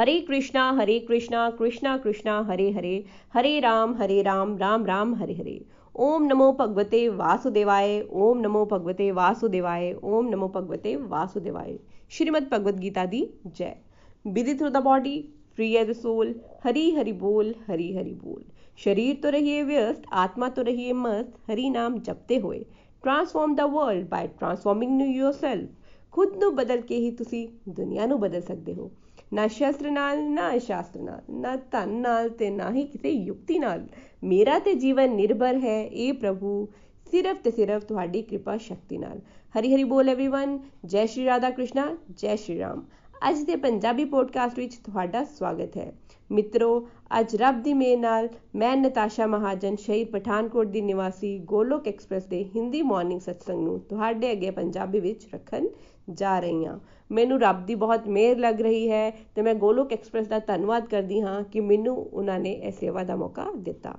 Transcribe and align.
हरे 0.00 0.20
कृष्णा 0.20 0.62
हरे 0.72 0.98
कृष्णा 0.98 1.50
कृष्णा 1.50 1.96
कृष्णा, 1.96 2.38
हरे 2.40 2.70
हरे 2.70 3.04
हरे 3.34 3.58
राम 3.60 3.94
हरे 3.94 4.22
राम 4.22 4.56
राम 4.56 4.86
राम, 4.86 5.14
हरे 5.14 5.34
हरे। 5.34 5.64
ओम 5.94 6.22
नमो 6.22 6.52
भगवते 6.52 7.08
वासुदेवाय, 7.08 8.00
ओम 8.12 8.38
नमो 8.38 8.64
भगवते 8.66 9.10
वासुदेवाय, 9.10 9.92
ओम 10.04 10.28
नमो 10.28 10.48
भगवते 10.48 10.94
वासुदेवाय। 10.96 11.78
श्रीमद 12.10 12.48
भगवद 12.52 12.78
गीता 12.80 13.04
दी 13.06 13.22
जय। 13.46 13.76
विधि 14.24 14.54
through 14.54 14.68
the 14.68 14.76
body 14.76 15.18
free 15.56 15.72
as 15.74 15.90
soul 15.90 16.34
Hari 16.64 16.90
Hari 16.90 17.12
बोल, 17.12 17.54
हरी 17.68 17.94
हरि 17.96 18.14
बोल। 18.14 18.42
शरीर 18.78 19.20
तो 19.22 19.30
रहिए 19.30 19.62
व्यस्त, 19.62 20.02
आत्मा 20.12 20.48
तो 20.48 20.62
रहिए 20.62 20.92
मस्त, 20.92 21.34
हरि 21.50 21.68
नाम 21.70 21.98
जपते 21.98 22.36
हुए। 22.36 22.64
Transform 23.02 23.54
the 23.54 23.60
world 23.60 24.08
by 24.08 24.26
transforming 24.28 24.96
new 24.98 25.10
yourself 25.32 25.68
ਖੁਦ 26.11 26.37
ਨੂੰ 26.37 26.55
ਬਦਲ 26.55 26.81
ਕੇ 26.81 26.97
ਹੀ 26.97 27.11
ਤੁਸੀਂ 27.11 27.47
ਦੁਨੀਆ 27.69 28.05
ਨੂੰ 28.05 28.19
ਬਦਲ 28.19 28.41
ਸਕਦੇ 28.41 28.73
ਹੋ 28.73 28.91
ਨਾ 29.33 29.47
ਸ਼ਸਤਰ 29.47 29.91
ਨਾਲ 29.91 30.29
ਨਾ 30.29 30.57
ਸ਼ਾਸਤਰ 30.57 30.99
ਨਾਲ 30.99 31.21
ਨਾ 31.31 31.55
ਧਨ 31.71 31.89
ਨਾਲ 31.89 32.29
ਤੇ 32.29 32.49
ਨਾ 32.49 32.71
ਹੀ 32.71 32.83
ਕਿਸੇ 32.83 33.09
ਯੁਕਤੀ 33.09 33.59
ਨਾਲ 33.59 33.87
ਮੇਰਾ 34.23 34.59
ਤੇ 34.59 34.73
ਜੀਵਨ 34.73 35.15
ਨਿਰਭਰ 35.15 35.55
ਹੈ 35.55 35.83
ਇਹ 35.83 36.13
ਪ੍ਰਭੂ 36.13 36.67
ਸਿਰਫ 37.11 37.37
ਤੇ 37.37 37.51
ਸਿਰਫ 37.51 37.83
ਤੁਹਾਡੀ 37.83 38.21
ਕਿਰਪਾ 38.21 38.57
ਸ਼ਕਤੀ 38.57 38.97
ਨਾਲ 38.97 39.19
ਹਰੀ 39.59 39.75
ਹਰੀ 39.75 39.83
ਬੋਲ 39.83 40.09
एवरीवन 40.09 40.57
ਜੈ 40.85 41.05
ਸ਼੍ਰੀ 41.05 41.25
ਰਾਧਾ 41.25 41.49
ਕ੍ਰਿਸ਼ਨਾ 41.49 41.97
ਜੈ 42.17 42.35
ਸ਼੍ਰੀ 42.35 42.59
ਰਾਮ 42.59 42.85
ਅੱਜ 43.29 43.41
ਦੇ 43.41 43.55
ਪੰਜਾਬੀ 43.55 44.05
ਪੋਡਕਾਸਟ 44.05 44.59
ਵਿੱਚ 44.59 44.75
ਤੁਹਾਡਾ 44.75 45.23
ਸਵਾਗਤ 45.23 45.77
ਹੈ 45.77 45.93
ਮਿੱਤਰੋ 46.31 46.87
ਅੱਜ 47.19 47.35
ਰੱਬ 47.35 47.63
ਦੀ 47.63 47.73
ਮੇਰ 47.73 47.97
ਨਾਲ 47.99 48.29
ਮੈਂ 48.55 48.77
ਨਤਾਸ਼ਾ 48.77 49.25
ਮਹਾਜਨ 49.25 49.75
ਸ਼ਹੀਦ 49.75 50.07
ਪਠਾਨਕੋਟ 50.07 50.67
ਦੀ 50.67 50.81
ਨਿਵਾਸੀ 50.81 51.39
ਗੋਲੋਕ 51.39 51.87
ਐਕਸਪ੍ਰੈਸ 51.87 52.25
ਦੇ 52.25 52.43
ਹਿੰਦੀ 52.55 52.81
ਮਾਰਨਿੰਗ 52.81 53.19
ਸਤਸੰਗ 53.21 53.63
ਨੂੰ 53.63 53.79
ਤੁਹਾਡੇ 53.79 54.31
ਅੱਗੇ 54.31 54.51
ਪੰਜਾਬੀ 54.51 54.99
ਵਿੱਚ 54.99 55.27
ਰੱਖਣ 55.33 55.67
ਜਾ 56.10 56.40
ਰਹੀ 56.40 56.66
ਹਾਂ। 56.66 56.78
ਮੈਨੂੰ 57.12 57.40
ਰੱਬ 57.40 57.66
ਦੀ 57.66 57.74
ਬਹੁਤ 57.74 58.08
ਮਿਹਰ 58.08 58.38
ਲੱਗ 58.38 58.60
ਰਹੀ 58.60 58.90
ਹੈ 58.90 59.10
ਤੇ 59.10 59.42
ਮੈਂ 59.42 59.54
ਗੋਲੋਕ 59.54 59.92
ਐਕਸਪ੍ਰੈਸ 59.92 60.26
ਦਾ 60.26 60.38
ਧੰਨਵਾਦ 60.38 60.86
ਕਰਦੀ 60.86 61.20
ਹਾਂ 61.20 61.42
ਕਿ 61.42 61.60
ਮੈਨੂੰ 61.60 61.96
ਉਹਨਾਂ 61.96 62.38
ਨੇ 62.38 62.52
ਇਹ 62.52 62.72
ਸੇਵਾ 62.72 63.04
ਦਾ 63.04 63.16
ਮੌਕਾ 63.16 63.50
ਦਿੱਤਾ। 63.56 63.94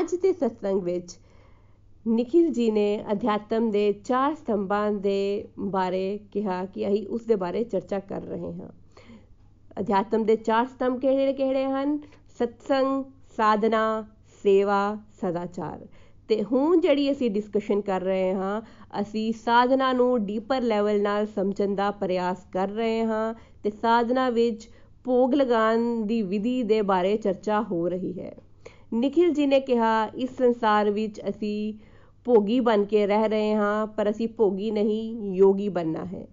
ਅੱਜ 0.00 0.14
ਦੇ 0.14 0.32
ਸਤਸੰਗ 0.32 0.82
ਵਿੱਚ 0.82 1.18
ਨikhil 2.08 2.48
ji 2.48 2.72
ਨੇ 2.72 3.04
ਅਧਿਆਤਮ 3.12 3.70
ਦੇ 3.70 3.92
ਚਾਰ 3.92 4.34
ਸਤੰਭਾਂ 4.34 4.92
ਦੇ 4.92 5.48
ਬਾਰੇ 5.58 6.20
ਕਿਹਾ 6.32 6.64
ਕਿ 6.64 6.88
ਅਸੀਂ 6.88 7.06
ਉਸ 7.08 7.24
ਦੇ 7.24 7.34
ਬਾਰੇ 7.34 7.64
ਚਰਚਾ 7.64 7.98
ਕਰ 7.98 8.22
ਰਹੇ 8.22 8.52
ਹਾਂ। 8.52 8.68
ਅਧਿਆਤਮ 9.80 10.24
ਦੇ 10.24 10.36
ਚਾਰ 10.36 10.66
ਸਤੰਭ 10.66 11.00
ਕਿਹੜੇ 11.00 11.32
ਕਿਹੜੇ 11.32 11.64
ਹਨ? 11.64 11.98
ਸਤਸੰਗ, 12.38 13.04
ਸਾਧਨਾ, 13.36 14.06
ਸੇਵਾ, 14.42 14.98
ਸਦਾਚਾਰ। 15.20 15.86
ਤੇ 16.28 16.42
ਹੁਣ 16.42 16.80
ਜਿਹੜੀ 16.80 17.10
ਅਸੀਂ 17.12 17.30
ਡਿਸਕਸ਼ਨ 17.30 17.80
ਕਰ 17.80 18.00
ਰਹੇ 18.00 18.34
ਹਾਂ, 18.34 18.62
ਅਸੀਂ 19.00 19.32
ਸਾਧਨਾ 19.32 19.92
ਨੂੰ 19.92 20.26
ਡੀਪਰ 20.26 20.62
ਲੈਵਲ 20.62 21.02
ਨਾਲ 21.02 21.26
ਸਮਝਣ 21.26 21.74
ਦਾ 21.74 21.90
ਪ੍ਰਯਾਸ 21.90 22.46
ਕਰ 22.52 22.68
ਰਹੇ 22.68 23.04
ਹਾਂ 23.04 23.34
ਤੇ 23.62 23.70
ਸਾਧਨਾ 23.70 24.30
ਵਿੱਚ 24.30 24.68
ਭੋਗ 25.04 25.34
ਲਗਾਉਣ 25.34 26.06
ਦੀ 26.06 26.22
ਵਿਧੀ 26.22 26.62
ਦੇ 26.62 26.82
ਬਾਰੇ 26.82 27.16
ਚਰਚਾ 27.16 27.62
ਹੋ 27.62 27.88
ਰਹੀ 27.88 28.20
ਹੈ। 28.20 28.34
ਨikhil 28.94 29.30
ji 29.30 29.48
ਨੇ 29.48 29.60
ਕਿਹਾ, 29.60 30.10
ਇਸ 30.14 30.30
ਸੰਸਾਰ 30.30 30.90
ਵਿੱਚ 30.90 31.20
ਅਸੀਂ 31.28 31.74
ਭੋਗੀ 32.24 32.60
ਬਣ 32.60 32.84
ਕੇ 32.84 33.06
ਰਹਿ 33.06 33.28
ਰਹੇ 33.28 33.54
ਹਾਂ, 33.54 33.86
ਪਰ 33.86 34.10
ਅਸੀਂ 34.10 34.28
ਭੋਗੀ 34.28 34.70
ਨਹੀਂ, 34.70 35.34
ਯੋਗੀ 35.34 35.68
ਬਣਨਾ 35.68 36.04
ਹੈ। 36.04 36.26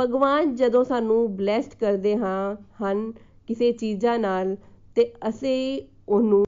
ਭਗਵਾਨ 0.00 0.54
ਜਦੋਂ 0.54 0.84
ਸਾਨੂੰ 0.84 1.36
ਬਲੈਸਡ 1.36 1.74
ਕਰਦੇ 1.80 2.16
ਹਾਂ, 2.16 2.56
ਹਨ 2.82 3.12
ਕਿਸੇ 3.46 3.72
ਚੀਜ਼ਾਂ 3.72 4.18
ਨਾਲ 4.18 4.56
ਤੇ 4.94 5.12
ਅਸੀਂ 5.28 5.80
ਉਹਨੂੰ 6.08 6.44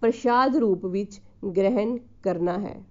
ਪ੍ਰਸ਼ਾਦ 0.00 0.56
ਰੂਪ 0.56 0.86
ਵਿੱਚ 0.86 1.20
ਗ੍ਰਹਿਣ 1.56 1.98
ਕਰਨਾ 2.22 2.58
ਹੈ। 2.58 2.82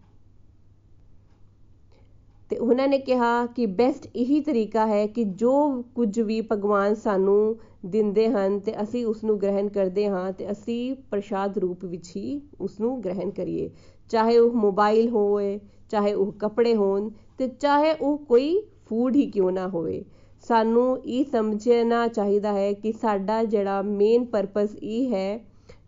ਤੇ 2.50 2.58
ਉਹਨਾਂ 2.58 2.88
ਨੇ 2.88 2.98
ਕਿਹਾ 3.00 3.46
ਕਿ 3.46 3.66
ਬੈਸਟ 3.66 4.08
ਇਹੀ 4.16 4.42
ਤਰੀਕਾ 4.42 4.88
ਹੈ 4.88 5.08
ਕਿ 5.08 5.24
ਜੋ 5.24 5.84
ਕੁਝ 5.96 6.20
ਵੀ 6.20 6.42
ਭਗਵਾਨ 6.42 6.96
ਸਾਨੂੰ 6.96 7.56
ਦਿੰਦੇ 7.86 8.28
ਹਨ 8.30 8.60
ਤੇ 8.60 8.82
ਅਸੀਂ 8.84 9.06
ਉਸ 9.06 9.24
ਨੂੰ 9.24 9.38
ਗ੍ਰਹਿਣ 9.42 9.70
ਕਰਦੇ 9.70 10.08
ਹਾਂ 10.08 10.32
ਤੇ 10.32 10.52
ਅਸੀਂ 10.52 10.96
ਪ੍ਰਸ਼ਾਦ 11.12 11.58
ਰੂਪ 11.58 11.86
ਵਿੱਚ 11.86 12.12
ਹੀ 12.16 12.42
ਉਸ 12.62 12.80
ਨੂੰ 12.80 13.04
ਗ੍ਰਹਿਣ 13.04 13.30
ਕਰੀਏ। 13.30 13.70
ਚਾਹੇ 14.10 14.38
ਉਹ 14.38 14.52
ਮੋਬਾਈਲ 14.52 15.10
ਹੋਵੇ, 15.10 15.60
ਚਾਹੇ 15.90 16.14
ਉਹ 16.14 16.32
ਕੱਪੜੇ 16.32 16.76
ਹੋਣ 16.76 17.10
ਤੇ 17.38 17.48
ਚਾਹੇ 17.48 17.94
ਉਹ 17.94 18.18
ਕੋਈ 18.18 18.62
ਫੂਡ 18.86 19.16
ਹੀ 19.16 19.26
ਕਿਉਂ 19.32 19.52
ਨਾ 19.52 19.68
ਹੋਵੇ। 19.68 20.06
ਸਾਨੂੰ 20.48 21.00
ਇਹ 21.06 21.26
ਸਮਝਣਾ 21.26 22.08
ਚਾਹੀਦਾ 22.08 22.54
ਹੈ 22.54 22.74
ਕਿ 22.74 22.92
ਸਾਡਾ 22.92 23.44
ਜਿਹੜਾ 23.44 23.82
ਮੇਨ 23.82 24.26
ਪਰਪਸ 24.26 24.76
ਇਹ 24.76 25.14
ਹੈ 25.14 25.38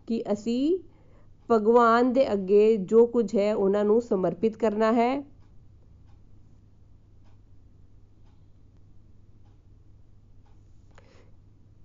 ਕਿ 0.06 0.24
ਅਸੀਂ 0.32 0.78
ਭਗਵਾਨ 1.50 2.12
ਦੇ 2.12 2.32
ਅੱਗੇ 2.32 2.76
ਜੋ 2.76 3.06
ਕੁਝ 3.06 3.34
ਹੈ, 3.36 3.54
ਉਹਨਾਂ 3.54 3.84
ਨੂੰ 3.84 4.00
ਸਮਰਪਿਤ 4.02 4.56
ਕਰਨਾ 4.56 4.92
ਹੈ। 4.92 5.24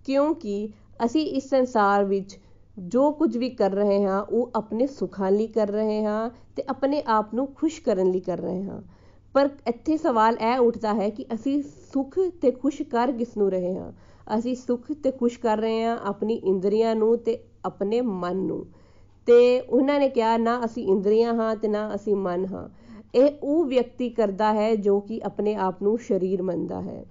ਕਿਉਂਕਿ 0.05 0.69
ਅਸੀਂ 1.05 1.25
ਇਸ 1.27 1.49
ਸੰਸਾਰ 1.49 2.03
ਵਿੱਚ 2.03 2.39
ਜੋ 2.77 3.11
ਕੁਝ 3.11 3.37
ਵੀ 3.37 3.49
ਕਰ 3.49 3.71
ਰਹੇ 3.71 4.03
ਹਾਂ, 4.05 4.21
ਉਹ 4.21 4.51
ਆਪਣੇ 4.55 4.87
ਸੁੱਖਾਂ 4.87 5.31
ਲਈ 5.31 5.47
ਕਰ 5.47 5.67
ਰਹੇ 5.67 6.03
ਹਾਂ 6.03 6.29
ਤੇ 6.55 6.63
ਆਪਣੇ 6.69 7.03
ਆਪ 7.07 7.33
ਨੂੰ 7.33 7.47
ਖੁਸ਼ 7.47 7.81
ਕਰਨ 7.81 8.11
ਲਈ 8.11 8.19
ਕਰ 8.19 8.37
ਰਹੇ 8.37 8.63
ਹਾਂ। 8.63 8.81
ਪਰ 9.35 9.49
ਇੱਥੇ 9.67 9.97
ਸਵਾਲ 9.97 10.37
ਇਹ 10.41 10.57
ਉੱਠਦਾ 10.57 10.93
ਹੈ 10.93 11.09
ਕਿ 11.09 11.25
ਅਸੀਂ 11.33 11.61
ਸੁਖ 11.63 12.19
ਤੇ 12.41 12.51
ਖੁਸ਼ 12.51 12.81
ਕਰ 12.81 13.11
ਕਿਸ 13.11 13.37
ਨੂੰ 13.37 13.51
ਰਹੇ 13.51 13.75
ਹਾਂ? 13.77 13.91
ਅਸੀਂ 14.37 14.55
ਸੁਖ 14.55 14.91
ਤੇ 14.91 15.11
ਖੁਸ਼ 15.11 15.39
ਕਰ 15.39 15.57
ਰਹੇ 15.57 15.83
ਹਾਂ 15.83 15.97
ਆਪਣੀ 16.03 16.33
ਇੰਦਰੀਆਂ 16.33 16.95
ਨੂੰ 16.95 17.17
ਤੇ 17.17 17.37
ਆਪਣੇ 17.65 18.01
ਮਨ 18.01 18.35
ਨੂੰ। 18.35 18.65
ਤੇ 19.29 19.59
ਉਹਨਾਂ 19.59 19.99
ਨੇ 19.99 20.09
ਕਿਹਾ, 20.09 20.37
ਨਾ 20.37 20.61
ਅਸੀਂ 20.65 20.87
ਇੰਦਰੀਆਂ 20.87 21.33
ਹਾਂ 21.33 21.55
ਤੇ 21.55 21.67
ਨਾ 21.67 21.95
ਅਸੀਂ 21.95 22.15
ਮਨ 22.15 22.45
ਹਾਂ। 22.45 22.69
ਇਹ 23.15 23.31
ਉਹ 23.43 23.65
ਵਿਅਕਤੀ 23.65 24.09
ਕਰਦਾ 24.09 24.53
ਹੈ 24.53 24.75
ਜੋ 24.75 24.99
ਕਿ 24.99 25.19
ਆਪਣੇ 25.23 25.55
ਆਪ 25.55 25.83
ਨੂੰ 25.83 25.97
ਸਰੀਰ 25.97 26.41
ਮੰਨਦਾ 26.41 26.81
ਹੈ 26.81 27.03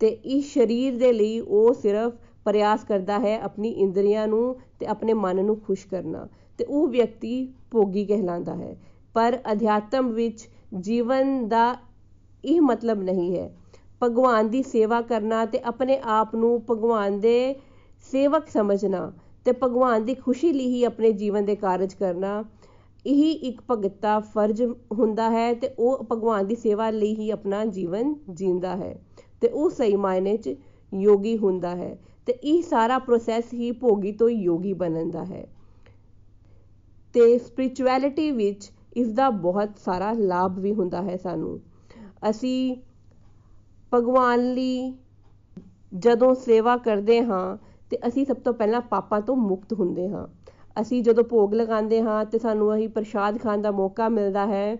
ਤੇ 0.00 0.08
ਇਸ 0.08 0.54
ਸਰੀਰ 0.54 0.96
ਦੇ 0.96 1.12
ਲਈ 1.12 1.40
ਉਹ 1.40 1.74
ਸਿਰਫ 1.74 2.12
ਪ੍ਰਯਾਸ 2.44 2.84
ਕਰਦਾ 2.84 3.18
ਹੈ 3.18 3.40
ਆਪਣੀ 3.40 3.68
ਇੰਦਰੀਆਂ 3.68 4.26
ਨੂੰ 4.28 4.56
ਤੇ 4.80 4.86
ਆਪਣੇ 4.86 5.12
ਮਨ 5.12 5.44
ਨੂੰ 5.44 5.60
ਖੁਸ਼ 5.60 5.86
ਕਰਨਾ 5.86 6.26
ਤੇ 6.58 6.64
ਉਹ 6.64 6.88
ਵਿਅਕਤੀ 6.88 7.48
ਭੋਗੀ 7.70 8.04
ਕਹਿਲਾਂਦਾ 8.06 8.54
ਹੈ। 8.54 8.76
ਪਰ 9.14 9.38
ਅਧਿਆਤਮ 9.52 10.08
ਵਿੱਚ 10.08 10.48
ਜੀਵਨ 10.80 11.48
ਦਾ 11.48 11.76
ਇਹ 12.44 12.60
ਮਤਲਬ 12.60 13.02
ਨਹੀਂ 13.02 13.38
ਹੈ। 13.38 13.50
ਭਗਵਾਨ 14.02 14.48
ਦੀ 14.48 14.62
ਸੇਵਾ 14.62 15.00
ਕਰਨਾ 15.00 15.46
ਤੇ 15.46 15.58
ਆਪਣੇ 15.58 16.00
ਆਪ 16.04 16.34
ਨੂੰ 16.34 16.62
ਭਗਵਾਨ 16.70 17.20
ਦੇ 17.20 17.54
ਸੇਵਕ 18.12 18.48
ਸਮਝਣਾ 18.48 19.12
ਤੇ 19.46 19.52
ਭਗਵਾਨ 19.52 20.04
ਦੀ 20.04 20.14
ਖੁਸ਼ੀ 20.14 20.52
ਲਈ 20.52 20.66
ਹੀ 20.66 20.84
ਆਪਣੇ 20.84 21.12
ਜੀਵਨ 21.12 21.44
ਦੇ 21.44 21.54
ਕਾਰਜ 21.56 21.94
ਕਰਨਾ 21.94 22.44
ਇਹੀ 23.06 23.30
ਇੱਕ 23.30 23.60
ਭਗਤਾ 23.70 24.18
ਫਰਜ਼ 24.20 24.62
ਹੁੰਦਾ 24.92 25.30
ਹੈ 25.30 25.54
ਤੇ 25.54 25.70
ਉਹ 25.78 26.06
ਭਗਵਾਨ 26.12 26.46
ਦੀ 26.46 26.54
ਸੇਵਾ 26.54 26.90
ਲਈ 26.90 27.14
ਹੀ 27.14 27.30
ਆਪਣਾ 27.30 27.64
ਜੀਵਨ 27.64 28.14
ਜੀਂਦਾ 28.30 28.76
ਹੈ 28.76 29.00
ਤੇ 29.40 29.48
ਉਹ 29.48 29.70
ਸਹੀ 29.70 29.96
ਮਾਇਨੇ 29.96 30.36
'ਚ 30.36 30.54
ਯੋਗੀ 30.94 31.36
ਹੁੰਦਾ 31.38 31.76
ਹੈ 31.76 31.98
ਤੇ 32.26 32.32
ਇਹ 32.32 32.62
ਸਾਰਾ 32.62 32.98
ਪ੍ਰੋਸੈਸ 32.98 33.54
ਹੀ 33.54 33.70
ਭੋਗੀ 33.72 34.12
ਤੋਂ 34.12 34.30
ਯੋਗੀ 34.30 34.72
ਬਣਨ 34.72 35.10
ਦਾ 35.10 35.24
ਹੈ 35.24 35.46
ਤੇ 37.14 37.38
ਸਪਿਰਚੁਅਲਿਟੀ 37.38 38.30
ਵਿੱਚ 38.30 38.70
ਇਸ 38.96 39.08
ਦਾ 39.08 39.30
ਬਹੁਤ 39.30 39.78
ਸਾਰਾ 39.78 40.12
ਲਾਭ 40.12 40.58
ਵੀ 40.58 40.72
ਹੁੰਦਾ 40.74 41.02
ਹੈ 41.02 41.16
ਸਾਨੂੰ। 41.16 41.60
ਅਸੀਂ 42.30 42.76
ਭਗਵਾਨ 43.92 44.54
ਲਈ 44.54 44.94
ਜਦੋਂ 45.94 46.34
ਸੇਵਾ 46.34 46.76
ਕਰਦੇ 46.76 47.22
ਹਾਂ 47.22 47.56
ਤੇ 47.90 47.98
ਅਸੀਂ 48.06 48.24
ਸਭ 48.26 48.36
ਤੋਂ 48.36 48.52
ਪਹਿਲਾਂ 48.54 48.80
ਪਾਪਾਂ 48.80 49.20
ਤੋਂ 49.20 49.36
ਮੁਕਤ 49.36 49.72
ਹੁੰਦੇ 49.72 50.08
ਹਾਂ। 50.08 50.26
ਅਸੀਂ 50.80 51.02
ਜਦੋਂ 51.02 51.24
ਭੋਗ 51.24 51.54
ਲਗਾਉਂਦੇ 51.54 52.00
ਹਾਂ 52.02 52.24
ਤੇ 52.24 52.38
ਸਾਨੂੰ 52.38 52.74
ਅਸੀਂ 52.74 52.88
ਪ੍ਰਸ਼ਾਦ 52.88 53.38
ਖਾਣ 53.38 53.62
ਦਾ 53.62 53.70
ਮੌਕਾ 53.70 54.08
ਮਿਲਦਾ 54.08 54.46
ਹੈ, 54.46 54.76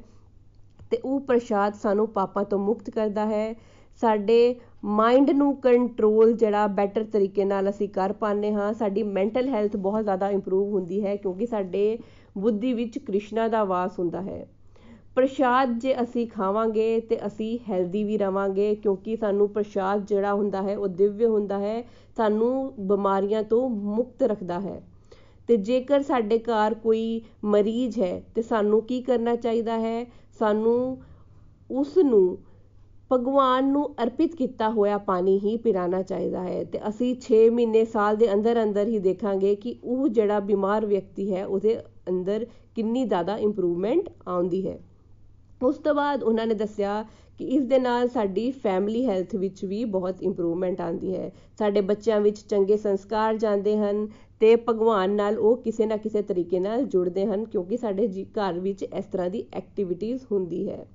ਤੇ 0.90 0.96
ਉਹ 1.04 1.20
ਪ੍ਰਸ਼ਾਦ 1.20 1.74
ਸਾਨੂੰ 1.74 2.08
ਪਾਪਾਂ 2.08 2.44
ਤੋਂ 2.44 2.58
ਮੁਕਤ 2.58 2.90
ਕਰਦਾ 2.90 3.26
ਹੈ। 3.26 3.54
ਸਾਡੇ 4.00 4.54
ਮਾਈਂਡ 4.84 5.30
ਨੂੰ 5.30 5.54
ਕੰਟਰੋਲ 5.56 6.32
ਜਿਹੜਾ 6.32 6.66
ਬੈਟਰ 6.66 7.04
ਤਰੀਕੇ 7.04 7.44
ਨਾਲ 7.44 7.70
ਅਸੀਂ 7.70 7.88
ਕਰ 7.88 8.12
ਪਾਉਂਦੇ 8.12 8.52
ਹਾਂ। 8.52 8.72
ਸਾਡੀ 8.72 9.02
ਮੈਂਟਲ 9.02 9.48
ਹੈਲਥ 9.48 9.76
ਬਹੁਤ 9.76 10.02
ਜ਼ਿਆਦਾ 10.02 10.30
ਇੰਪਰੂਵ 10.30 10.72
ਹੁੰਦੀ 10.72 11.04
ਹੈ 11.06 11.16
ਕਿਉਂਕਿ 11.16 11.46
ਸਾਡੇ 11.46 11.98
ਬੁੱਧੀ 12.38 12.72
ਵਿੱਚ 12.72 12.98
ਕ੍ਰਿਸ਼ਨਾ 12.98 13.48
ਦਾ 13.48 13.64
ਵਾਸ 13.64 13.98
ਹੁੰਦਾ 13.98 14.22
ਹੈ। 14.22 14.46
ਪ੍ਰਸ਼ਾਦ 15.16 15.78
ਜੇ 15.78 15.94
ਅਸੀਂ 16.02 16.26
ਖਾਵਾਂਗੇ 16.28 17.00
ਤੇ 17.00 17.26
ਅਸੀਂ 17.26 17.58
ਹੈਲਦੀ 17.70 18.04
ਵੀ 18.04 18.18
ਰਵਾਂਗੇ, 18.18 18.74
ਕਿਉਂਕਿ 18.74 19.16
ਸਾਨੂੰ 19.16 19.48
ਪ੍ਰਸ਼ਾਦ 19.48 20.06
ਜਿਹੜਾ 20.06 20.34
ਹੁੰਦਾ 20.34 20.62
ਹੈ, 20.62 20.76
ਉਹ 20.78 20.88
ਦਿਵਯ 20.88 21.26
ਹੁੰਦਾ 21.26 21.58
ਹੈ, 21.58 21.84
ਸਾਨੂੰ 22.16 22.72
ਬਿਮਾਰੀਆਂ 22.80 23.42
ਤੋਂ 23.42 23.68
ਮੁਕਤ 23.70 24.22
ਰੱਖਦਾ 24.22 24.60
ਹੈ। 24.60 24.82
ਤੇ 25.48 25.56
ਜੇਕਰ 25.56 26.02
ਸਾਡੇ 26.02 26.38
ਘਰ 26.38 26.74
ਕੋਈ 26.74 27.22
ਮਰੀਜ਼ 27.44 27.98
ਹੈ 27.98 28.22
ਤੇ 28.34 28.42
ਸਾਨੂੰ 28.42 28.82
ਕੀ 28.82 29.00
ਕਰਨਾ 29.00 29.36
ਚਾਹੀਦਾ 29.36 29.78
ਹੈ? 29.78 30.06
ਸਾਨੂੰ 30.38 30.98
ਉਸ 31.70 31.96
ਨੂੰ 31.98 32.38
ਭਗਵਾਨ 33.12 33.68
ਨੂੰ 33.68 33.94
ਅਰਪਿਤ 34.02 34.34
ਕੀਤਾ 34.34 34.70
ਹੋਇਆ 34.70 34.98
ਪਾਣੀ 34.98 35.38
ਹੀ 35.38 35.56
ਪਿਲਾਣਾ 35.56 36.02
ਚਾਹੀਦਾ 36.02 36.42
ਹੈ। 36.42 36.64
ਤੇ 36.64 36.80
ਅਸੀਂ 36.88 37.14
6 37.20 37.50
ਮਹੀਨੇ 37.50 37.84
ਸਾਲ 37.84 38.16
ਦੇ 38.16 38.32
ਅੰਦਰ 38.32 38.62
ਅੰਦਰ 38.62 38.86
ਹੀ 38.86 38.98
ਦੇਖਾਂਗੇ 38.98 39.54
ਕਿ 39.54 39.76
ਉਹ 39.84 40.08
ਜਿਹੜਾ 40.08 40.40
ਬਿਮਾਰ 40.40 40.86
ਵਿਅਕਤੀ 40.86 41.34
ਹੈ, 41.34 41.46
ਉਹਦੇ 41.46 41.80
ਅੰਦਰ 42.08 42.46
ਕਿੰਨੀ 42.74 43.04
ਜ਼ਿਆਦਾ 43.04 43.36
ਇੰਪਰੂਵਮੈਂਟ 43.38 44.10
ਆਉਂਦੀ 44.28 44.66
ਹੈ। 44.68 44.78
ਉਸ 45.62 45.76
ਤੋਂ 45.76 45.94
ਬਾਅਦ 45.94 46.22
ਉਹਨਾਂ 46.22 46.46
ਨੇ 46.46 46.54
ਦੱਸਿਆ 46.54 47.04
ਕਿ 47.38 47.44
ਇਸ 47.44 47.62
ਦੇ 47.62 47.78
ਨਾਲ 47.78 48.08
ਸਾਡੀ 48.08 48.50
ਫੈਮਿਲੀ 48.50 49.06
ਹੈਲਥ 49.06 49.34
ਵਿੱਚ 49.34 49.64
ਵੀ 49.64 49.84
ਬਹੁਤ 49.84 50.22
ਇੰਪਰੂਵਮੈਂਟ 50.22 50.80
ਆਉਂਦੀ 50.80 51.16
ਹੈ। 51.16 51.32
ਸਾਡੇ 51.58 51.80
ਬੱਚਿਆਂ 51.80 52.20
ਵਿੱਚ 52.20 52.38
ਚੰਗੇ 52.38 52.76
ਸੰਸਕਾਰ 52.76 53.36
ਜਾਂਦੇ 53.36 53.76
ਹਨ 53.78 54.08
ਤੇ 54.40 54.56
ਭਗਵਾਨ 54.56 55.10
ਨਾਲ 55.10 55.38
ਉਹ 55.38 55.56
ਕਿਸੇ 55.56 55.86
ਨਾ 55.86 55.96
ਕਿਸੇ 55.96 56.22
ਤਰੀਕੇ 56.22 56.60
ਨਾਲ 56.60 56.84
ਜੁੜਦੇ 56.84 57.26
ਹਨ 57.26 57.44
ਕਿਉਂਕਿ 57.44 57.76
ਸਾਡੇ 57.76 58.06
ਜੀ 58.06 58.24
ਘਰ 58.24 58.58
ਵਿੱਚ 58.58 58.82
ਇਸ 58.82 59.04
ਤਰ੍ਹਾਂ 59.04 59.30
ਦੀ 59.30 59.44
ਐਕਟੀਵਿਟੀਜ਼ 59.52 60.22
ਹੁੰਦੀ 60.32 60.68
ਹੈ। 60.68 60.86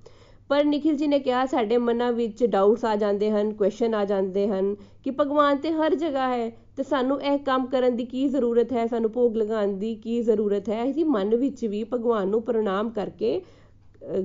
ਪਰ 0.49 0.63
ਨikhil 0.63 0.95
ji 0.95 1.07
ਨੇ 1.07 1.19
ਕਿਹਾ, 1.19 1.45
ਸਾਡੇ 1.45 1.77
ਮਨਾਂ 1.77 2.11
ਵਿੱਚ 2.11 2.45
ਡਾਊਟਸ 2.45 2.85
ਆ 2.85 2.95
ਜਾਂਦੇ 2.95 3.31
ਹਨ 3.31 3.53
ਕੁਐਸਚਨ 3.53 3.95
ਆ 3.95 4.05
ਜਾਂਦੇ 4.05 4.47
ਹਨ 4.47 4.75
ਕਿ 5.03 5.11
ਭਗਵਾਨ 5.11 5.57
ਤੇ 5.57 5.71
ਹਰ 5.71 5.95
ਜਗ੍ਹਾ 5.95 6.35
ਹੈ 6.35 6.49
ਤੇ 6.77 6.83
ਸਾਨੂੰ 6.83 7.21
ਇਹ 7.21 7.37
ਕੰਮ 7.39 7.65
ਕਰਨ 7.65 7.95
ਦੀ 7.95 8.05
ਕੀ 8.05 8.27
ਜ਼ਰੂਰਤ 8.27 8.73
ਹੈ? 8.73 8.87
ਸਾਨੂੰ 8.87 9.11
ਭੋਗ 9.11 9.37
ਲਗਾਉਣ 9.37 9.67
ਦੀ 9.67 9.95
ਕੀ 9.95 10.21
ਜ਼ਰੂਰਤ 10.21 10.69
ਹੈ? 10.69 10.91
ਅਸੀਂ 10.91 11.05
ਮਨ 11.05 11.35
ਵਿੱਚ 11.35 11.65
ਵੀ 11.65 11.83
ਭਗਵਾਨ 11.83 12.27
ਨੂੰ 12.27 12.41
ਪ੍ਰਣਾਮ 12.41 12.89
ਕਰਕੇ 12.89 13.41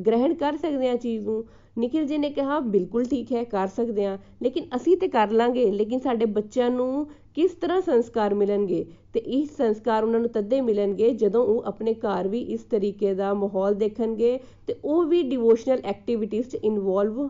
ਗ੍ਰਹਿਣ 0.06 0.34
ਕਰ 0.34 0.56
ਸਕਦੇ 0.56 0.88
ਹਾਂ 0.88 0.96
ਚੀਜ਼ 0.96 1.24
ਨੂੰ। 1.24 1.44
ਨikhil 1.78 2.04
ji 2.04 2.18
ਨੇ 2.18 2.30
ਕਿਹਾ, 2.30 2.60
ਬਿਲਕੁਲ 2.60 3.04
ਠੀਕ 3.04 3.32
ਹੈ, 3.32 3.44
ਕਰ 3.44 3.66
ਸਕਦੇ 3.66 4.06
ਹਾਂ। 4.06 4.18
ਲੇਕਿਨ 4.42 4.64
ਅਸੀਂ 4.76 4.96
ਤੇ 4.96 5.08
ਕਰ 5.08 5.30
ਲਾਂਗੇ, 5.30 5.70
ਲੇਕਿਨ 5.70 5.98
ਸਾਡੇ 5.98 6.24
ਬੱਚਿਆਂ 6.24 6.70
ਨੂੰ 6.70 7.06
ਕਿਸ 7.34 7.52
ਤਰ੍ਹਾਂ 7.52 7.80
ਸੰਸਕਾਰ 7.80 8.34
ਮਿਲਣਗੇ? 8.34 8.86
ਤੇ 9.12 9.20
ਇਹ 9.20 9.46
ਸੰਸਕਾਰ 9.46 10.04
ਉਹਨਾਂ 10.04 10.20
ਨੂੰ 10.20 10.28
ਤਦੇ 10.28 10.60
ਮਿਲਣਗੇ 10.60 11.10
ਜਦੋਂ 11.10 11.44
ਉਹ 11.46 11.62
ਆਪਣੇ 11.66 11.94
ਘਰ 11.94 12.28
ਵੀ 12.28 12.40
ਇਸ 12.40 12.60
ਤਰੀਕੇ 12.60 13.14
ਦਾ 13.14 13.34
ਮਾਹੌਲ 13.34 13.74
ਦੇਖਣਗੇ 13.74 14.38
ਤੇ 14.66 14.74
ਉਹ 14.84 15.04
ਵੀ 15.04 15.22
ਡਿਵੋਸ਼ਨਲ 15.22 15.80
ਐਕਟੀਵਿਟੀਜ਼ 15.84 16.48
'ਚ 16.48 16.54
ਇਨਵੋਲਵ 16.54 17.28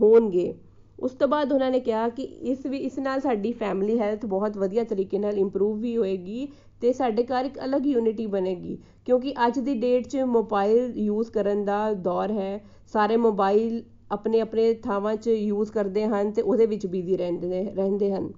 ਹੋਣਗੇ। 0.00 0.54
ਉਸ 0.98 1.12
ਤੋਂ 1.12 1.28
ਬਾਅਦ 1.28 1.52
ਉਹਨਾਂ 1.52 1.70
ਨੇ 1.70 1.80
ਕਿਹਾ 1.80 2.08
ਕਿ 2.08 2.22
ਇਸ 2.22 2.66
ਵੀ, 2.66 2.78
ਇਸ 2.78 2.98
ਨਾਲ 2.98 3.20
ਸਾਡੀ 3.20 3.52
ਫੈਮਿਲੀ 3.52 3.98
ਹੈਲਥ 3.98 4.26
ਬਹੁਤ 4.26 4.58
ਵਧੀਆ 4.58 4.84
ਤਰੀਕੇ 4.84 5.18
ਨਾਲ 5.18 5.38
ਇੰਪਰੂਵ 5.38 5.78
ਵੀ 5.78 5.96
ਹੋਏਗੀ 5.96 6.48
ਤੇ 6.82 6.92
ਸਾਡੇ 6.92 7.22
ਘਰ 7.24 7.44
ਇੱਕ 7.44 7.58
ਅਲੱਗ 7.64 7.86
ਯੂਨਿਟੀ 7.86 8.26
ਬਣੇਗੀ, 8.26 8.78
ਕਿਉਂਕਿ 9.06 9.34
ਅੱਜ 9.46 9.58
ਦੀ 9.58 9.74
ਡੇਟ 9.74 10.06
'ਚ 10.06 10.22
ਮੋਬਾਈਲ 10.28 10.92
ਯੂਜ਼ 10.96 11.30
ਕਰਨ 11.30 11.64
ਦਾ 11.64 11.92
ਦੌਰ 11.94 12.32
ਹੈ। 12.32 12.60
ਸਾਰੇ 12.92 13.16
ਮੋਬਾਈਲ 13.16 13.82
ਆਪਣੇ 14.12 14.40
ਆਪਣੇ 14.40 14.72
ਥਾਵਾਂ 14.74 15.14
'ਚ 15.16 15.28
ਯੂਜ਼ 15.28 15.70
ਕਰਦੇ 15.72 16.06
ਹਨ 16.06 16.30
ਤੇ 16.32 16.42
ਉਹਦੇ 16.42 16.66
ਵਿੱਚ 16.66 16.86
ਬਿਜ਼ੀ 16.86 17.16
ਰਹਿੰਦੇ 17.16 17.62
ਰਹਿੰਦੇ 17.66 18.12
ਹਨ। 18.12 18.30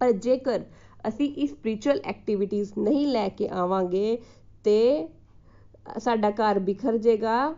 ਪਰ 0.00 0.12
ਜੇਕਰ 0.12 0.62
ਅਸੀਂ 1.08 1.32
ਇਸ 1.34 1.50
ਸਪਿਰਚੁਅਲ 1.50 2.00
ਐਕਟੀਵਿਟੀਜ਼ 2.04 2.72
ਨਹੀਂ 2.78 3.06
ਲੈ 3.06 3.28
ਕੇ 3.28 3.48
ਆਵਾਂਗੇ 3.54 4.18
ਤੇ 4.64 5.08
ਸਾਡਾ 5.98 6.30
ਘਰ 6.30 6.58
ਬਿਖਰ 6.58 6.96
ਜਾਏਗਾ 6.96 7.54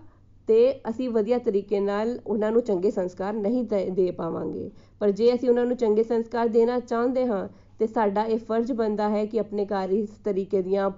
ਤੇ 0.48 0.58
ਅਸੀਂ 0.88 1.08
ਵਧੀਆ 1.10 1.38
ਤਰੀਕੇ 1.38 1.80
ਨਾਲ 1.80 2.18
ਉਹਨਾਂ 2.26 2.50
ਨੂੰ 2.52 2.62
ਚੰਗੇ 2.62 2.90
ਸੰਸਕਾਰ 2.90 3.32
ਨਹੀਂ 3.34 3.64
ਦੇ 3.92 4.10
ਪਾਵਾਂਗੇ। 4.10 4.70
ਪਰ 5.00 5.10
ਜੇ 5.10 5.32
ਅਸੀਂ 5.34 5.48
ਉਹਨਾਂ 5.48 5.64
ਨੂੰ 5.66 5.76
ਚੰਗੇ 5.76 6.02
ਸੰਸਕਾਰ 6.02 6.48
ਦੇਣਾ 6.48 6.78
ਚਾਹੁੰਦੇ 6.80 7.26
ਹਾਂ 7.26 7.48
ਤੇ 7.80 7.86
ਸਾਡਾ 7.86 8.24
ਇਹ 8.24 8.38
ਫਰਜ਼ 8.38 8.72
ਬਣਦਾ 8.72 9.08
ਹੈ 9.08 9.24
ਕਿ 9.26 9.40
ਆਪਣੇ 9.40 9.64
ਘਰ 9.66 9.90
ਇਸ 9.90 10.08
ਤਰੀਕੇ 10.24 10.62
ਦੀਆਂ 10.62 10.90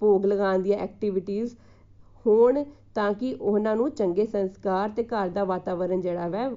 ਭੋਗ 0.00 0.26
ਲਗਾਉਣ 0.26 0.62
ਦੀਆਂ 0.62 0.78
ਐਕਟੀਵਿਟੀਜ਼ 0.78 1.54
ਹੋਣ 2.24 2.64
ਤਾਂ 2.94 3.12
ਕਿ 3.12 3.34
ਉਹਨਾਂ 3.34 3.74
ਨੂੰ 3.76 3.90
ਚੰਗੇ 3.90 4.26
ਸੰਸਕਾਰ 4.26 4.88
ਤੇ 4.88 5.02
ਘਰ 5.04 5.28
ਦਾ 5.28 5.44
ਵਾਤਾਵਰਣ 5.44 6.00
ਜਿਹੜਾ 6.00 6.28
ਵੈ 6.28 6.48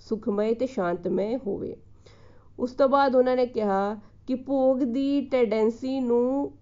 ਸੁਖਮਈ 0.00 0.54
ਤੇ 0.54 0.66
ਸ਼ਾਂਤਮਈ 0.66 1.36
ਹੋਵੇ। 1.36 1.76
ਉਸ 2.58 2.72
ਤੋਂ 2.72 2.88
ਬਾਅਦ 2.88 3.16
ਉਹਨਾਂ 3.16 3.36
ਨੇ 3.36 3.46
ਕਿਹਾ 3.46 3.94
ਕਿ 4.26 4.34
ਭੋਗ 4.34 4.82
ਦੀ 4.92 5.20
ਟੈਂਡੈਂਸੀ 5.30 5.98
ਨੂੰ 6.00 6.52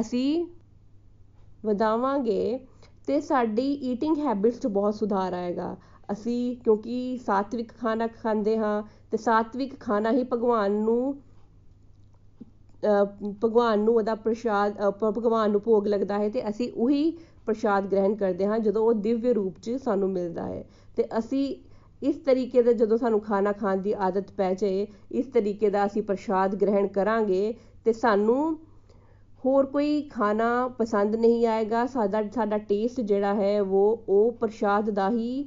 ਅਸੀਂ 0.00 0.46
ਵਧਾਵਾਂਗੇ 1.64 2.58
ਤੇ 3.06 3.20
ਸਾਡੀ 3.20 3.72
ਈਟਿੰਗ 3.92 4.18
ਹੈਬਿਟਸ 4.18 4.60
'ਚ 4.60 4.66
ਬਹੁਤ 4.66 4.94
ਸੁਧਾਰ 4.94 5.32
ਆਏਗਾ। 5.32 5.76
ਅਸੀਂ 6.12 6.56
ਕਿਉਂਕਿ 6.56 7.16
ਸਾਤਵਿਕ 7.26 7.72
ਖਾਣਾ 7.72 8.06
ਖਾਂਦੇ 8.06 8.56
ਹਾਂ 8.58 8.82
ਤੇ 9.10 9.16
ਸਾਤਵਿਕ 9.16 9.78
ਖਾਣਾ 9.80 10.12
ਹੀ 10.12 10.24
ਭਗਵਾਨ 10.32 10.72
ਨੂੰ 10.72 11.16
ਭਗਵਾਨ 12.82 13.78
ਨੂੰ 13.78 13.94
ਉਹਦਾ 13.94 14.14
ਪ੍ਰਸ਼ਾਦ 14.14 14.76
ਭਗਵਾਨ 15.04 15.50
ਨੂੰ 15.50 15.60
ਭੋਗ 15.60 15.86
ਲੱਗਦਾ 15.86 16.18
ਹੈ 16.18 16.28
ਤੇ 16.28 16.48
ਅਸੀਂ 16.48 16.70
ਉਹੀ 16.72 17.10
ਪ੍ਰਸ਼ਾਦ 17.46 17.86
ਗ੍ਰਹਿਣ 17.90 18.14
ਕਰਦੇ 18.14 18.46
ਹਾਂ 18.46 18.58
ਜਦੋਂ 18.58 18.84
ਉਹ 18.86 18.94
ਦਿਵਯ 18.94 19.32
ਰੂਪ 19.34 19.58
'ਚ 19.62 19.76
ਸਾਨੂੰ 19.84 20.10
ਮਿਲਦਾ 20.10 20.46
ਹੈ। 20.46 20.64
ਤੇ 20.96 21.04
ਅਸੀਂ 21.18 21.54
ਇਸ 22.02 22.16
ਤਰੀਕੇ 22.16 22.62
ਦਾ 22.62 22.72
ਜਦੋਂ 22.72 22.96
ਸਾਨੂੰ 22.98 23.20
ਖਾਣਾ 23.20 23.52
ਖਾਣ 23.52 23.76
ਦੀ 23.76 23.94
ਆਦਤ 23.98 24.30
ਪੈ 24.32 24.52
ਜਾਏ, 24.54 24.86
ਇਸ 25.12 25.26
ਤਰੀਕੇ 25.26 25.70
ਦਾ 25.70 25.84
ਅਸੀਂ 25.86 26.02
ਪ੍ਰਸ਼ਾਦ 26.02 26.54
ਗ੍ਰਹਿਣ 26.54 26.86
ਕਰਾਂਗੇ 26.88 27.54
ਤੇ 27.84 27.92
ਸਾਨੂੰ 27.92 28.58
ਹੋਰ 29.44 29.66
ਕੋਈ 29.66 30.00
ਖਾਣਾ 30.02 30.68
ਪਸੰਦ 30.68 31.16
ਨਹੀਂ 31.16 31.46
ਆਏਗਾ, 31.46 31.84
ਸਾਡਾ 31.86 32.22
ਸਾਡਾ 32.34 32.58
ਟੇਸਟ 32.58 33.00
ਜਿਹੜਾ 33.00 33.34
ਹੈ, 33.34 33.60
ਉਹ 33.62 34.04
ਉਹ 34.08 34.32
ਪ੍ਰਸ਼ਾਦ 34.32 34.90
ਦਾ 34.90 35.10
ਹੀ 35.10 35.44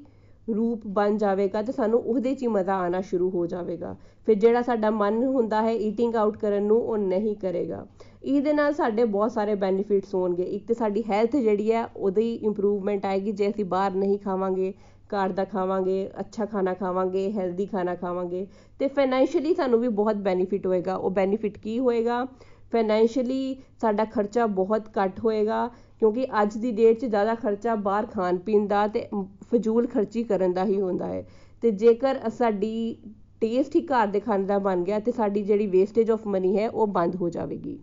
ਰੂਪ 0.47 0.87
ਬਣ 0.87 1.17
ਜਾਵੇਗਾ 1.17 1.61
ਤੇ 1.61 1.71
ਸਾਨੂੰ 1.71 1.99
ਉਹਦੇ 1.99 2.33
'ਚ 2.35 2.41
ਹੀ 2.41 2.47
ਮਜ਼ਾ 2.47 2.75
ਆਉਣਾ 2.75 3.01
ਸ਼ੁਰੂ 3.01 3.29
ਹੋ 3.29 3.45
ਜਾਵੇਗਾ। 3.47 3.95
ਫਿਰ 4.25 4.35
ਜਿਹੜਾ 4.35 4.61
ਸਾਡਾ 4.61 4.89
ਮਨ 4.89 5.23
ਹੁੰਦਾ 5.23 5.61
ਹੈ 5.61 5.71
ਈਟਿੰਗ 5.71 6.15
ਆਊਟ 6.15 6.37
ਕਰਨ 6.37 6.63
ਨੂੰ, 6.63 6.77
ਉਹ 6.77 6.97
ਨਹੀਂ 6.97 7.35
ਕਰੇਗਾ। 7.35 7.85
ਇਹਦੇ 8.23 8.53
ਨਾਲ 8.53 8.73
ਸਾਡੇ 8.73 9.03
ਬਹੁਤ 9.05 9.31
ਸਾਰੇ 9.31 9.55
ਬੈਨੀਫਿਟਸ 9.55 10.15
ਹੋਣਗੇ। 10.15 10.43
ਇੱਕ 10.43 10.67
ਤੇ 10.67 10.73
ਸਾਡੀ 10.73 11.03
ਹੈਲਥ 11.09 11.35
ਜਿਹੜੀ 11.35 11.71
ਹੈ, 11.71 11.85
ਉਹਦੀ 11.97 12.33
ਇੰਪਰੂਵਮੈਂਟ 12.33 13.05
ਆਏਗੀ। 13.05 13.31
ਜੇ 13.31 13.49
ਅਸੀਂ 13.49 13.65
ਬਾਹਰ 13.65 13.91
ਨਹੀਂ 13.91 14.19
ਖਾਵਾਂਗੇ, 14.19 14.73
ਘਰ 15.09 15.29
ਦਾ 15.29 15.45
ਖਾਵਾਂਗੇ, 15.45 16.09
ਅੱਛਾ 16.19 16.45
ਖਾਣਾ 16.45 16.73
ਖਾਵਾਂਗੇ 16.73 17.31
ਹੈਲਦੀ 17.31 17.65
ਖਾਣਾ 17.65 17.95
ਖਾਵਾਂਗੇ, 17.95 18.47
ਤੇ 18.79 18.87
ਫਾਈਨੈਂਸ਼ੀਅਲੀ 18.87 19.53
ਸਾਨੂੰ 19.53 19.79
ਵੀ 19.79 19.87
ਬਹੁਤ 19.87 20.15
ਬੈਨੀਫਿਟ 20.15 20.67
ਹੋਏਗਾ। 20.67 20.95
ਉਹ 20.95 21.11
ਬੈਨੀਫਿਟ 21.11 21.57
ਕੀ 21.57 21.79
ਹੋਏਗਾ? 21.79 22.25
ਫਾਈਨੈਂਸ਼ੀਅਲੀ 22.71 23.55
ਸਾਡਾ 23.81 24.05
ਖਰਚਾ 24.05 24.45
ਬਹੁਤ 24.45 24.81
ਘੱਟ 24.97 25.19
ਹੋਏਗਾ। 25.19 25.69
ਕਿਉਂਕਿ 26.01 26.25
ਅੱਜ 26.41 26.57
ਦੀ 26.57 26.71
ਡੇਟ 26.71 26.99
'ਚ 26.99 27.05
ਜ਼ਿਆਦਾ 27.05 27.35
ਖਰਚਾ 27.35 27.75
ਬਾਹਰ 27.75 28.05
ਖਾਣ 28.05 28.37
ਪੀਣ 28.37 28.67
ਦਾ 28.67 28.87
ਤੇ 28.87 29.07
ਫਜ਼ੂਲ 29.51 29.87
ਖਰਚੀ 29.87 30.23
ਕਰਨ 30.23 30.53
ਦਾ 30.53 30.65
ਹੀ 30.65 30.79
ਹੁੰਦਾ 30.81 31.07
ਹੈ। 31.07 31.25
ਤੇ 31.61 31.71
ਜੇਕਰ 31.71 32.19
ਸਾਡੀ 32.29 32.97
ਟੇਸਟ 33.41 33.75
ਹੀ 33.75 33.81
ਘਰ 33.81 34.07
ਦੇ 34.07 34.19
ਖਾਣੇ 34.19 34.45
ਦਾ 34.45 34.57
ਬਣ 34.59 34.83
ਗਿਆ 34.83 34.99
ਤੇ 34.99 35.11
ਸਾਡੀ 35.11 35.43
ਜਿਹੜੀ 35.43 35.67
ਵੇਸਟੇਜ 35.67 36.11
ਆਫ 36.11 36.27
ਮਨੀ 36.27 36.57
ਹੈ 36.57 36.69
ਉਹ 36.69 36.87
ਬੰਦ 36.87 37.15
ਹੋ 37.15 37.29
ਜਾਵੇਗੀ। 37.29 37.77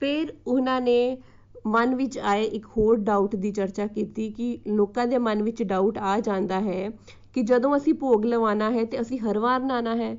ਫਿਰ 0.00 0.34
ਉਹਨਾਂ 0.46 0.80
ਨੇ 0.80 1.18
ਮਨ 1.66 1.94
ਵਿੱਚ 1.94 2.18
ਆਏ 2.18 2.44
ਇੱਕ 2.44 2.66
ਹੋਰ 2.66 2.96
ਡਾਊਟ 2.96 3.36
ਦੀ 3.36 3.50
ਚਰਚਾ 3.50 3.86
ਕੀਤੀ 3.86 4.30
ਕਿ 4.30 4.58
ਲੋਕਾਂ 4.68 5.06
ਦੇ 5.06 5.18
ਮਨ 5.18 5.42
ਵਿੱਚ 5.42 5.62
ਡਾਊਟ 5.62 5.98
ਆ 5.98 6.20
ਜਾਂਦਾ 6.20 6.60
ਹੈ 6.60 6.90
ਕਿ 7.34 7.42
ਜਦੋਂ 7.42 7.76
ਅਸੀਂ 7.76 7.94
ਭੋਗ 7.94 8.24
ਲਵਾਉਣਾ 8.24 8.70
ਹੈ 8.70 8.84
ਤੇ 8.84 9.00
ਅਸੀਂ 9.00 9.18
ਹਰ 9.18 9.38
ਵਾਰ 9.38 9.60
ਨਹਾਉਣਾ 9.60 9.96
ਹੈ। 9.96 10.16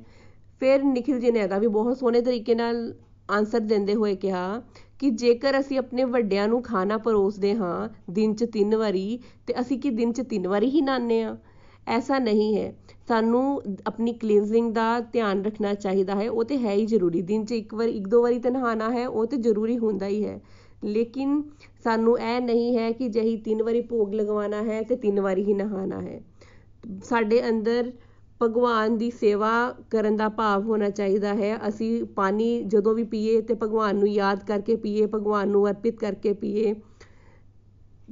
ਫਿਰ 0.60 0.80
ਨikhil 0.82 1.16
ji 1.16 1.32
ਨੇ 1.32 1.40
ਇਹਦਾ 1.40 1.58
ਵੀ 1.58 1.66
ਬਹੁਤ 1.66 1.98
ਸੋਹਣੇ 1.98 2.20
ਤਰੀਕੇ 2.20 2.54
ਨਾਲ 2.54 2.94
ਆਨਸਰ 3.30 3.60
ਦਿੰਦੇ 3.60 3.94
ਹੋਏ 3.94 4.16
ਕਿਹਾ 4.16 4.62
ਕਿ 5.04 5.10
ਜੇਕਰ 5.10 5.60
ਅਸੀਂ 5.60 5.78
ਆਪਣੇ 5.78 6.04
ਵੱਡਿਆਂ 6.04 6.48
ਨੂੰ 6.48 6.62
ਖਾਣਾ 6.62 6.98
ਪਰੋਸਦੇ 6.98 7.54
ਹਾਂ 7.54 7.88
ਦਿਨ 8.10 8.34
'ਚ 8.34 8.44
ਤਿੰਨ 8.44 8.76
ਵਾਰੀ, 8.76 9.18
ਤੇ 9.46 9.60
ਅਸੀਂ 9.60 9.78
ਕੀ 9.78 9.90
ਦਿਨ 9.90 10.12
'ਚ 10.12 10.20
ਤਿੰਨ 10.20 10.48
ਵਾਰੀ 10.48 10.70
ਹੀ 10.70 10.80
ਨਹਾਉਂਦੇ 10.80 11.22
ਹਾਂ? 11.22 11.36
ਐਸਾ 11.86 12.18
ਨਹੀਂ 12.18 12.56
ਹੈ। 12.56 12.76
ਸਾਨੂੰ 13.08 13.62
ਆਪਣੀ 13.86 14.12
ਕਲੀਨਜ਼ਿੰਗ 14.12 14.74
ਦਾ 14.74 15.00
ਧਿਆਨ 15.00 15.44
ਰੱਖਣਾ 15.44 15.74
ਚਾਹੀਦਾ 15.74 16.14
ਹੈ। 16.14 16.30
ਉਹ 16.30 16.44
ਤੇ 16.44 16.58
ਹੈ 16.58 16.72
ਹੀ 16.72 16.86
ਜ਼ਰੂਰੀ। 16.86 17.22
ਦਿਨ 17.22 17.44
'ਚ 17.44 17.52
ਇੱਕ 17.52 17.74
ਵਾਰ, 17.74 17.88
ਇੱਕ 17.88 18.08
ਦੋ 18.08 18.22
ਵਾਰੀ 18.22 18.38
ਤਾਂ 18.38 18.50
ਨਹਾਉਣਾ 18.50 18.90
ਹੈ, 18.92 19.08
ਉਹ 19.08 19.26
ਤੇ 19.26 19.36
ਜ਼ਰੂਰੀ 19.36 19.78
ਹੁੰਦਾ 19.78 20.06
ਹੀ 20.06 20.24
ਹੈ। 20.24 20.40
ਲੇਕਿਨ 20.84 21.42
ਸਾਨੂੰ 21.84 22.20
ਇਹ 22.20 22.40
ਨਹੀਂ 22.40 22.78
ਹੈ 22.78 22.92
ਕਿ 22.92 23.08
ਜੇ 23.08 23.36
ਤਿੰਨ 23.36 23.62
ਵਾਰੀ 23.62 23.80
ਭੋਗ 23.80 24.14
ਲਗਵਾਉਣਾ 24.14 24.62
ਹੈ 24.62 24.82
ਤੇ 24.82 24.96
ਤਿੰਨ 24.96 25.20
ਵਾਰੀ 25.20 25.44
ਹੀ 25.44 25.54
ਨਹਾਉਣਾ 25.54 26.00
ਹੈ। 26.00 26.20
ਸਾਡੇ 27.04 27.48
ਅੰਦਰ 27.48 27.92
ਭਗਵਾਨ 28.42 28.96
ਦੀ 28.98 29.10
ਸੇਵਾ 29.10 29.74
ਕਰਨ 29.90 30.16
ਦਾ 30.16 30.28
ਭਾਵ 30.28 30.62
ਹੋਣਾ 30.62 30.88
ਚਾਹੀਦਾ 30.90 31.34
ਹੈ। 31.34 31.68
ਅਸੀਂ 31.68 32.04
ਪਾਣੀ 32.04 32.62
ਜਦੋਂ 32.62 32.94
ਵੀ 32.94 33.04
ਪੀਏ 33.04 33.40
ਤੇ 33.40 33.54
ਭਗਵਾਨ 33.54 33.96
ਨੂੰ 33.96 34.08
ਯਾਦ 34.08 34.44
ਕਰਕੇ 34.44 34.76
ਪੀਏ, 34.76 35.06
ਭਗਵਾਨ 35.06 35.48
ਨੂੰ 35.48 35.68
ਅਰਪਿਤ 35.68 35.96
ਕਰਕੇ 35.96 36.32
ਪੀਏ। 36.32 36.74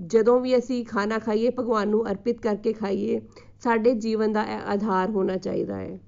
ਜਦੋਂ 0.07 0.41
ਵੀ 0.41 0.59
ਅਸੀਂ 0.59 0.85
ਖਾਣਾ 0.85 1.19
ਖਾਈਏ, 1.19 1.51
ਭਗਵਾਨ 1.51 1.89
ਨੂੰ 1.89 2.11
ਅਰਪਿਤ 2.11 2.41
ਕਰਕੇ 2.41 2.73
ਖਾਈਏ, 2.73 3.21
ਸਾਡੇ 3.61 3.95
ਜੀਵਨ 3.95 4.33
ਦਾ 4.33 4.43
ਇਹ 4.43 4.59
ਆਧਾਰ 4.67 5.11
ਹੋਣਾ 5.11 5.37
ਚਾਹੀਦਾ 5.37 5.77
ਹੈ। 5.77 5.99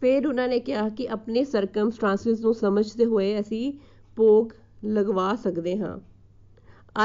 ਫਿਰ 0.00 0.26
ਉਹਨਾਂ 0.26 0.48
ਨੇ 0.48 0.60
ਕਿਹਾ 0.60 0.88
ਕਿ 0.88 1.08
ਆਪਣੇ 1.08 1.44
ਸਰਕਮਸਟੈਂਸਸ 1.44 2.40
ਨੂੰ 2.40 2.54
ਸਮਝਦੇ 2.54 3.04
ਹੋਏ 3.04 3.40
ਅਸੀਂ 3.40 3.72
ਭੋਗ 4.16 4.48
ਲਗਵਾ 4.84 5.34
ਸਕਦੇ 5.34 5.78
ਹਾਂ। 5.78 5.98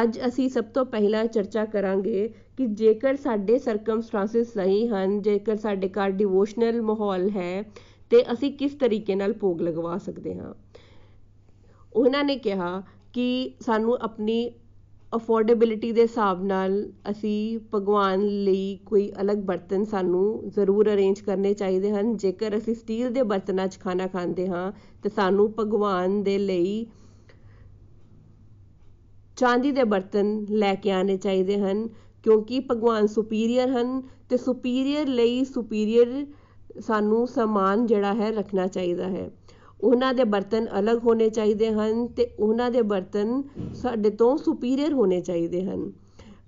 ਅੱਜ 0.04 0.20
ਅਸੀਂ 0.28 0.50
ਸਭ 0.50 0.64
ਤੋਂ 0.64 0.86
ਪਹਿਲਾਂ 0.86 1.26
ਚਰਚਾ 1.26 1.66
ਕਰਾਂਗੇ 1.66 2.34
ਕਿ 2.58 2.66
ਜੇਕਰ 2.66 3.16
ਸਾਡੇ 3.16 3.60
ਸਰਕਮਸਟੈਂਸਸ 3.60 4.54
ਸਹੀ 4.54 4.88
ਹਨ, 4.88 5.22
ਜੇਕਰ 5.22 5.56
ਸਾਡੇ 5.56 5.90
ਘਰ 5.90 6.10
ਡਿਵੋਸ਼ਨਲ 6.10 6.82
ਮਾਹੌਲ 6.82 7.30
ਹੈ, 7.30 7.64
ਤੇ 8.10 8.24
ਅਸੀਂ 8.32 8.52
ਕਿਸ 8.52 8.74
ਤਰੀਕੇ 8.74 9.16
ਨਾਲ 9.16 9.34
ਭੋਗ 9.34 9.62
ਲਗਵਾ 9.62 9.98
ਸਕਦੇ 9.98 10.36
ਹਾਂ? 10.36 10.54
ਉਹਨਾਂ 11.94 12.24
ਨੇ 12.24 12.36
ਕਿਹਾ 12.38 12.84
ਕਿ 13.14 13.54
ਸਾਨੂੰ 13.62 13.98
ਆਪਣੀ 14.02 14.52
ਅਫੋਰਡੇਬਿਲਿਟੀ 15.16 15.92
ਦੇ 15.92 16.02
ਹਿਸਾਬ 16.02 16.44
ਨਾਲ 16.44 16.92
ਅਸੀਂ 17.12 17.60
ਭਗਵਾਨ 17.76 18.22
ਲਈ 18.22 18.80
ਕੋਈ 18.86 19.12
ਅਲੱਗ 19.22 19.38
ਬਰਤਨ 19.38 19.84
ਸਾਨੂੰ 19.84 20.50
ਜ਼ਰੂਰ 20.50 20.94
ਅਰੇਂਜ 20.94 21.20
ਕਰਨੇ 21.20 21.54
ਚਾਹੀਦੇ 21.54 21.92
ਹਨ। 21.92 22.18
ਜੇਕਰ 22.18 22.58
ਅਸੀਂ 22.58 22.76
ਸਟੀਲ 22.76 23.10
ਦੇ 23.10 23.22
ਬਰਤਨਾਂ 23.24 23.68
'ਚ 23.68 23.80
ਖਾਣਾ 23.80 24.08
ਖਾਂਦੇ 24.08 24.48
ਹਾਂ, 24.48 24.72
ਤੇ 25.04 25.10
ਸਾਨੂੰ 25.10 25.54
ਭਗਵਾਨ 25.60 26.24
ਦੇ 26.24 26.38
ਲਈ 26.38 26.86
ਚਾਂਦੀ 29.38 29.72
ਦੇ 29.72 29.84
ਬਰਤਨ 29.84 30.46
ਲੈ 30.50 30.76
ਕੇ 30.76 30.92
ਆਣੇ 30.92 31.18
ਚਾਹੀਦੇ 31.18 31.60
ਹਨ। 31.60 31.90
ਕਿਉਂਕਿ 32.26 32.60
ਭਗਵਾਨ 32.60 33.08
ਸੁਪੀਰੀਅਰ 33.08 33.70
ਹਨ 33.70 34.02
ਤੇ 34.30 34.38
ਸੁਪੀਰੀਅਰ 34.38 35.08
ਲਈ 35.08 35.44
ਸੁਪੀਰੀਅਰ 35.44 36.26
ਸਾਨੂੰ 36.82 37.28
ਸਮਾਨ 37.28 37.86
ਜਿਹੜਾ 37.86 38.14
ਹੈ 38.14 38.32
ਰੱਖਣਾ 38.32 38.68
ਚਾਹੀਦਾ 38.68 39.08
ਹੈ। 39.08 39.32
ਉਹਨਾਂ 39.84 40.14
ਦੇ 40.14 40.24
ਬਰਤਨ 40.24 40.68
ਅਲੱਗ 40.80 40.98
ਹੋਣੇ 40.98 41.30
ਚਾਹੀਦੇ 41.30 41.72
ਹਨ 41.72 42.08
ਤੇ 42.08 42.30
ਉਹਨਾਂ 42.40 42.72
ਦੇ 42.72 42.82
ਬਰਤਨ 42.82 43.44
ਸਾਡੇ 43.74 44.10
ਤੋਂ 44.10 44.38
ਸੁਪੀਰੀਅਰ 44.38 44.94
ਹੋਣੇ 44.94 45.22
ਚਾਹੀਦੇ 45.22 45.64
ਹਨ। 45.64 45.92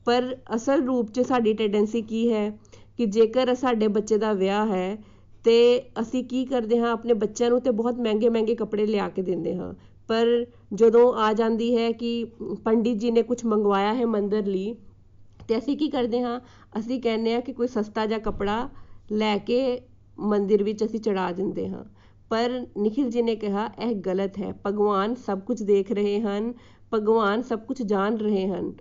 ਪਰ 0.06 0.38
ਅਸਲ 0.56 0.84
ਰੂਪ 0.84 1.12
'ਚ 1.12 1.20
ਸਾਡੀ 1.20 1.54
ਟੈਂਡੈਂਸੀ 1.54 2.02
ਕੀ 2.02 2.32
ਹੈ 2.34 2.60
ਕਿ 2.98 3.06
ਜੇਕਰ 3.06 3.54
ਸਾਡੇ 3.56 3.88
ਬੱਚੇ 3.88 4.18
ਦਾ 4.18 4.34
ਵਿਆਹ 4.34 4.68
ਹੈ 4.68 4.98
ਤੇ 5.44 5.82
ਅਸੀਂ 6.02 6.24
ਕੀ 6.24 6.46
ਕਰਦੇ 6.46 6.80
ਹਾਂ, 6.80 6.92
ਆਪਣੇ 6.92 7.14
ਬੱਚਿਆਂ 7.14 7.50
ਨੂੰ 7.50 7.62
ਤੇ 7.62 7.72
ਬਹੁਤ 7.72 8.00
ਮਹਿੰਗੇ 8.00 8.30
ਮਹਿੰਗੇ 8.30 8.56
ਕੱਪੜੇ 8.56 8.86
ਲਿਆ 8.86 9.10
ਕੇ 9.10 9.22
ਦਿੰਦੇ 9.22 9.56
ਹਾਂ। 9.56 9.74
ਪਰ 10.08 10.46
ਜਦੋਂ 10.74 11.14
ਆ 11.14 11.34
ਜਾਂਦੀ 11.34 11.78
ਹੈ 11.78 11.92
ਕਿ 11.92 12.26
ਪੰਡਿਤ 12.66 12.98
ਜੀ 12.98 13.12
ਨੇ 13.12 13.22
ਕੁਝ 13.22 13.46
ਮੰਗਵਾਇਆ 13.46 13.94
ਹੈ 13.94 14.06
ਮੰਦਰ 14.06 14.46
ਲਈ 14.46 14.76
ਤੇ 15.48 15.58
ਅਸੀਂ 15.58 15.78
ਕੀ 15.78 15.90
ਕਰਦੇ 15.90 16.22
ਹਾਂ? 16.22 16.40
ਅਸੀਂ 16.80 17.02
ਕਹਿੰਦੇ 17.02 17.34
ਹਾਂ 17.34 17.42
ਕਿ 17.42 17.54
ਕੋਈ 17.54 17.68
ਸਸਤਾ 17.68 18.06
ਜਿਹਾ 18.06 18.20
ਕੱਪੜਾ 18.20 18.70
ਲੈ 19.12 19.38
ਕੇ 19.38 19.82
ਮੰਦਿਰ 20.20 20.64
ਵਿੱਚ 20.64 20.86
ਅਸੀਂ 20.86 21.00
ਚੜਾ 21.00 21.32
ਦਿੰਦੇ 21.32 21.70
ਹਾਂ। 21.70 21.86
ਪਰ 22.30 22.66
ਨikhil 22.78 23.12
ji 23.16 23.24
ਨੇ 23.24 23.36
ਕਿਹਾ, 23.36 23.70
ਇਹ 23.84 23.96
ਗਲਤ 23.96 24.38
ਹੈ। 24.38 24.54
ਭਗਵਾਨ 24.66 25.16
ਸਭ 25.16 25.40
ਕੁਝ 25.40 25.64
ਦੇਖ 25.64 25.92
ਰਹੇ 25.92 26.22
ਹਨ, 26.22 26.54
ਭਗਵਾਨ 26.94 27.42
ਸਭ 27.42 27.60
ਕੁਝ 27.60 27.82
ਜਾਣ 27.82 28.18
ਰਹੇ 28.18 28.48
ਹਨ। 28.48 28.74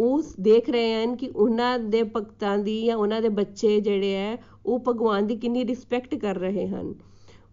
ਉਹ 0.00 0.22
ਦੇਖ 0.40 0.70
ਰਹੇ 0.70 1.04
ਹਨ 1.04 1.16
ਕਿ 1.16 1.28
ਉਹਨਾਂ 1.36 1.78
ਦੇ 1.78 2.02
ਭਗਤਾਂ 2.02 2.58
ਦੀ 2.58 2.84
ਜਾਂ 2.84 2.96
ਉਹਨਾਂ 2.96 3.22
ਦੇ 3.22 3.28
ਬੱਚੇ 3.28 3.80
ਜਿਹੜੇ 3.80 4.14
ਹੈ, 4.14 4.38
ਉਹ 4.66 4.84
ਭਗਵਾਨ 4.88 5.26
ਦੀ 5.26 5.36
ਕਿੰਨੀ 5.36 5.64
ਰਿਸਪੈਕਟ 5.64 6.14
ਕਰ 6.14 6.36
ਰਹੇ 6.36 6.68
ਹਨ। 6.68 6.94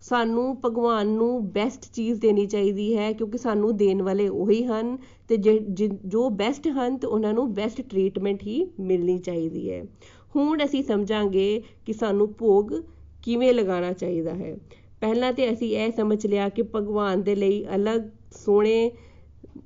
ਸਾਨੂੰ 0.03 0.45
ਭਗਵਾਨ 0.65 1.07
ਨੂੰ 1.10 1.51
ਬੈਸਟ 1.51 1.86
ਚੀਜ਼ 1.93 2.19
ਦੇਣੀ 2.22 2.45
ਚਾਹੀਦੀ 2.45 2.95
ਹੈ, 2.98 3.12
ਕਿਉਂਕਿ 3.13 3.38
ਸਾਨੂੰ 3.38 3.75
ਦੇਣ 3.77 4.01
ਵਾਲੇ 4.01 4.27
ਉਹੀ 4.29 4.63
ਹਨ 4.65 4.98
ਤੇ 5.29 5.38
ਜੋ 5.38 6.29
ਬੈਸਟ 6.31 6.67
ਹਨ 6.69 6.98
ਤੇ 6.98 7.07
ਉਹਨਾਂ 7.07 7.33
ਨੂੰ 7.33 7.53
ਬੈਸਟ 7.53 7.81
ਟ੍ਰੀਟਮੈਂਟ 7.81 8.43
ਹੀ 8.43 8.65
ਮਿਲਣੀ 8.81 9.17
ਚਾਹੀਦੀ 9.19 9.69
ਹੈ। 9.69 9.83
ਹੁਣ 10.36 10.63
ਅਸੀਂ 10.65 10.83
ਸਮਝਾਂਗੇ 10.83 11.62
ਕਿ 11.86 11.93
ਸਾਨੂੰ 11.93 12.27
ਭੋਗ 12.33 12.74
ਕਿਵੇਂ 13.24 13.53
ਲਗਾਉਣਾ 13.53 13.91
ਚਾਹੀਦਾ 13.93 14.33
ਹੈ। 14.33 14.55
ਪਹਿਲਾਂ 15.01 15.31
ਤੇ 15.33 15.51
ਅਸੀਂ 15.53 15.75
ਇਹ 15.77 15.91
ਸਮਝ 15.91 16.25
ਲਿਆ 16.27 16.50
ਕਿ 16.50 16.63
ਭਗਵਾਨ 16.75 17.24
ਦੇ 17.24 17.36
ਲਈ 17.36 17.63
ਅਲੱਗ 17.75 18.01
ਸੋਹਣੇ 18.36 18.91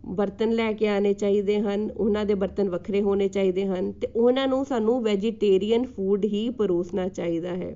ਬਰਤਨ 0.08 0.52
ਲੈ 0.52 0.72
ਕੇ 0.74 0.88
ਆਣੇ 0.88 1.14
ਚਾਹੀਦੇ 1.14 1.60
ਹਨ, 1.60 1.90
ਉਹਨਾਂ 1.92 2.26
ਦੇ 2.26 2.34
ਬਰਤਨ 2.34 2.70
ਵੱਖਰੇ 2.70 3.02
ਹੋਣੇ 3.02 3.28
ਚਾਹੀਦੇ 3.28 3.66
ਹਨ 3.66 3.92
ਤੇ 3.92 4.08
ਉਹਨਾਂ 4.16 4.48
ਨੂੰ 4.48 4.64
ਸਾਨੂੰ 4.66 5.02
ਵੈਜੀਟੇਰੀਅਨ 5.04 5.86
ਫੂਡ 5.86 6.26
ਹੀ 6.26 6.50
ਪਰੋਸਣਾ 6.50 7.08
ਚਾਹੀਦਾ 7.08 7.56
ਹੈ। 7.56 7.76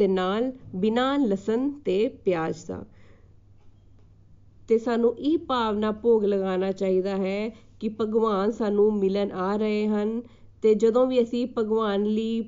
ਤੇ 0.00 0.06
ਨਾਲ 0.08 0.50
ਬਿਨਾਂ 0.76 1.18
ਲਸਣ 1.18 1.70
ਤੇ 1.84 1.96
ਪਿਆਜ਼ 2.24 2.64
ਦਾ। 2.66 2.84
ਤੇ 4.68 4.78
ਸਾਨੂੰ 4.78 5.14
ਇਹ 5.18 5.38
ਭਾਵਨਾ 5.38 5.90
ਭੋਗ 5.92 6.24
ਲਗਾਉਣਾ 6.24 6.70
ਚਾਹੀਦਾ 6.72 7.16
ਹੈ 7.16 7.48
ਕਿ 7.80 7.88
ਭਗਵਾਨ 8.00 8.50
ਸਾਨੂੰ 8.50 8.92
ਮਿਲਣ 8.92 9.32
ਆ 9.32 9.54
ਰਹੇ 9.56 9.86
ਹਨ 9.86 10.20
ਤੇ 10.62 10.74
ਜਦੋਂ 10.74 11.06
ਵੀ 11.06 11.22
ਅਸੀਂ 11.22 11.46
ਭਗਵਾਨ 11.58 12.04
ਲਈ 12.04 12.40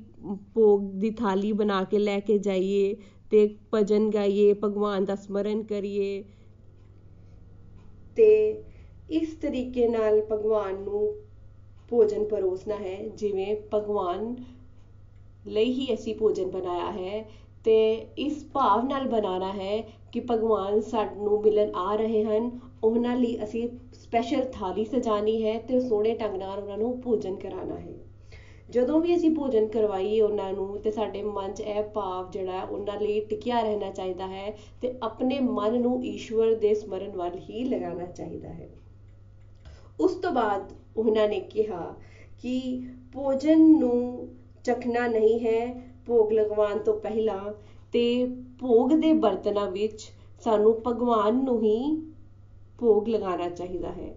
ਭੋਗ 0.53 0.91
ਦੀ 0.93 1.09
ਥਾਲੀ 1.11 1.51
ਬਣਾ 1.51 1.83
ਕੇ 1.83 1.99
ਲੈ 1.99 2.19
ਕੇ 2.19 2.37
ਜਾਈਏ 2.37 2.95
ਤੇ 3.31 3.47
ਭਜਨ 3.73 4.09
ਗਾਈਏ, 4.09 4.53
ਭਗਵਾਨ 4.53 5.05
ਦਾ 5.05 5.15
ਸਮਰਨ 5.15 5.63
ਕਰੀਏ, 5.63 6.23
ਤੇ 8.17 8.63
ਇਸ 9.09 9.33
ਤਰੀਕੇ 9.41 9.87
ਨਾਲ 9.87 10.21
ਭਗਵਾਨ 10.31 10.75
ਨੂੰ 10.75 11.13
ਭੋਜਨ 11.89 12.23
ਪਰੋਸਣਾ 12.25 12.75
ਹੈ, 12.75 12.97
ਜਿਵੇਂ 13.07 13.55
ਭਗਵਾਨ 13.73 14.35
ਲਈ 15.47 15.71
ਹੀ 15.71 15.93
ਅਸੀਂ 15.93 16.15
ਭੋਜਨ 16.15 16.49
ਬਣਾਇਆ 16.49 16.91
ਹੈ 16.91 17.25
ਤੇ 17.63 17.93
ਇਸ 18.17 18.45
ਭਾਵ 18.53 18.85
ਨਾਲ 18.85 19.07
ਬਣਾਉਣਾ 19.07 19.51
ਹੈ 19.53 19.81
ਕਿ 20.11 20.19
ਭਗਵਾਨ 20.31 20.81
ਸਾਨੂੰ 20.81 21.41
ਮਿਲਣ 21.41 21.71
ਆ 21.75 21.95
ਰਹੇ 21.95 22.23
ਹਨ। 22.23 22.59
ਉਹਨਾਂ 22.83 23.15
ਲਈ 23.17 23.43
ਅਸੀਂ 23.43 23.67
ਸਪੈਸ਼ਲ 23.93 24.45
ਥਾਲੀ 24.53 24.85
ਸਜਾਣੀ 24.85 25.43
ਹੈ 25.43 25.59
ਤੇ 25.59 25.79
ਸੋਹਣੇ 25.79 26.13
ਢੰਗ 26.13 26.35
ਨਾਲ 26.35 26.59
ਉਹਨਾਂ 26.59 26.77
ਨੂੰ 26.77 27.01
ਭੋਜਨ 27.01 27.35
ਕਰਾਉਣਾ 27.35 27.75
ਹੈ। 27.75 27.93
ਜਦੋਂ 28.69 28.99
ਵੀ 29.01 29.15
ਅਸੀਂ 29.15 29.29
ਭੋਜਨ 29.31 29.67
ਕਰਵਾਈਏ 29.67 30.21
ਉਹਨਾਂ 30.21 30.53
ਨੂੰ 30.53 30.81
ਤੇ 30.81 30.91
ਸਾਡੇ 30.91 31.21
ਮਨ 31.23 31.53
'ਚ 31.53 31.61
ਇਹ 31.61 31.83
ਭਾਵ 31.83 32.31
ਜਿਹੜਾ 32.31 32.63
ਉਹਨਾਂ 32.63 32.99
ਲਈ 32.99 33.19
ਟਿਕਿਆ 33.19 33.61
ਰਹਿਣਾ 33.61 33.89
ਚਾਹੀਦਾ 33.91 34.27
ਹੈ 34.27 34.57
ਤੇ 34.81 34.93
ਆਪਣੇ 35.03 35.39
ਮਨ 35.39 35.81
ਨੂੰ 35.81 36.05
ਈਸ਼ਵਰ 36.05 36.53
ਦੇ 36.55 36.73
ਸਮਰਨ 36.73 37.11
ਵੱਲ 37.11 37.39
ਹੀ 37.39 37.63
ਲਗਾਉਣਾ 37.63 38.05
ਚਾਹੀਦਾ 38.05 38.49
ਹੈ। 38.49 38.69
ਉਸ 39.99 40.11
ਤੋਂ 40.11 40.31
ਬਾਅਦ 40.31 40.73
ਉਹਨਾਂ 40.97 41.27
ਨੇ 41.27 41.39
ਕਿਹਾ 41.39 41.95
ਕਿ 42.41 42.83
ਭੋਜਨ 43.13 43.61
ਨੂੰ 43.79 44.27
ਚਖਣਾ 44.63 45.07
ਨਹੀਂ 45.07 45.39
ਹੈ 45.39 45.92
ਭੋਗ 46.07 46.31
ਲਗਵਾਉਣ 46.31 46.77
ਤੋਂ 46.77 46.93
ਪਹਿਲਾਂ 46.99 47.53
ਤੇ 47.91 48.25
ਭੋਗ 48.59 48.93
ਦੇ 48.93 49.13
ਬਰਤਨਾਂ 49.13 49.71
ਵਿੱਚ 49.71 50.11
ਸਾਨੂੰ 50.43 50.81
ਭਗਵਾਨ 50.87 51.43
ਨੂੰ 51.43 51.61
ਹੀ 51.63 52.01
ਭੋਗ 52.79 53.07
ਲਗਾਉਣਾ 53.07 53.49
ਚਾਹੀਦਾ 53.49 53.91
ਹੈ। 53.91 54.15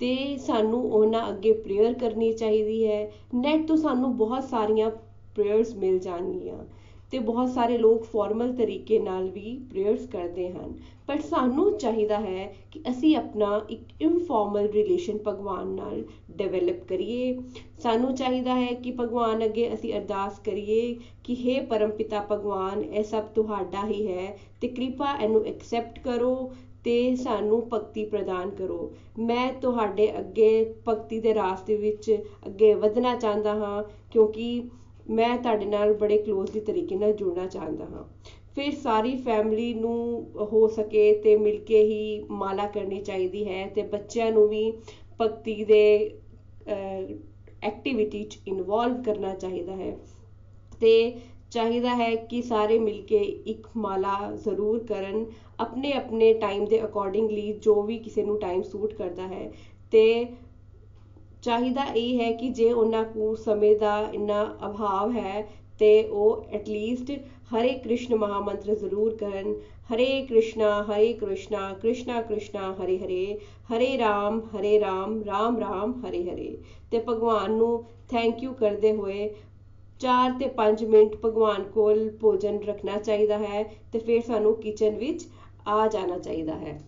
ਤੇ 0.00 0.36
ਸਾਨੂੰ 0.36 0.92
ਉਹਨਾਂ 0.92 1.28
ਅੱਗੇ 1.28 1.52
ਪ੍ਰੇਅਰ 1.52 1.94
ਕਰਨੀ 1.94 2.32
ਚਾਹੀਦੀ 2.32 2.86
ਹੈ। 2.86 3.12
ਨੈਟ 3.34 3.68
ਤੋਂ 3.68 3.76
ਸਾਨੂੰ 3.76 4.16
ਬਹੁਤ 4.16 4.44
ਸਾਰੀਆਂ 4.44 4.90
ਪ੍ਰੇਅਰਸ 5.34 5.74
ਮਿਲ 5.74 5.98
ਜਾਣਗੀਆਂ। 5.98 6.64
ਤੇ 7.12 7.18
ਬਹੁਤ 7.18 7.48
ਸਾਰੇ 7.48 7.76
ਲੋਕ 7.78 8.04
ਫਾਰਮਲ 8.04 8.52
ਤਰੀਕੇ 8.52 8.98
ਨਾਲ 8.98 9.28
ਵੀ 9.30 9.58
ਪ੍ਰੇਅਰਸ 9.70 10.06
ਕਰਦੇ 10.06 10.48
ਹਨ। 10.50 10.72
ਪਰ 11.06 11.18
ਸਾਨੂੰ 11.20 11.78
ਚਾਹੀਦਾ 11.78 12.18
ਹੈ 12.20 12.46
ਕਿ 12.72 12.80
ਅਸੀਂ 12.90 13.16
ਆਪਣਾ 13.16 13.60
ਇੱਕ 13.70 14.02
ਇਨਫਾਰਮਲ 14.02 14.68
ਰਿਲੇਸ਼ਨ 14.68 15.18
ਭਗਵਾਨ 15.26 15.68
ਨਾਲ 15.68 16.02
ਡਿਵੈਲਪ 16.36 16.84
ਕਰੀਏ। 16.88 17.36
ਸਾਨੂੰ 17.78 18.14
ਚਾਹੀਦਾ 18.14 18.54
ਹੈ 18.54 18.72
ਕਿ 18.72 18.92
ਭਗਵਾਨ 18.92 19.44
ਅੱਗੇ 19.44 19.72
ਅਸੀਂ 19.74 19.92
ਅਰਦਾਸ 19.94 20.38
ਕਰੀਏ 20.38 20.96
ਕਿ 21.24 21.36
हे 21.36 21.66
ਪਰਮਪਿਤਾ 21.66 22.26
ਭਗਵਾਨ, 22.32 22.82
ਇਹ 22.82 23.04
ਸਭ 23.04 23.24
ਤੁਹਾਡਾ 23.34 23.86
ਹੀ 23.86 24.06
ਹੈ 24.06 24.36
ਤੇ 24.60 24.68
ਕਿਰਪਾ 24.68 25.16
ਇਹਨੂੰ 25.22 25.44
ਐਕਸੈਪਟ 25.46 25.98
ਕਰੋ 25.98 26.52
ਤੇ 26.84 27.14
ਸਾਨੂੰ 27.16 27.62
ਭਗਤੀ 27.72 28.04
ਪ੍ਰਦਾਨ 28.04 28.50
ਕਰੋ। 28.50 28.92
ਮੈਂ 29.18 29.52
ਤੁਹਾਡੇ 29.52 30.12
ਅੱਗੇ 30.18 30.74
ਭਗਤੀ 30.88 31.20
ਦੇ 31.20 31.34
ਰਾਸਤੇ 31.34 31.76
ਵਿੱਚ 31.76 32.10
ਅੱਗੇ 32.46 32.74
ਵਧਣਾ 32.74 33.14
ਚਾਹੁੰਦਾ 33.16 33.54
ਹਾਂ 33.54 33.82
ਕਿਉਂਕਿ 34.12 34.62
ਮੈਂ 35.10 35.36
ਤੁਹਾਡੇ 35.38 35.66
ਨਾਲ 35.66 35.92
ਬੜੇ 35.94 36.18
ਕਲੋਜ਼ਲੀ 36.18 36.60
ਤਰੀਕੇ 36.60 36.96
ਨਾਲ 36.96 37.12
ਜੁੜਨਾ 37.12 37.46
ਚਾਹੁੰਦਾ 37.46 37.84
ਹਾਂ। 37.84 38.04
ਫਿਰ 38.54 38.72
ਸਾਰੀ 38.72 39.16
ਫੈਮਿਲੀ 39.16 39.72
ਨੂੰ 39.74 40.26
ਹੋ 40.52 40.66
ਸਕੇ 40.68 41.12
ਤੇ 41.14 41.36
ਮਿਲ 41.36 41.58
ਕੇ 41.58 41.82
ਹੀ 41.84 42.24
ਮਾਲਾ 42.30 42.66
ਕਰਨੀ 42.66 43.00
ਚਾਹੀਦੀ 43.00 43.46
ਹੈ 43.48 43.66
ਤੇ 43.66 43.82
ਬੱਚਿਆਂ 43.82 44.30
ਨੂੰ 44.32 44.48
ਵੀ 44.48 44.70
ਭਗਤੀ 45.20 45.64
ਦੇ 45.64 45.82
ਐਕਟੀਵਿਟੀ 47.62 48.22
'ਚ 48.24 48.38
ਇਨਵੋਲਵ 48.46 49.02
ਕਰਨਾ 49.02 49.34
ਚਾਹੀਦਾ 49.34 49.76
ਹੈ। 49.76 49.96
ਤੇ 50.80 51.12
ਚਾਹੀਦਾ 51.50 51.94
ਹੈ 51.96 52.14
ਕਿ 52.16 52.40
ਸਾਰੇ 52.42 52.78
ਮਿਲ 52.78 53.00
ਕੇ 53.02 53.18
ਇੱਕ 53.46 53.66
ਮਾਲਾ 53.76 54.16
ਜ਼ਰੂਰ 54.44 54.78
ਕਰਨ 54.84 55.24
ਆਪਣੇ 55.60 55.92
ਆਪਣੇ 55.92 56.32
ਟਾਈਮ 56.34 56.64
ਦੇ 56.64 56.82
ਅਕੋਰਡਿੰਗਲੀ 56.84 57.52
ਜੋ 57.52 57.82
ਵੀ 57.82 57.98
ਕਿਸੇ 57.98 58.22
ਨੂੰ 58.22 58.38
ਟਾਈਮ 58.40 58.62
ਸੂਟ 58.62 58.94
ਕਰਦਾ 58.94 59.26
ਹੈ 59.26 59.50
ਤੇ 59.92 60.24
ਚਾਹੀਦਾ 61.42 61.84
ਇਹ 61.84 62.20
ਹੈ 62.20 62.30
ਕਿ 62.32 62.48
ਜੇ 62.48 62.72
ਉਹਨਾਂ 62.72 63.04
ਕੋਲ 63.04 63.36
ਸਮੇਂ 63.36 63.76
ਦਾ 63.76 63.98
ਇੰਨਾ 64.14 64.42
ਅਭਾਵ 64.66 65.12
ਹੈ, 65.12 65.46
ਤੇ 65.78 66.02
ਉਹ 66.04 66.44
ਐਟਲੀਸਟ 66.52 67.10
ਹਰੇ 67.54 67.72
ਕ੍ਰਿਸ਼ਨ 67.78 68.14
ਮਹਾਮੰਤਰ 68.14 68.74
ਜ਼ਰੂਰ 68.74 69.16
ਕਰਨ। 69.16 69.54
ਹਰੇ 69.92 70.26
ਕ੍ਰਿਸ਼ਨਾ 70.26 70.82
ਹਰੇ 70.82 71.12
ਕ੍ਰਿਸ਼ਨਾ 71.12 71.72
ਕ੍ਰਿਸ਼ਨਾ 71.72 72.20
ਕ੍ਰਿਸ਼ਨਾ, 72.22 72.72
ਹਰੇ 72.72 72.98
ਹਰੇ 72.98 73.38
ਹਰੇ 73.72 73.98
ਰਾਮ 73.98 74.40
ਹਰੇ 74.40 74.78
ਰਾਮ 74.80 75.22
ਰਾਮ 75.24 75.58
ਰਾਮ, 75.58 75.92
ਹਰੇ 76.00 76.22
ਹਰੇ। 76.24 76.56
ਤੇ 76.90 77.02
ਭਗਵਾਨ 77.08 77.52
ਨੂੰ 77.52 77.84
ਥੈਂਕ 78.10 78.42
ਯੂ 78.42 78.52
ਕਰਦੇ 78.52 78.92
ਹੋਏ 78.92 79.28
4 80.00 80.38
ਤੇ 80.38 80.48
5 80.56 80.84
ਮਿੰਟ 80.84 81.16
ਭਗਵਾਨ 81.24 81.62
ਕੋਲ 81.64 82.08
ਭੋਜਨ 82.20 82.58
ਰੱਖਣਾ 82.62 82.96
ਚਾਹੀਦਾ 82.98 83.38
ਹੈ 83.38 83.62
ਤੇ 83.92 83.98
ਫਿਰ 83.98 84.20
ਸਾਨੂੰ 84.22 84.54
ਕਿਚਨ 84.56 84.96
ਵਿੱਚ 84.96 85.26
ਆ 85.68 85.86
ਜਾਣਾ 85.88 86.18
ਚਾਹੀਦਾ 86.18 86.54
ਹੈ। 86.56 86.80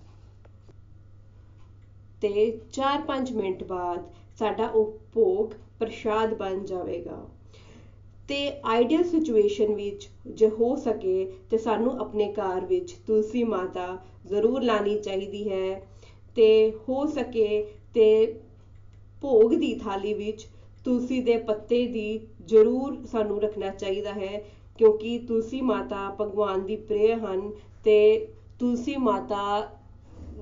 ਤੇ 2.23 2.59
4-5 2.73 3.33
ਮਿੰਟ 3.33 3.65
ਬਾਅਦ 3.65 4.05
ਸਾਡਾ 4.39 4.67
ਉਹ 4.67 4.99
ਭੋਗ 5.13 5.51
ਪ੍ਰਸ਼ਾਦ 5.79 6.35
ਬਣ 6.35 6.65
ਜਾਵੇਗਾ। 6.65 7.25
ਤੇ 8.29 8.37
ਆਈਡੀਅਲ 8.65 9.05
ਸਿਚੁਏਸ਼ਨ 9.05 9.75
ਵਿੱਚ 9.75 10.09
ਜੇ 10.27 10.49
ਹੋ 10.51 10.75
ਸਕੇ 10.77 11.33
ਤੇ 11.51 11.59
ਸਾਨੂੰ 11.59 11.99
ਆਪਣੇ 12.01 12.33
ਘਰ 12.33 12.65
ਵਿੱਚ 12.65 12.93
ਤੁਲਸੀ 13.07 13.45
ਮਾਤਾ 13.45 13.87
ਜ਼ਰੂਰ 14.27 14.63
ਲਾਣੀ 14.63 14.99
ਚਾਹੀਦੀ 14.99 15.49
ਹੈ। 15.51 15.81
ਤੇ 16.37 16.73
ਹੋ 16.89 17.05
ਸਕੇ 17.07 17.67
ਤੇ 17.95 18.35
ਭੋਗ 19.23 19.55
ਦੀ 19.55 19.75
ਥਾਲੀ 19.75 20.15
ਵਿੱਚ 20.15 20.47
ਤੁਲਸੀ 20.85 21.21
ਦੇ 21.21 21.37
ਪੱਤੇ 21.37 21.87
ਦੀ 21.87 22.21
ਜ਼ਰੂਰ 22.47 22.97
ਸਾਨੂੰ 23.07 23.41
ਰੱਖਣਾ 23.41 23.69
ਚਾਹੀਦਾ 23.69 24.13
ਹੈ, 24.13 24.43
ਕਿਉਂਕਿ 24.79 25.19
ਤੁਲਸੀ 25.19 25.61
ਮਾਤਾ 25.61 26.09
ਭਗਵਾਨ 26.21 26.65
ਦੀ 26.67 26.77
ਪ੍ਰਿਯ 26.77 27.15
ਹਨ 27.15 27.51
ਤੇ 27.85 28.27
ਤੁਲਸੀ 28.59 28.97
ਮਾਤਾ 28.97 29.71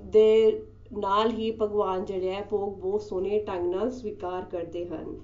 ਦੇ 0.05 0.63
ਨਾਲ 0.99 1.31
ਹੀ 1.31 1.51
ਭਗਵਾਨ 1.51 2.05
ਜਿਹੜਾ 2.05 2.33
ਹੈ 2.33 2.47
ਭੋਗ 2.51 2.73
ਬਹੁਤ 2.75 3.03
ਸੋਹਣੇ 3.03 3.39
ਢੰਗ 3.39 3.75
ਨਾਲ 3.75 3.91
ਸਵੀਕਾਰ 3.91 4.45
ਕਰਦੇ 4.45 4.87
ਹਨ। 4.87 5.17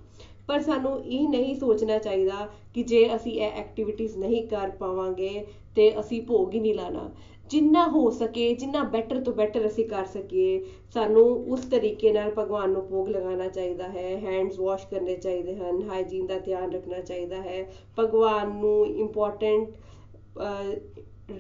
ਪਰ 0.47 0.61
ਸਾਨੂੰ 0.61 1.05
ਇਹ 1.05 1.29
ਨਹੀਂ 1.29 1.55
ਸੋਚਣਾ 1.55 1.99
ਚਾਹੀਦਾ 1.99 2.49
ਕਿ 2.75 2.83
ਜੇ 2.83 3.17
ਅਸੀਂ 3.17 3.33
ਇਹ 3.33 3.51
ਐਕਟੀਵਿਟੀਜ਼ 3.51 4.17
ਨਹੀਂ 4.19 4.49
ਕਰ 4.49 4.71
ਪਾਵਾਂਗੇ, 4.71 5.47
ਤੇ 5.77 6.01
ਅਸੀਂ 6.01 6.23
ਭੋਗ 6.23 6.55
ਹੀ 6.55 6.61
ਨਹੀਂ 6.61 6.75
ਲਾਣਾ। 6.75 7.11
ਜਿੰਨਾ 7.51 7.87
ਹੋ 7.89 8.11
ਸਕੇ, 8.11 8.55
ਜਿੰਨਾ 8.55 8.83
ਬੈਟਰ 8.83 9.21
ਤੋਂ 9.21 9.33
ਬੈਟਰ 9.33 9.67
ਅਸੀਂ 9.67 9.85
ਕਰ 9.85 10.05
ਸਕੀਏ, 10.05 10.65
ਸਾਨੂੰ 10.95 11.25
ਉਸ 11.53 11.61
ਤਰੀਕੇ 11.61 12.13
ਨਾਲ 12.13 12.33
ਭਗਵਾਨ 12.39 12.71
ਨੂੰ 12.71 12.89
ਭੋਗ 12.89 13.09
ਲਗਾਉਣਾ 13.09 13.49
ਚਾਹੀਦਾ 13.49 13.89
ਹੈ 13.89 14.17
ਹੈਂਡਸ 14.17 14.59
ਵਾਸ਼ 14.61 14.87
ਕਰਨੇ 14.87 15.17
ਚਾਹੀਦੇ 15.17 15.57
ਹਨ 15.57 15.83
ਹਾਈਜੀਨ 15.83 16.27
ਦਾ 16.27 16.39
ਧਿਆਨ 16.39 16.73
ਰੱਖਣਾ 16.73 17.01
ਚਾਹੀਦਾ 17.01 17.37
ਹੈ। 17.37 17.73
ਭਗਵਾਨ 17.99 18.57
ਨੂੰ 18.57 18.87
ਇੰਪੋਰਟੈਂਟ 18.87 19.69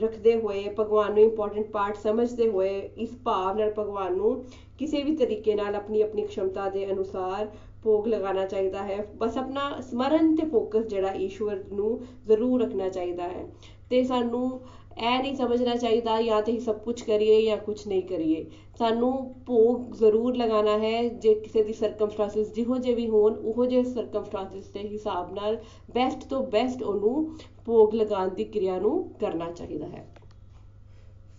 ਰੱਖਦੇ 0.02 0.34
ਹੋਏ, 0.36 0.68
ਭਗਵਾਨ 0.80 1.12
ਨੂੰ 1.12 1.22
ਇੰਪੋਰਟੈਂਟ 1.22 1.66
ਪਾਰਟ 1.66 1.96
ਸਮਝਦੇ 1.96 2.48
ਹੋਏ 2.48 2.78
ਇਸ 2.96 3.16
ਭਾਵ 3.24 3.56
ਨਾਲ 3.56 3.72
ਭਗਵਾਨ 3.78 4.16
ਨੂੰ 4.16 4.44
ਕਿਸੇ 4.78 5.02
ਵੀ 5.02 5.16
ਤਰੀਕੇ 5.16 5.54
ਨਾਲ 5.54 5.74
ਆਪਣੀ 5.74 6.00
ਆਪਣੀ 6.02 6.22
ਖਸ਼ਮਤਾ 6.22 6.68
ਦੇ 6.68 6.90
ਅਨੁਸਾਰ 6.90 7.48
ਭੋਗ 7.82 8.06
ਲਗਾਉਣਾ 8.06 8.44
ਚਾਹੀਦਾ 8.44 8.82
ਹੈ। 8.82 9.00
ਬਸ 9.16 9.36
ਆਪਣਾ 9.38 9.80
ਸਮਰਨ 9.80 10.34
ਤੇ 10.36 10.46
ਫੋਕਸ 10.48 10.86
ਜਿਹੜਾ 10.86 11.12
ਈਸ਼ਵਰ 11.14 11.62
ਨੂੰ 11.72 12.00
ਜ਼ਰੂਰ 12.26 12.62
ਰੱਖਣਾ 12.62 12.88
ਚਾਹੀਦਾ 12.88 13.28
ਹੈ। 13.28 13.44
ਤੇ 13.90 14.02
ਸਾਨੂੰ 14.04 14.60
ਇਹ 14.98 15.18
ਨਹੀਂ 15.22 15.36
ਸਮਝਣਾ 15.36 15.74
ਚਾਹੀਦਾ 15.76 16.20
ਜਾਂ 16.22 16.42
ਤੇ 16.42 16.52
ਹੀ 16.52 16.60
ਸਭ 16.60 16.78
ਕੁਝ 16.78 17.00
ਕਰੀਏ 17.02 17.42
ਜਾਂ 17.42 17.56
ਕੁਝ 17.56 17.88
ਨਹੀਂ 17.88 18.02
ਕਰੀਏ। 18.02 18.44
ਸਾਨੂੰ 18.78 19.34
ਭੋਗ 19.46 19.94
ਜ਼ਰੂਰ 19.94 20.36
ਲਗਾਉਣਾ 20.36 20.78
ਹੈ, 20.78 21.08
ਜੇ 21.08 21.34
ਕਿਸੇ 21.34 21.62
ਦੀ 21.62 21.72
ਸਰਕਮਸਟੈਂਸਸ 21.72 22.52
ਜਿਹੋ 22.54 22.78
ਜਿਹੇ 22.78 22.94
ਵੀ 22.94 23.08
ਹੋਣ, 23.08 23.34
ਉਹੋ 23.34 23.66
ਜਿਹੇ 23.66 23.84
ਸਰਕਮਸਟੈਂਸਸ 23.84 24.68
ਦੇ 24.68 24.80
ਹਿਸਾਬ 24.80 25.32
ਨਾਲ 25.34 25.58
ਬੈਸਟ 25.94 26.24
ਤੋਂ 26.24 26.46
ਬੈਸਟ 26.46 26.82
ਉਹਨੂੰ 26.82 27.36
ਭੋਗ 27.66 27.94
ਲਗਾਉਣ 27.94 28.28
ਦੀ 28.28 28.44
ਕਿਰਿਆ 28.44 28.78
ਨੂੰ 28.78 29.10
ਕਰਨਾ 29.20 29.50
ਚਾਹੀਦਾ 29.52 29.86
ਹੈ। 29.86 30.06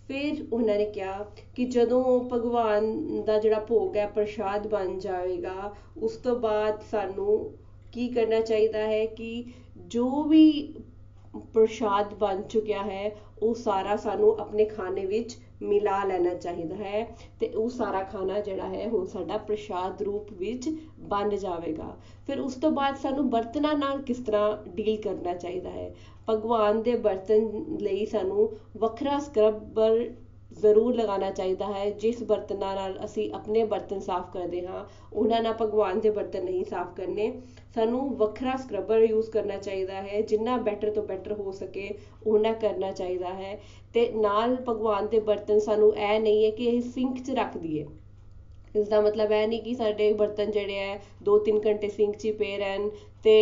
ਫਿਰ 0.08 0.48
ਉਹਨਾਂ 0.54 0.76
ਨੇ 0.76 0.86
ਕਿਹਾ 0.86 1.26
ਕਿ 1.56 1.66
ਜਦੋਂ 1.66 2.30
ਭਗਵਾਨ 2.34 3.24
ਦਾ 3.26 3.40
ਜਿਹੜਾ 3.40 3.60
ਭੋਗ 3.60 3.98
ਹੈ, 3.98 4.08
ਪ੍ਰਸ਼ਾਦ 4.08 4.68
ਬਣ 4.68 5.00
ਜਾਵੇਗਾ, 5.00 5.74
ਉਸ 5.98 6.16
ਤੋਂ 6.16 6.40
ਬਾਅਦ 6.40 6.82
ਸਾਨੂੰ 6.92 7.52
ਕੀ 7.92 8.08
ਕਰਨਾ 8.08 8.40
ਚਾਹੀਦਾ 8.42 8.80
ਹੈ 8.80 9.06
ਕਿ 9.06 9.46
ਜੋ 9.78 10.24
ਵੀ 10.24 10.74
ਪ੍ਰਸ਼ਾਦ 11.54 12.14
ਬਣ 12.14 12.42
ਚੁੱਕਿਆ 12.42 12.84
ਹੈ 12.84 13.16
ਉਹ 13.44 13.54
ਸਾਰਾ 13.54 13.96
ਸਾਨੂੰ 13.96 14.36
ਆਪਣੇ 14.40 14.66
ਖਾਣੇ 14.66 15.06
ਵਿੱਚ 15.06 15.38
ਮਿਲਾ 15.62 16.04
ਲੈਣਾ 16.04 16.34
ਚਾਹੀਦਾ 16.34 16.76
ਹੈ 16.76 17.06
ਤੇ 17.40 17.48
ਉਹ 17.50 17.70
ਸਾਰਾ 17.70 18.02
ਖਾਣਾ 18.04 18.40
ਜਿਹੜਾ 18.40 18.68
ਹੈ 18.68 18.88
ਹੁਣ 18.88 19.06
ਸਾਡਾ 19.06 19.38
ਪ੍ਰਸ਼ਾਦ 19.38 20.02
ਰੂਪ 20.02 20.32
ਵਿੱਚ 20.34 20.70
ਬਣ 21.00 21.36
ਜਾਵੇਗਾ। 21.36 21.96
ਫਿਰ 22.28 22.40
ਉਸ 22.40 22.56
ਤੋਂ 22.56 22.72
ਬਾਅਦ 22.72 22.96
ਸਾਨੂੰ 22.96 23.30
ਬਰਤਨਾਂ 23.30 23.74
ਨਾਲ 23.76 24.02
ਕਿਸ 24.02 24.18
ਤਰ੍ਹਾਂ 24.18 24.58
ਡੀਲ 24.70 25.02
ਕਰਨਾ 25.02 25.34
ਚਾਹੀਦਾ 25.34 25.70
ਹੈ? 25.70 25.94
ਭਗਵਾਨ 26.30 26.82
ਦੇ 26.82 26.96
ਬਰਤਨ 26.96 27.66
ਲਈ 27.82 28.06
ਸਾਨੂੰ 28.06 28.52
ਵੱਖਰਾ 28.78 29.20
ਸਕਰਬਰ 29.20 30.12
ਜ਼ਰੂਰ 30.52 30.96
ਲਗਾਉਣਾ 30.96 31.30
ਚਾਹੀਦਾ 31.32 31.66
ਹੈ। 31.66 31.90
ਜਿਸ 31.92 32.22
ਬਰਤਨਾਂ 32.24 32.74
ਨਾਲ 32.76 32.98
ਅਸੀਂ 33.06 33.30
ਆਪਣੇ 33.34 33.64
ਬਰਤਨ 33.66 34.00
ਸਾਫ਼ 34.00 34.32
ਕਰਦੇ 34.34 34.66
ਹਾਂ, 34.68 34.86
ਉਹਨਾਂ 35.14 35.42
ਨਾਲ 35.42 35.56
ਭਗਵਾਨ 35.62 36.00
ਦੇ 36.00 36.10
ਬਰਤਨ 36.10 36.46
ਨਹੀਂ 36.46 36.64
ਸਾਫ਼ 36.66 36.96
ਕਰਨੇ। 36.96 37.32
ਸਾਨੂੰ 37.76 38.10
ਵੱਖਰਾ 38.18 38.56
ਸਕਰਬਰ 38.56 39.02
ਯੂਜ਼ 39.02 39.30
ਕਰਨਾ 39.30 39.58
ਚਾਹੀਦਾ 39.58 40.02
ਹੈ। 40.02 40.22
ਜਿੰਨਾ 40.22 40.58
ਬੈਟਰ 40.60 40.92
ਤੋਂ 40.92 41.04
ਬੈਟਰ 41.04 41.34
ਹੋ 41.34 41.52
ਸਕੇ 41.52 41.90
ਉਹਨਾਂ 42.26 42.54
ਕਰਨਾ 42.54 42.92
ਚਾਹੀਦਾ 42.92 43.34
ਹੈ। 43.34 43.60
ਤੇ 43.94 44.10
ਨਾਲ 44.16 44.56
ਭਗਵਾਨ 44.70 45.08
ਦੇ 45.08 45.20
ਬਰਤਨ 45.22 45.60
ਸਾਨੂੰ 45.60 45.96
ਇਹ 45.96 46.20
ਨਹੀਂ 46.20 46.46
ਹੈ 46.46 46.50
ਕਿ 46.52 46.66
ਇਹ 46.66 46.82
ਸਿੰਕ 46.82 47.20
'ਚ 47.20 47.32
ਰੱਖ 47.32 47.58
ਦਈਏ। 47.58 47.86
ਇਸ 48.76 48.88
ਦਾ 48.88 49.00
ਮਤਲਬ 49.02 49.32
ਇਹ 49.32 49.48
ਨਹੀਂ 49.48 49.62
ਕਿ 49.62 49.74
ਸਾਡੇ 49.74 50.12
ਬਰਤਨ 50.14 50.52
ਜਿਹੜੇ 50.52 50.78
ਹੈ 50.80 51.00
2-3 51.24 51.60
ਘੰਟੇ 51.66 51.90
ਸਿੰਕ 51.90 52.16
'ਚ 52.16 52.26
ਹੀ 52.26 52.32
ਪਏ 52.32 52.58
ਰਹਿਣ 52.58 52.90
ਤੇ 53.24 53.36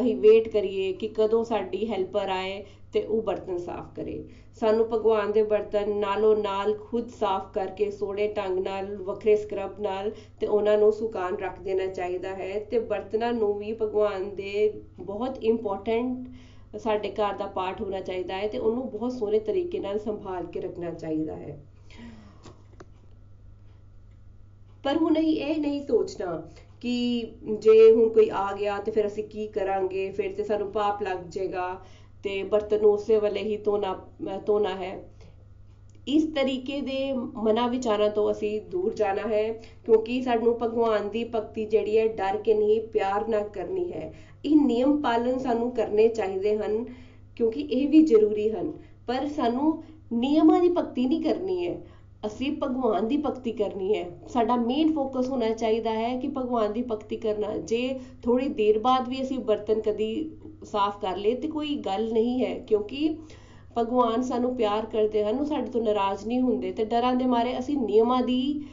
ਅਸੀਂ 0.00 0.14
ਵੇਟ 0.16 0.48
ਕਰੀਏ 0.48 0.92
ਕਿ 0.92 1.08
ਕਦੋਂ 1.08 1.42
ਸਾਡੀ 1.44 1.90
ਹੈਲਪਰ 1.90 2.28
ਆਏ 2.28 2.62
ਤੇ 2.92 3.02
ਉਹ 3.02 3.22
ਬਰਤਨ 3.22 3.58
ਸਾਫ਼ 3.58 3.94
ਕਰੇ। 3.96 4.22
ਸਾਨੂੰ 4.60 4.86
ਭਗਵਾਨ 4.88 5.32
ਦੇ 5.32 5.42
ਬਰਤਨ 5.42 5.90
ਨਾਲੋਂ 5.96 6.34
ਨਾਲ 6.36 6.72
ਖੁਦ 6.74 7.08
ਸਾਫ਼ 7.10 7.52
ਕਰਕੇ, 7.54 7.90
ਸੋਹਣੇ 7.90 8.26
ਢੰਗ 8.28 8.58
ਨਾਲ, 8.58 8.96
ਵੱਖਰੇ 8.96 9.36
ਸਕਰਬ 9.36 9.80
ਨਾਲ 9.80 10.10
ਤੇ 10.40 10.46
ਉਹਨਾਂ 10.46 10.76
ਨੂੰ 10.78 10.92
ਸੁਕਾਨ 10.92 11.36
ਰੱਖ 11.36 11.60
ਦੇਣਾ 11.60 11.86
ਚਾਹੀਦਾ 11.86 12.34
ਹੈ 12.34 12.58
ਤੇ 12.60 12.78
ਬਰਤਨਾਂ 12.78 13.32
ਨੂੰ 13.32 13.58
ਵੀ 13.58 13.72
ਭਗਵਾਨ 13.72 14.34
ਦੇ 14.34 14.82
ਬਹੁਤ 15.00 15.38
ਇੰਪੋਰਟੈਂਟ 15.44 16.76
ਸਾਡੇ 16.78 17.10
ਘਰ 17.10 17.34
ਦਾ 17.34 17.46
ਪਾਰਟ 17.46 17.80
ਹੋਣਾ 17.80 18.00
ਚਾਹੀਦਾ 18.00 18.34
ਹੈ 18.34 18.48
ਤੇ 18.48 18.58
ਉਹਨੂੰ 18.58 18.90
ਬਹੁਤ 18.90 19.12
ਸੋਹਣੇ 19.12 19.38
ਤਰੀਕੇ 19.40 19.78
ਨਾਲ 19.78 19.98
ਸੰਭਾਲ 19.98 20.46
ਕੇ 20.46 20.60
ਰੱਖਣਾ 20.60 20.90
ਚਾਹੀਦਾ 20.90 21.36
ਹੈ। 21.36 21.58
ਪਰ 24.84 24.96
ਹੁਣ 24.96 25.18
ਅਸੀਂ 25.18 25.36
ਇਹ 25.36 25.60
ਨਹੀਂ 25.60 25.80
ਸੋਚਣਾ 25.82 26.42
ਕਿ 26.80 26.92
ਜੇ 27.58 27.90
ਹੁਣ 27.92 28.08
ਕੋਈ 28.08 28.28
ਆ 28.32 28.52
ਗਿਆ 28.52 28.78
ਤੇ 28.78 28.90
ਫਿਰ 28.90 29.06
ਅਸੀਂ 29.06 29.24
ਕੀ 29.24 29.46
ਕਰਾਂਗੇ, 29.46 30.10
ਫਿਰ 30.10 30.32
ਤੇ 30.32 30.44
ਸਾਨੂੰ 30.44 30.70
ਪਾਪ 30.72 31.02
ਲੱਗ 31.02 31.24
ਜਾਏਗਾ। 31.28 31.80
ਤੇ 32.22 32.42
ਬਰਤਨ 32.42 32.80
ਨੂੰ 32.82 32.90
ਉਸੇ 32.90 33.18
ਵੇਲੇ 33.20 33.42
ਹੀ 33.42 33.56
ਧੋਣਾ 33.56 33.96
ਧੋਣਾ 34.46 34.74
ਹੈ। 34.76 35.04
ਇਸ 36.08 36.24
ਤਰੀਕੇ 36.24 36.80
ਦੇ 36.80 37.12
ਮਨਾ 37.12 37.66
ਵਿਚਾਰਾਂ 37.66 38.10
ਤੋਂ 38.10 38.30
ਅਸੀਂ 38.30 38.60
ਦੂਰ 38.60 38.94
ਜਾਣਾ 38.94 39.22
ਹੈ, 39.22 39.52
ਕਿਉਂਕਿ 39.84 40.22
ਸਾਨੂੰ 40.22 40.58
ਭਗਵਾਨ 40.62 41.08
ਦੀ 41.08 41.24
ਭਗਤੀ 41.24 41.66
ਜਿਹੜੀ 41.66 41.98
ਹੈ, 41.98 42.06
ਡਰ 42.06 42.36
ਕੇ 42.36 42.54
ਨਹੀਂ, 42.54 42.80
ਪਿਆਰ 42.80 43.28
ਨਾਲ 43.28 43.48
ਕਰਨੀ 43.48 43.92
ਹੈ। 43.92 44.12
ਇਹ 44.44 44.56
ਨਿਯਮ 44.56 45.02
ਪਾਲਨ 45.02 45.38
ਸਾਨੂੰ 45.38 45.70
ਕਰਨੇ 45.70 46.08
ਚਾਹੀਦੇ 46.08 46.56
ਹਨ, 46.56 46.84
ਕਿਉਂਕਿ 47.36 47.60
ਇਹ 47.60 47.88
ਵੀ 47.88 48.02
ਜ਼ਰੂਰੀ 48.02 48.50
ਹਨ। 48.50 48.72
ਪਰ 49.06 49.26
ਸਾਨੂੰ 49.26 49.82
ਨਿਯਮਾਂ 50.12 50.60
ਦੀ 50.60 50.68
ਭਗਤੀ 50.68 51.06
ਨਹੀਂ 51.06 51.22
ਕਰਨੀ 51.22 51.66
ਹੈ। 51.66 51.80
ਅਸੀਂ 52.26 52.52
ਭਗਵਾਨ 52.52 53.08
ਦੀ 53.08 53.16
ਭਗਤੀ 53.16 53.52
ਕਰਨੀ 53.52 53.94
ਹੈ। 53.94 54.10
ਸਾਡਾ 54.28 54.56
ਮੇਨ 54.56 54.92
ਫੋਕਸ 54.92 55.28
ਹੋਣਾ 55.28 55.50
ਚਾਹੀਦਾ 55.50 55.90
ਹੈ 55.90 56.18
ਕਿ 56.20 56.28
ਭਗਵਾਨ 56.28 56.72
ਦੀ 56.72 56.82
ਭਗਤੀ 56.82 57.16
ਕਰਨਾ। 57.16 57.56
ਜੇ 57.56 57.98
ਥੋੜੀ 58.22 58.48
ਦੇਰ 58.48 58.78
ਬਾਅਦ 58.78 59.08
ਵੀ 59.08 59.22
ਅਸੀਂ 59.22 59.38
ਬਰਤਨ 59.38 59.80
ਕਦੀ 59.80 60.30
ਸਾਫ਼ 60.64 60.98
ਕਰ 61.00 61.16
ਲਏ 61.16 61.34
ਤੇ 61.34 61.48
ਕੋਈ 61.48 61.74
ਗੱਲ 61.76 62.12
ਨਹੀਂ 62.12 62.44
ਹੈ, 62.44 62.58
ਕਿਉਂਕਿ 62.58 63.16
ਭਗਵਾਨ 63.78 64.22
ਸਾਨੂੰ 64.22 64.54
ਪਿਆਰ 64.56 64.86
ਕਰਦੇ 64.86 65.24
ਹਨ, 65.24 65.38
ਉਹ 65.38 65.44
ਸਾਡੇ 65.44 65.70
ਤੋਂ 65.70 65.82
ਨਾਰਾਜ਼ 65.82 66.26
ਨਹੀਂ 66.26 66.40
ਹੁੰਦੇ 66.40 66.72
ਤੇ 66.72 66.84
ਡਰਾਂ 66.84 67.14
ਦੇ 67.14 67.26
ਮਾਰੇ 67.26 67.58
ਅਸੀਂ 67.58 67.76
ਨਿਯਮਾਂ 67.76 68.22
ਦੀ 68.22 68.64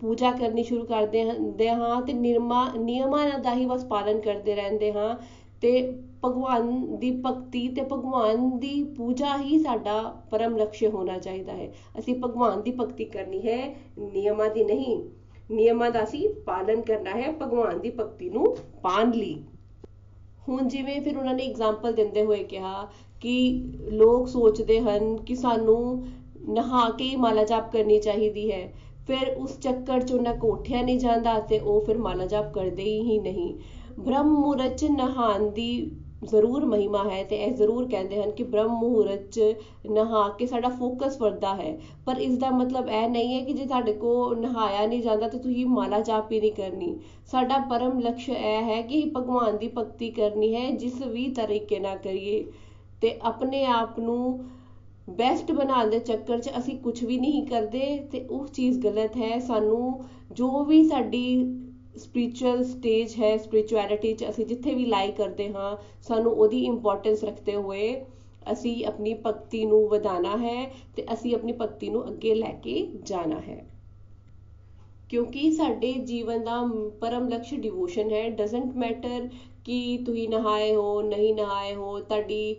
ਪੂਜਾ 0.00 0.30
ਕਰਨੀ 0.30 0.62
ਸ਼ੁਰੂ 0.62 0.84
ਕਰਦੇ 0.84 1.22
ਹਾਂ 1.70 2.00
ਤੇ 2.02 2.12
ਨਿਰਮਾ, 2.12 2.70
ਨਿਯਮਾਂ 2.76 3.38
ਦਾ 3.38 3.54
ਹੀ 3.54 3.66
ਬਸ 3.66 3.84
ਪਾਲਨ 3.84 4.20
ਕਰਦੇ 4.20 4.54
ਰਹਿੰਦੇ 4.54 4.92
ਹਾਂ 4.92 5.14
ਤੇ 5.62 5.80
ਭਗਵਾਨ 6.24 6.98
ਦੀ 6.98 7.10
ਭਗਤੀ 7.26 7.66
ਤੇ 7.68 7.82
ਭਗਵਾਨ 7.82 8.58
ਦੀ 8.58 8.82
ਪੂਜਾ 8.96 9.36
ਹੀ 9.38 9.58
ਸਾਡਾ 9.58 10.00
ਪਰਮ 10.30 10.56
ਲਕਸ਼ 10.56 10.82
ਹੋਣਾ 10.84 11.18
ਚਾਹੀਦਾ 11.18 11.52
ਹੈ। 11.52 11.70
ਅਸੀਂ 11.98 12.14
ਭਗਵਾਨ 12.14 12.62
ਦੀ 12.62 12.70
ਭਗਤੀ 12.70 13.04
ਕਰਨੀ 13.04 13.40
ਹੈ, 13.46 13.74
ਨਿਯਮਾਂ 13.98 14.48
ਦੀ 14.50 14.64
ਨਹੀਂ, 14.64 14.98
ਨਿਯਮਾਂ 15.50 15.90
ਦਾ 15.90 16.02
ਅਸੀਂ 16.02 16.28
ਪਾਲਨ 16.46 16.80
ਕਰਨਾ 16.80 17.10
ਹੈ, 17.10 17.32
ਭਗਵਾਨ 17.32 17.80
ਦੀ 17.80 17.90
ਭਗਤੀ 17.90 18.30
ਨੂੰ 18.30 18.56
ਪਾਣ 18.82 19.12
ਲਈ। 19.12 19.36
ਹੁਣ 20.50 20.68
ਜਿਵੇਂ 20.68 21.00
ਫਿਰ 21.00 21.18
ਉਹਨਾਂ 21.18 21.34
ਨੇ 21.34 21.46
ਐਗਜ਼ਾਮਪਲ 21.46 21.92
ਦਿੰਦੇ 21.92 22.24
ਹੋਏ 22.24 22.44
ਕਿਹਾ 22.44 22.88
ਕਿ 23.20 23.64
ਲੋਕ 23.92 24.28
ਸੋਚਦੇ 24.28 24.80
ਹਨ 24.80 25.16
ਕਿ 25.16 25.34
ਸਾਨੂੰ 25.34 26.04
ਨਹਾ 26.48 26.88
ਕੇ 26.90 27.04
ਹੀ 27.04 27.16
ਮਾਲਾ 27.16 27.44
ਜਾਪ 27.44 27.72
ਕਰਨੀ 27.72 27.98
ਚਾਹੀਦੀ 28.00 28.52
ਹੈ, 28.52 28.72
ਫਿਰ 29.06 29.34
ਉਸ 29.36 29.58
ਚੱਕਰ 29.58 30.00
'ਚ 30.00 30.12
ਉਹਨਾਂ 30.12 30.34
ਕੋ 30.34 30.48
ਉੱਠਿਆ 30.48 30.82
ਨਹੀਂ 30.82 30.98
ਜਾਂਦਾ 30.98 31.38
ਤੇ 31.40 31.58
ਉਹ 31.58 31.80
ਫਿਰ 31.80 31.98
ਮਾਲਾ 31.98 32.26
ਜਾਪ 32.26 32.52
ਕਰਦੇ 32.54 32.82
ਹੀ 32.82 33.18
ਨਹੀਂ। 33.18 33.54
ਬ੍ਰਹਮ 34.00 34.28
ਮੁਹੂਰਤ 34.28 34.76
'ਚ 34.76 34.84
ਨਹਾਉਣ 34.84 35.50
ਦੀ 35.50 35.90
ਜ਼ਰੂਰ 36.24 36.64
ਮਹਿਮਾ 36.64 37.04
ਹੈ 37.10 37.24
ਤੇ 37.24 37.36
ਇਹ 37.36 37.52
ਜ਼ਰੂਰ 37.52 37.88
ਕਹਿੰਦੇ 37.88 38.22
ਹਨ 38.22 38.30
ਕਿ 38.30 38.42
ਬ੍ਰਹਮ 38.42 38.70
ਮੁਹੂਰਤ 38.70 39.30
'ਚ 39.30 39.40
ਨਹਾ 39.90 40.28
ਕੇ 40.28 40.46
ਸਾਡਾ 40.46 40.68
ਫੋਕਸ 40.68 41.20
ਵੱਧਦਾ 41.20 41.54
ਹੈ। 41.54 41.78
ਪਰ 42.06 42.16
ਇਸ 42.16 42.38
ਦਾ 42.38 42.50
ਮਤਲਬ 42.50 42.88
ਇਹ 42.88 43.08
ਨਹੀਂ 43.08 43.34
ਹੈ 43.34 43.44
ਕਿ 43.44 43.52
ਜੇ 43.52 43.66
ਤੁਹਾਡੇ 43.66 43.92
ਕੋ 43.92 44.34
ਨਹਾਇਆ 44.34 44.86
ਨਹੀਂ 44.86 45.02
ਜਾਂਦਾ 45.02 45.28
ਤੇ 45.28 45.38
ਤੁਸੀਂ 45.38 45.66
ਮਾਲਾ 45.66 46.00
ਜਾਪ 46.00 46.32
ਹੀ 46.32 46.40
ਨਹੀਂ 46.40 46.52
ਕਰਨੀ। 46.52 46.98
ਸਾਡਾ 47.26 47.58
ਪਰਮ 47.58 47.98
ਲਕਸ਼ 47.98 48.30
ਇਹ 48.30 48.62
ਹੈ 48.62 48.82
ਕਿ 48.82 49.12
ਭਗਵਾਨ 49.16 49.58
ਦੀ 49.58 49.70
ਭਗਤੀ 49.78 50.10
ਕਰਨੀ 50.10 50.54
ਹੈ, 50.54 50.70
ਜਿਸ 50.70 51.02
ਵੀ 51.02 51.28
ਤਰੀਕੇ 51.28 51.78
ਨਾਲ 51.78 51.98
ਕਰੀਏ। 51.98 52.44
ਤੇ 53.00 53.18
ਆਪਣੇ 53.22 53.64
ਆਪ 53.64 53.98
ਨੂੰ 53.98 54.44
ਬੈਸਟ 55.10 55.52
ਬਣਾਉਣ 55.52 55.90
ਦੇ 55.90 55.98
ਚੱਕਰ 55.98 56.38
'ਚ 56.38 56.50
ਅਸੀਂ 56.58 56.78
ਕੁਝ 56.78 57.04
ਵੀ 57.04 57.18
ਨਹੀਂ 57.18 57.46
ਕਰਦੇ 57.46 58.08
ਤੇ 58.12 58.26
ਉਹ 58.30 58.46
ਚੀਜ਼ 58.46 58.78
ਗਲਤ 58.80 59.16
ਹੈ। 59.16 59.38
ਸਾਨੂੰ 59.38 60.04
ਜੋ 60.32 60.64
ਵੀ 60.64 60.88
ਸਾਡੀ 60.88 61.56
ਸਪਿਰਚੁਅਲ 62.00 62.62
ਸਟੇਜ 62.64 63.14
ਹੈ 63.20 63.36
ਸਪਿਰਚੁਅਲਿਟੀ 63.36 64.12
'ਚ 64.14 64.28
ਅਸੀਂ 64.28 64.46
ਜਿੱਥੇ 64.46 64.74
ਵੀ 64.74 64.86
ਲਾਈ 64.86 65.12
ਕਰਦੇ 65.12 65.48
ਹਾਂ, 65.48 65.76
ਸਾਨੂੰ 66.02 66.32
ਉਹਦੀ 66.32 66.64
ਇੰਪੋਰਟੈਂਸ 66.64 67.24
ਰੱਖਦੇ 67.24 67.54
ਹੋਏ 67.54 67.94
ਅਸੀਂ 68.52 68.84
ਆਪਣੀ 68.86 69.14
ਭਗਤੀ 69.26 69.64
ਨੂੰ 69.64 69.88
ਵਧਾਉਣਾ 69.88 70.36
ਹੈ 70.36 70.70
ਤੇ 70.96 71.04
ਅਸੀਂ 71.12 71.34
ਆਪਣੀ 71.34 71.52
ਭਗਤੀ 71.52 71.88
ਨੂੰ 71.88 72.08
ਅੱਗੇ 72.08 72.34
ਲੈ 72.34 72.52
ਕੇ 72.62 72.88
ਜਾਣਾ 73.02 73.40
ਹੈ। 73.40 73.64
ਕਿਉਂਕਿ 75.08 75.50
ਸਾਡੇ 75.50 75.92
ਜੀਵਨ 75.92 76.44
ਦਾ 76.44 76.60
ਪਰਮ 77.00 77.28
ਲਕਸ਼ 77.28 77.54
ਡਿਵੋਸ਼ਨ 77.54 78.10
ਹੈ 78.10 78.28
ਡਸਨਟ 78.30 78.76
ਮੈਟਰ 78.76 79.28
ਕਿ 79.64 79.98
ਤੁਸੀਂ 80.06 80.28
ਨਹਾਏ 80.28 80.74
ਹੋ, 80.74 81.00
ਨਹੀਂ 81.02 81.34
ਨਹਾਏ 81.34 81.74
ਹੋ, 81.74 81.98
ਤੁਹਾਡੀ 82.00 82.56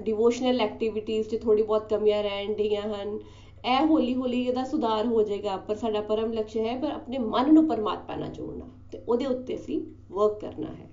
ਡਿਵੋਸ਼ਨਲ 0.00 0.60
ਐਕਟੀਵਿਟੀਜ਼ 0.60 1.28
'ਚ 1.28 1.38
ਥੋੜੀ 1.42 1.62
ਬਹੁਤ 1.62 1.88
ਕਮੀਆਂ 1.88 2.22
ਰਹਿਣ 2.22 2.54
ਡੀਆਂ 2.54 2.82
ਹਨ 2.82 3.18
ਇਹ 3.64 3.86
ਹੌਲੀ 3.86 4.14
ਹੌਲੀ 4.14 4.42
ਇਹਦਾ 4.46 4.64
ਸੁਧਾਰ 4.64 5.06
ਹੋ 5.06 5.22
ਜਾਏਗਾ, 5.22 5.56
ਪਰ 5.56 5.74
ਸਾਡਾ 5.74 6.00
ਪਰਮ 6.00 6.32
ਲਕਸ਼ 6.32 6.56
ਹੈ 6.56 6.78
ਪਰ 6.78 6.90
ਆਪਣੇ 6.90 7.18
ਮਨ 7.18 7.52
ਨੂੰ 7.54 7.68
ਪਰਮਾਤਮਾ 7.68 8.16
ਨਾਲ 8.16 8.28
ਜੋੜਨਾ, 8.28 8.64
ਤੇ 8.92 9.02
ਉਹਦੇ 9.08 9.26
ਉੱਤੇ 9.26 9.54
ਅਸੀਂ 9.54 9.80
ਵਰਕ 10.10 10.40
ਕਰਨਾ 10.40 10.66
ਹੈ। 10.66 10.90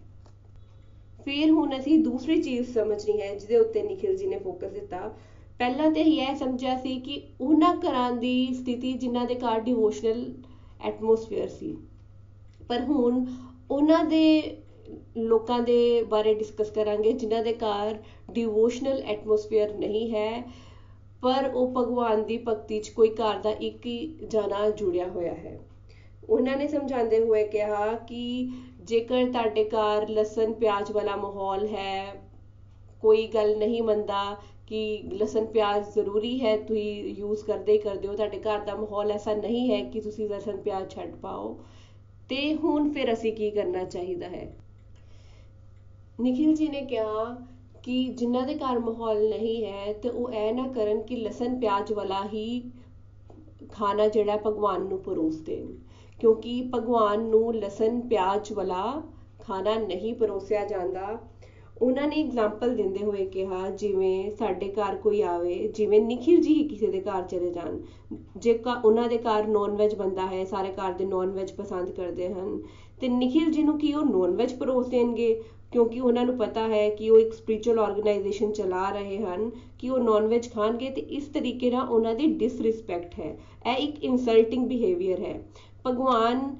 ਫਿਰ 1.26 1.50
ਹੁਣ 1.50 1.78
ਅਸੀਂ 1.80 2.00
ਦੂਸਰੀ 2.00 2.42
ਚੀਜ਼ 2.42 2.74
ਸਮਝਣੀ 2.74 3.22
ਹੈ, 3.22 3.36
ਜਿਹਦੇ 3.36 3.58
ਉੱਤੇ 3.58 3.82
ਨikhil 3.82 4.18
ji 4.18 4.30
ਨੇ 4.30 4.38
ਫੋਕਸ 4.38 4.72
ਦਿੱਤਾ। 4.72 5.16
ਪਹਿਲਾਂ 5.60 5.92
ਤੇ 5.92 6.04
ਹੀ 6.04 6.18
ਇਹ 6.20 6.36
ਸਮਝਿਆ 6.36 6.78
ਸੀ 6.78 7.00
ਕਿ 7.00 7.22
ਉਹਨਾਂ 7.42 7.74
ਘਰਾਂ 7.76 8.12
ਦੀ 8.12 8.54
ਸਥਿਤੀ 8.54 8.94
ਜਿਨ੍ਹਾਂ 8.94 9.26
ਦੇ 9.26 9.36
ਘਰ 9.36 9.60
ਡਿਵੋਸ਼ਨਲ 9.60 10.34
ਐਟਮੋਸਫੇਅਰ 10.86 11.48
ਸੀ। 11.48 11.78
ਪਰ 12.70 12.82
ਹੁਣ 12.82 13.26
ਉਹਨਾਂ 13.72 14.04
ਦੇ 14.04 14.58
ਲੋਕਾਂ 15.18 15.62
ਦੇ 15.62 16.04
ਬਾਰੇ 16.04 16.34
ਡਿਸਕਸ 16.34 16.70
ਕਰਾਂਗੇ, 16.70 17.12
ਜਿਨ੍ਹਾਂ 17.12 17.44
ਦੇ 17.44 17.54
ਘਰ 17.54 17.98
ਡਿਵੋਸ਼ਨਲ 18.32 19.02
ਐਟਮੋਸਫੇਅਰ 19.02 19.74
ਨਹੀਂ 19.76 20.12
ਹੈ। 20.12 20.44
ਪਰ 21.22 21.52
ਉਹ 21.54 21.74
ਭਗਵਾਨ 21.78 22.24
ਦੀ 22.24 22.38
ਭਗਤੀ 22.38 22.80
'ਚ 22.80 22.90
ਕੋਈ 22.90 23.10
ਘਰ 23.10 23.40
ਦਾ 23.40 23.50
ਇੱਕ 23.50 23.86
ਹੀ 23.86 24.16
ਜਾਣਾ 24.28 24.70
ਜੁੜਿਆ 24.70 25.08
ਹੋਇਆ 25.08 25.34
ਹੈ। 25.34 25.60
ਉਹਨਾਂ 26.30 26.58
ਨੇ 26.58 26.68
ਸਮਝਾਉਂਦੇ 26.68 27.20
ਹੋਏ 27.20 27.48
ਕਿਹਾ 27.48 27.94
ਕਿ 27.94 28.52
ਜੇਕਰ 28.84 29.32
ਤੁਹਾਡੇ 29.32 29.64
ਘਰ 29.64 30.10
ਲਸਣ 30.10 30.54
ਪਿਆਜ਼ 30.54 30.92
ਵਾਲਾ 30.92 31.16
ਮਾਹੌਲ 31.16 31.68
ਹੈ, 31.68 32.22
ਕੋਈ 33.02 33.28
ਗੱਲ 33.28 33.58
ਨਹੀਂ 33.58 33.82
ਮੰਨਦਾ 33.82 34.38
ਕਿ 34.68 35.04
ਲਸਣ 35.14 35.46
ਪਿਆਜ਼ 35.46 35.90
ਜ਼ਰੂਰੀ 35.90 36.46
ਹੈ, 36.46 36.58
ਤੁਸੀਂ 36.58 37.16
ਯੂਜ਼ 37.16 37.44
ਕਰਦੇ 37.44 37.74
ਹੀ 37.74 37.78
ਕਰਦੇ 37.78 38.08
ਹੋ, 38.08 38.14
ਤੁਹਾਡੇ 38.14 38.40
ਘਰ 38.40 38.60
ਦਾ 38.60 38.76
ਮਾਹੌਲ 38.76 39.12
ਐਸਾ 39.12 39.34
ਨਹੀਂ 39.34 39.72
ਹੈ 39.72 39.84
ਕਿ 39.84 40.02
ਤੁਸੀਂ 40.02 40.30
ਲਸਣ 40.30 40.58
ਪਿਆਜ਼ 40.58 40.90
ਛੱਡ 40.90 41.16
ਪਾਓ। 41.16 41.60
ਤੇ 42.30 42.56
ਹੁਣ 42.56 42.92
ਫਿਰ 42.92 43.14
ਅਸੀਂ 43.14 43.34
ਕੀ 43.34 43.52
ਕਰਨਾ 43.52 43.84
ਚਾਹੀਦਾ 43.84 44.30
ਹੈ? 44.30 44.56
ਨikhil 46.22 46.54
ji 46.54 46.72
ਨੇ 46.72 46.82
ਕਿਹਾ 46.82 47.48
ਕਿ 47.88 48.04
ਜਿਨ੍ਹਾਂ 48.08 48.48
ਦੇ 48.48 48.56
ਘਰ 48.56 48.80
ਮਾਹੌਲ 48.80 49.30
ਨਹੀਂ 49.30 49.66
ਹੈ, 49.66 49.94
ਤੇ 49.94 50.10
ਉਹ 50.10 50.32
ਇਹ 50.32 50.54
ਨਾ 50.54 50.68
ਕਰਨ 50.68 51.02
ਕਿ 51.02 51.16
ਲਸਣ 51.16 51.60
ਪਿਆਜ਼ 51.60 51.92
ਵਾਲਾ 51.94 52.24
ਹੀ 52.34 52.72
ਖਾਣਾ 53.72 54.08
ਜਿਹੜਾ 54.08 54.38
ਭਗਵਾਨ 54.38 54.82
ਨੂੰ 54.82 55.00
ਪਰੋਸ 55.00 55.36
ਦੇਣ। 55.36 55.68
ਕਿਉਂਕਿ 56.20 56.72
ਭਗਵਾਨ 56.76 57.22
ਨੂੰ 57.22 57.56
ਲਸਣ 57.56 58.00
ਪਿਆਜ਼ 58.02 58.52
ਵਾਲਾ 58.54 59.04
ਖਾਣਾ 59.40 59.76
ਨਹੀਂ 59.76 60.14
ਪਰੋਸਿਆ 60.14 60.66
ਜਾਂਦਾ। 60.66 61.20
ਉਹਨਾਂ 61.82 62.08
ਨੇ 62.08 62.24
ਐਗਜ਼ਾਮਪਲ 62.24 62.76
ਦਿੰਦੇ 62.76 63.04
ਹੋਏ 63.06 63.26
ਕਿਹਾ, 63.26 63.70
ਜਿਵੇਂ 63.70 64.32
ਸਾਡੇ 64.32 64.72
ਘਰ 64.72 64.96
ਕੋਈ 64.96 65.22
ਆਵੇ, 65.22 65.68
ਜਿਵੇਂ 65.68 66.02
ਨikhil 66.02 66.42
ਜੀ 66.42 66.54
ਹੀ 66.54 66.68
ਕਿਸੇ 66.68 66.88
ਦੇ 66.88 67.02
ਘਰ 67.02 67.22
ਚਲੇ 67.22 67.52
ਜਾਣ। 67.52 67.80
ਜੇ 68.38 68.60
ਉਹਨਾਂ 68.86 69.10
ਦੇ 69.10 69.18
ਘਰ 69.18 69.48
ਨੌਨ 69.48 69.76
ਵੈਜ 69.76 69.96
ਬੰਦਾ 69.96 70.28
ਹੈ, 70.28 70.46
ਸਾਰੇ 70.46 70.72
ਘਰ 70.72 70.94
ਦੇ 70.94 71.06
ਨੌਨ 71.06 71.32
ਵੈਜ 71.32 71.52
ਪਸੰਦ 71.52 71.92
ਕਰਦੇ 71.92 72.34
ਹਨ, 72.34 72.62
ਤੇ 73.02 73.08
ਨikhil 73.08 73.52
ਜੀ 73.52 73.64
ਨੂੰ 73.64 73.80
ਕੀ 73.80 73.94
ਉਹ 73.94 74.06
ਨੌਨ 74.06 74.36
ਵੈਜ 74.36 74.54
ਪਰੋਸ 74.54 74.88
ਦੇਣਗੇ? 74.88 75.44
ਕਿਉਂਕਿ 75.72 76.00
ਉਹਨਾਂ 76.00 76.26
ਨੂੰ 76.26 76.38
ਪਤਾ 76.38 76.68
ਹੈ 76.68 76.90
ਕਿ 76.90 77.10
ਉਹ 77.10 77.20
ਇੱਕ 77.20 77.34
ਸਪਿਰਚੁਅਲ 77.34 77.80
ਆਰਗੇਨਾਈਜੇਸ਼ਨ 77.80 78.52
ਚਲਾ 78.52 78.90
ਰਹੇ 78.90 79.18
ਹਨ, 79.18 79.52
ਕਿ 79.80 79.90
ਉਹ 79.90 80.00
ਨਾਨ 80.00 80.28
ਵੈਜ 80.28 80.52
ਖਾਣਗੇ 80.52 80.90
ਤੇ 80.90 81.02
ਇਸ 81.02 81.28
ਤਰੀਕੇ 81.28 81.72
ਨਾਲ 81.72 81.88
ਉਹਨਾਂ 81.90 82.16
ਦੀ 82.16 82.28
ਡਿਸਰਿਸਪੈਕਟ 82.28 83.20
ਹੈ। 83.20 83.38
ਇਹ 83.68 83.88
ਇੱਕ 83.88 84.04
ਇਨਸਲਟਿੰਗ 84.04 84.68
ਬਿਹੇਵੀਅਰ 84.68 85.20
ਹੈ। 85.20 85.42
ਭਗਵਾਨ 85.88 86.56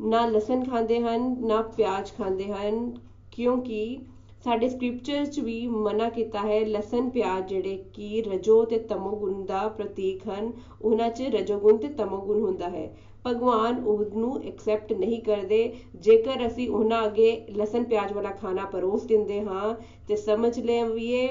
ਨਾ 0.00 0.26
ਲਸਣ 0.26 0.64
ਖਾਂਦੇ 0.64 1.00
ਹਨ, 1.00 1.36
ਨਾ 1.40 1.62
ਪਿਆਜ਼ 1.62 2.12
ਖਾਂਦੇ 2.12 2.44
ਹਨ, 2.44 2.98
ਕਿਉਂਕਿ 3.32 3.98
ਸਾਡੇ 4.44 4.68
ਸਕ੍ਰਿਪਚਰਸ 4.68 5.30
'ਚ 5.30 5.40
ਵੀ 5.40 5.66
ਮਨਾ 5.66 6.08
ਕੀਤਾ 6.08 6.38
ਹੈ, 6.38 6.60
ਲਸਣ, 6.60 7.08
ਪਿਆਜ਼ 7.08 7.46
ਜਿਹੜੇ 7.46 7.84
ਕਿ 7.94 8.22
ਰਜੋ 8.22 8.64
ਤੇ 8.64 8.78
ਤਮੋ 8.78 9.16
ਗੁਣ 9.16 9.44
ਦਾ 9.44 9.68
ਪ੍ਰਤੀਕ 9.68 10.28
ਹਨ, 10.28 10.52
ਉਹਨਾਂ 10.82 11.10
'ਚ 11.10 11.22
ਰਜੋਗੁਣ 11.22 11.76
ਤੇ 11.76 11.88
ਤਮੋ 11.88 12.16
ਗੁਣ 12.16 12.40
ਹੁੰਦਾ 12.40 12.68
ਹੈ। 12.68 12.96
ਭਗਵਾਨ 13.26 13.84
ਉਹਨੂੰ 13.86 14.42
ਐਕਸੈਪਟ 14.42 14.92
ਨਹੀਂ 14.92 15.22
ਕਰਦੇ। 15.22 15.74
ਜੇਕਰ 15.94 16.46
ਅਸੀਂ 16.46 16.68
ਉਹਨਾਂ 16.68 17.04
ਅੱਗੇ 17.04 17.46
ਲਸਣ 17.50 17.84
ਪਿਆਜ਼ 17.84 18.12
ਵਾਲਾ 18.12 18.30
ਖਾਣਾ 18.30 18.64
ਪਰੋਸ 18.64 19.04
ਦਿੰਦੇ 19.04 19.40
ਹਾਂ, 19.40 19.74
ਤੇ 20.08 20.16
ਸਮਝ 20.16 20.58
ਲਈਏ 20.58 21.28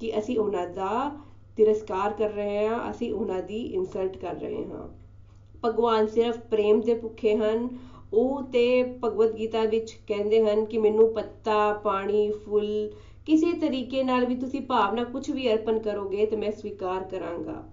ਕਿ 0.00 0.18
ਅਸੀਂ 0.18 0.38
ਉਹਨਾਂ 0.38 0.66
ਦਾ 0.66 1.10
ਤਿਰਸਕਾਰ 1.56 2.12
ਕਰ 2.12 2.30
ਰਹੇ 2.30 2.66
ਹਾਂ, 2.66 2.90
ਅਸੀਂ 2.90 3.12
ਉਹਨਾਂ 3.12 3.42
ਦੀ 3.42 3.60
ਇਨਸਲਟ 3.60 4.16
ਕਰ 4.16 4.34
ਰਹੇ 4.34 4.64
ਹਾਂ। 4.64 4.88
ਭਗਵਾਨ 5.64 6.06
ਸਿਰਫ 6.06 6.38
ਪ੍ਰੇਮ 6.38 6.80
ਦੇ 6.80 6.94
ਭੁੱਖੇ 6.94 7.36
ਹਨ। 7.36 7.68
ਉਹ 8.12 8.42
ਤੇ 8.42 8.82
ਭਗਵਦ 9.04 9.38
ਗੀਤਾ 9.38 9.64
ਵਿੱਚ 9.64 9.92
ਕਹਿੰਦੇ 10.06 10.50
ਹਨ 10.50 10.64
ਕਿ 10.64 10.78
ਮੈਨੂੰ 10.78 11.12
ਪੱਤਾ, 11.14 11.72
ਪਾਣੀ, 11.72 12.30
ਫੁੱਲ 12.30 12.92
ਕਿਸੇ 13.26 13.52
ਤਰੀਕੇ 13.52 14.02
ਨਾਲ 14.02 14.24
ਵੀ 14.24 14.34
ਤੁਸੀਂ 14.34 14.60
ਭਾਵਨਾ 14.60 15.04
ਕੁਝ 15.04 15.30
ਵੀ 15.30 15.52
ਅਰਪਣ 15.52 15.78
ਕਰੋਗੇ 15.78 16.26
ਤੇ 16.26 16.36
ਮੈਂ 16.36 16.50
ਸਵੀਕਾਰ 16.50 17.04
ਕਰਾਂਗਾ। 17.04 17.64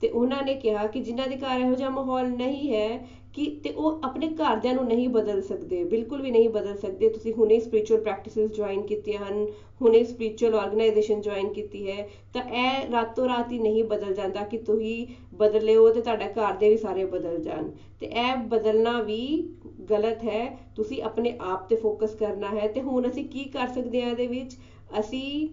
ਤੇ 0.00 0.08
ਉਹਨਾਂ 0.08 0.42
ਨੇ 0.42 0.54
ਕਿਹਾ 0.54 0.86
ਕਿ 0.86 1.00
ਜਿਨ੍ਹਾਂ 1.00 1.28
ਦੇ 1.28 1.36
ਘਰ 1.36 1.60
ਇਹੋ 1.60 1.74
ਜਿਹਾ 1.74 1.90
ਮਾਹੌਲ 1.90 2.28
ਨਹੀਂ 2.28 2.74
ਹੈ 2.74 3.06
ਕਿ 3.34 3.44
ਤੇ 3.64 3.70
ਉਹ 3.70 4.00
ਆਪਣੇ 4.04 4.28
ਘਰਦਿਆਂ 4.28 4.74
ਨੂੰ 4.74 4.84
ਨਹੀਂ 4.86 5.08
ਬਦਲ 5.08 5.40
ਸਕਦੇ, 5.42 5.82
ਬਿਲਕੁਲ 5.84 6.22
ਵੀ 6.22 6.30
ਨਹੀਂ 6.30 6.48
ਬਦਲ 6.48 6.76
ਸਕਦੇ। 6.76 7.08
ਤੁਸੀਂ 7.08 7.32
ਹੁਣੇ 7.32 7.58
ਸਪਿਰਚੁਅਲ 7.60 8.00
ਪ੍ਰੈਕਟਿਸਿਸ 8.00 8.50
ਜੁਆਇਨ 8.50 8.82
ਕੀਤੀਆਂ 8.82 9.20
ਹਨ, 9.20 9.46
ਹੁਣੇ 9.80 10.02
ਸਪਿਰਚੁਅਲ 10.04 10.54
ਆਰਗੇਨਾਈਜੇਸ਼ਨ 10.54 11.20
ਜੁਆਇਨ 11.20 11.52
ਕੀਤੀ 11.52 11.86
ਹੈ, 11.90 12.08
ਤਾਂ 12.34 12.42
ਇਹ 12.42 12.90
ਰਾਤੋਂ 12.90 13.26
ਰਾਤ 13.28 13.52
ਹੀ 13.52 13.58
ਨਹੀਂ 13.58 13.84
ਬਦਲ 13.84 14.12
ਜਾਂਦਾ 14.14 14.42
ਕਿ 14.42 14.58
ਤੁਸੀਂ 14.58 15.06
ਬਦਲੇ 15.34 15.76
ਹੋ 15.76 15.90
ਤੇ 15.90 16.00
ਤੁਹਾਡਾ 16.00 16.26
ਘਰ 16.26 16.52
ਦੇ 16.52 16.68
ਵੀ 16.68 16.76
ਸਾਰੇ 16.76 17.04
ਬਦਲ 17.04 17.38
ਜਾਣ। 17.38 17.70
ਤੇ 18.00 18.06
ਇਹ 18.06 18.36
ਬਦਲਣਾ 18.36 19.00
ਵੀ 19.00 19.48
ਗਲਤ 19.90 20.24
ਹੈ, 20.24 20.58
ਤੁਸੀਂ 20.76 21.02
ਆਪਣੇ 21.02 21.36
ਆਪ 21.40 21.68
ਤੇ 21.68 21.76
ਫੋਕਸ 21.76 22.14
ਕਰਨਾ 22.14 22.48
ਹੈ। 22.48 22.68
ਤੇ 22.68 22.80
ਹੁਣ 22.80 23.08
ਅਸੀਂ 23.08 23.24
ਕੀ 23.24 23.44
ਕਰ 23.44 23.66
ਸਕਦੇ 23.66 24.02
ਹਾਂ 24.02 24.10
ਇਹਦੇ 24.10 24.26
ਵਿੱਚ? 24.26 24.56
ਅਸੀਂ 25.00 25.48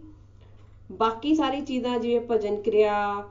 ਬਾਕੀ 0.91 1.33
ਸਾਰੀ 1.35 1.61
ਚੀਜ਼ਾਂ 1.61 1.97
ਜਿਵੇਂ 1.99 2.19
ਭਜਨ 2.19 2.55
ਕਿਰਿਆ 2.55 3.23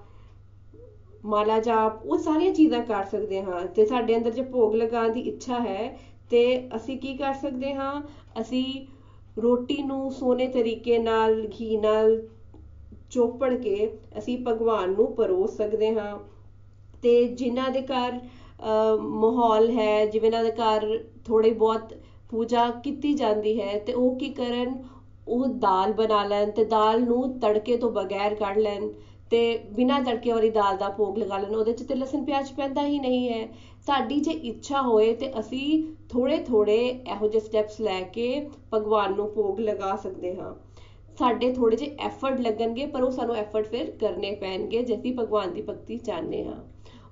ਮਾਲਾ 1.25 1.59
ਜਾਪ 1.61 2.05
ਉਹ 2.05 2.19
ਸਾਰੀਆਂ 2.19 2.53
ਚੀਜ਼ਾਂ 2.55 2.83
ਕਰ 2.83 3.05
ਸਕਦੇ 3.05 3.43
ਹਾਂ। 3.43 3.65
ਤੇ 3.67 3.85
ਸਾਡੇ 3.87 4.17
ਅੰਦਰ 4.17 4.31
ਜੇ 4.31 4.43
ਭੋਗ 4.43 4.75
ਲਗਾਉਣ 4.75 5.13
ਦੀ 5.13 5.21
ਇੱਛਾ 5.21 5.61
ਹੈ, 5.61 5.99
ਤੇ 6.31 6.69
ਅਸੀਂ 6.77 6.99
ਕੀ 6.99 7.17
ਕਰ 7.17 7.35
ਸਕਦੇ 7.35 7.73
ਹਾਂ? 7.75 8.01
ਅਸੀਂ 8.41 8.87
ਰੋਟੀ 9.37 9.83
ਨੂੰ 9.83 10.11
ਸੋਨੇ 10.13 10.47
ਤਰੀਕੇ 10.49 10.99
ਨਾਲ, 10.99 11.47
ਘੀ 11.61 11.77
ਨਾਲ 11.77 12.21
ਚੋਪੜ 13.11 13.55
ਕੇ 13.55 13.89
ਅਸੀਂ 14.19 14.37
ਭਗਵਾਨ 14.39 14.91
ਨੂੰ 14.91 15.15
ਪਰੋਸ 15.15 15.57
ਸਕਦੇ 15.57 15.91
ਹਾਂ। 15.95 16.19
ਤੇ 17.03 17.23
ਜਿਨ੍ਹਾਂ 17.29 17.71
ਦੇ 17.71 17.81
ਘਰ 17.83 18.19
ਮਾਹੌਲ 19.01 19.71
ਹੈ, 19.71 20.05
ਜਿਵੇਂ 20.07 20.29
ਇਹਨਾਂ 20.29 20.43
ਦੇ 20.45 20.51
ਘਰ 20.53 20.87
ਥੋੜੀ 21.25 21.51
ਬਹੁਤ 21.53 21.93
ਪੂਜਾ 22.31 22.71
ਕੀਤੀ 22.85 23.13
ਜਾਂਦੀ 23.15 23.61
ਹੈ, 23.61 23.77
ਤੇ 23.79 23.93
ਉਹ 23.93 24.19
ਕੀ 24.19 24.29
ਕਰਨ? 24.31 24.77
ਉਹ 25.29 25.47
ਦਾਲ 25.61 25.93
ਬਣਾ 25.93 26.23
ਲੈਣ 26.25 26.51
ਤੇ 26.51 26.65
ਦਾਲ 26.65 27.03
ਨੂੰ 27.05 27.39
ਤੜਕੇ 27.41 27.77
ਤੋਂ 27.77 27.91
ਬਗੈਰ 27.91 28.35
ਕੱਢ 28.35 28.59
ਲੈਣ। 28.59 28.89
ਤੇ 29.31 29.59
ਬਿਨਾਂ 29.73 30.01
ਤੜਕੇ 30.01 30.33
ਵਾਲੀ 30.33 30.51
ਦਾਲ 30.51 30.77
ਦਾ 30.77 30.89
ਭੋਗ 30.89 31.19
ਲਗਾ 31.19 31.39
ਲੈਣ, 31.39 31.55
ਉਹਦੇ 31.55 31.73
'ਚ 31.73 31.83
ਤੇ 31.83 31.95
ਲਸਣ 31.95 32.25
ਪਿਆਜ਼ 32.25 32.53
ਪੈਂਦਾ 32.53 32.87
ਹੀ 32.87 32.99
ਨਹੀਂ 32.99 33.29
ਹੈ। 33.29 33.49
ਸਾਡੀ 33.87 34.21
ਜੇ 34.21 34.31
ਇੱਛਾ 34.31 34.83
ਹੋਏ 34.83 35.15
ਤੇ 35.15 35.33
ਅਸੀਂ 35.41 35.83
ਥੋੜੇ 36.09 36.39
ਥੋੜੇ 36.39 36.77
ਇਹੋ 36.87 37.29
ਜਿਹੇ 37.29 37.41
ਸਟੈਪਸ 37.41 37.81
ਲੈ 37.81 38.01
ਕੇ 38.01 38.51
ਭਗਵਾਨ 38.75 39.15
ਨੂੰ 39.15 39.31
ਭੋਗ 39.35 39.61
ਲਗਾ 39.61 39.97
ਸਕਦੇ 39.97 40.35
ਹਾਂ। 40.37 40.55
ਸਾਡੇ 41.19 41.53
ਥੋੜੇ 41.53 41.77
ਜਿਹੇ 41.77 41.97
ਐਫਰਟ 42.01 42.41
ਲੱਗਣਗੇ, 42.41 42.87
ਪਰ 42.87 43.03
ਉਹ 43.03 43.11
ਸਾਨੂੰ 43.11 43.37
ਐਫਰਟ 43.37 43.67
ਫਿਰ 43.67 43.91
ਕਰਨੇ 43.91 44.35
ਪੈਣਗੇ, 44.35 44.83
ਜੇ 44.83 44.97
ਅਸੀਂ 44.97 45.15
ਭਗਵਾਨ 45.15 45.53
ਦੀ 45.53 45.63
ਭਗਤੀ 45.63 45.99
ਚਾਹਨੇ 45.99 46.45
ਹਾਂ। 46.45 46.65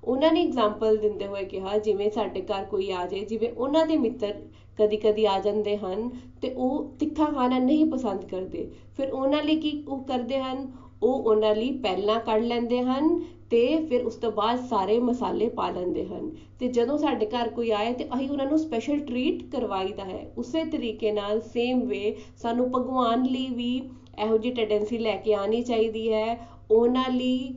ਉਹਨਾਂ 0.03 0.31
ਨੇ 0.31 0.43
ਐਗਜ਼ਾਮਪਲ 0.43 0.97
ਦਿੰਦੇ 0.97 1.27
ਹੋਏ 1.27 1.43
ਕਿਹਾ, 1.45 1.77
ਜਿਵੇਂ 1.77 2.11
ਸਾਡੇ 2.11 2.41
ਘਰ 2.41 2.65
ਕੋਈ 2.65 2.91
ਆ 2.91 3.05
ਜਾਏ, 3.05 3.19
ਜਿਵੇਂ 3.19 3.49
ਉਹਨਾਂ 3.51 3.85
ਦੇ 3.85 3.97
ਮਿੱਤਰ 3.97 4.33
ਕਦੀ 4.77 4.97
ਕਦੀ 4.97 5.25
ਆ 5.25 5.39
ਜਾਂਦੇ 5.39 5.77
ਹਨ 5.77 6.09
ਤੇ 6.41 6.53
ਉਹ 6.53 6.91
ਤਿੱਖਾ 6.99 7.25
ਖਾਣਾ 7.25 7.59
ਨਹੀਂ 7.59 7.85
ਪਸੰਦ 7.85 8.25
ਕਰਦੇ। 8.25 8.71
ਫਿਰ 8.97 9.11
ਉਹਨਾਂ 9.11 9.43
ਲਈ 9.43 9.55
ਕੀ 9.55 9.83
ਉਹ 9.87 10.03
ਕਰਦੇ 10.03 10.39
ਹਨ? 10.39 10.71
ਉਹ 11.03 11.23
ਉਹਨਾਂ 11.23 11.55
ਲਈ 11.55 11.71
ਪਹਿਲਾਂ 11.77 12.19
ਕੱਢ 12.19 12.43
ਲੈਂਦੇ 12.43 12.81
ਹਨ 12.81 13.19
ਤੇ 13.49 13.59
ਫਿਰ 13.85 14.05
ਉਸ 14.05 14.15
ਤੋਂ 14.15 14.31
ਬਾਅਦ 14.31 14.59
ਸਾਰੇ 14.59 14.99
ਮਸਾਲੇ 14.99 15.47
ਪਾ 15.49 15.69
ਲੈਂਦੇ 15.69 16.05
ਹਨ। 16.05 16.29
ਤੇ 16.59 16.67
ਜਦੋਂ 16.67 16.97
ਸਾਡੇ 16.97 17.25
ਘਰ 17.25 17.49
ਕੋਈ 17.49 17.69
ਆਏ 17.71 17.93
ਤੇ 17.93 18.05
ਅਸੀਂ 18.15 18.29
ਉਹਨਾਂ 18.29 18.45
ਨੂੰ 18.45 18.57
ਸਪੈਸ਼ਲ 18.59 18.99
ਟ੍ਰੀਟ 18.99 19.43
ਕਰਵਾਈਦਾ 19.51 20.05
ਹੈ। 20.05 20.25
ਉਸੇ 20.37 20.63
ਤਰੀਕੇ 20.65 21.11
ਨਾਲ 21.11 21.41
ਸੇਮ 21.41 21.81
ਵੇ 21.81 22.15
ਸਾਨੂੰ 22.37 22.69
ਭਗਵਾਨ 22.71 23.23
ਲਈ 23.23 23.47
ਵੀ 23.49 23.77
ਇਹੋ 24.23 24.37
ਜਿਹੀ 24.37 24.53
ਟੈਂਡੈਂਸੀ 24.53 24.97
ਲੈ 24.97 25.15
ਕੇ 25.15 25.33
ਆਣੀ 25.33 25.61
ਚਾਹੀਦੀ 25.61 26.11
ਹੈ। 26.13 26.47
ਉਹਨਾਂ 26.71 27.09
ਲਈ 27.09 27.53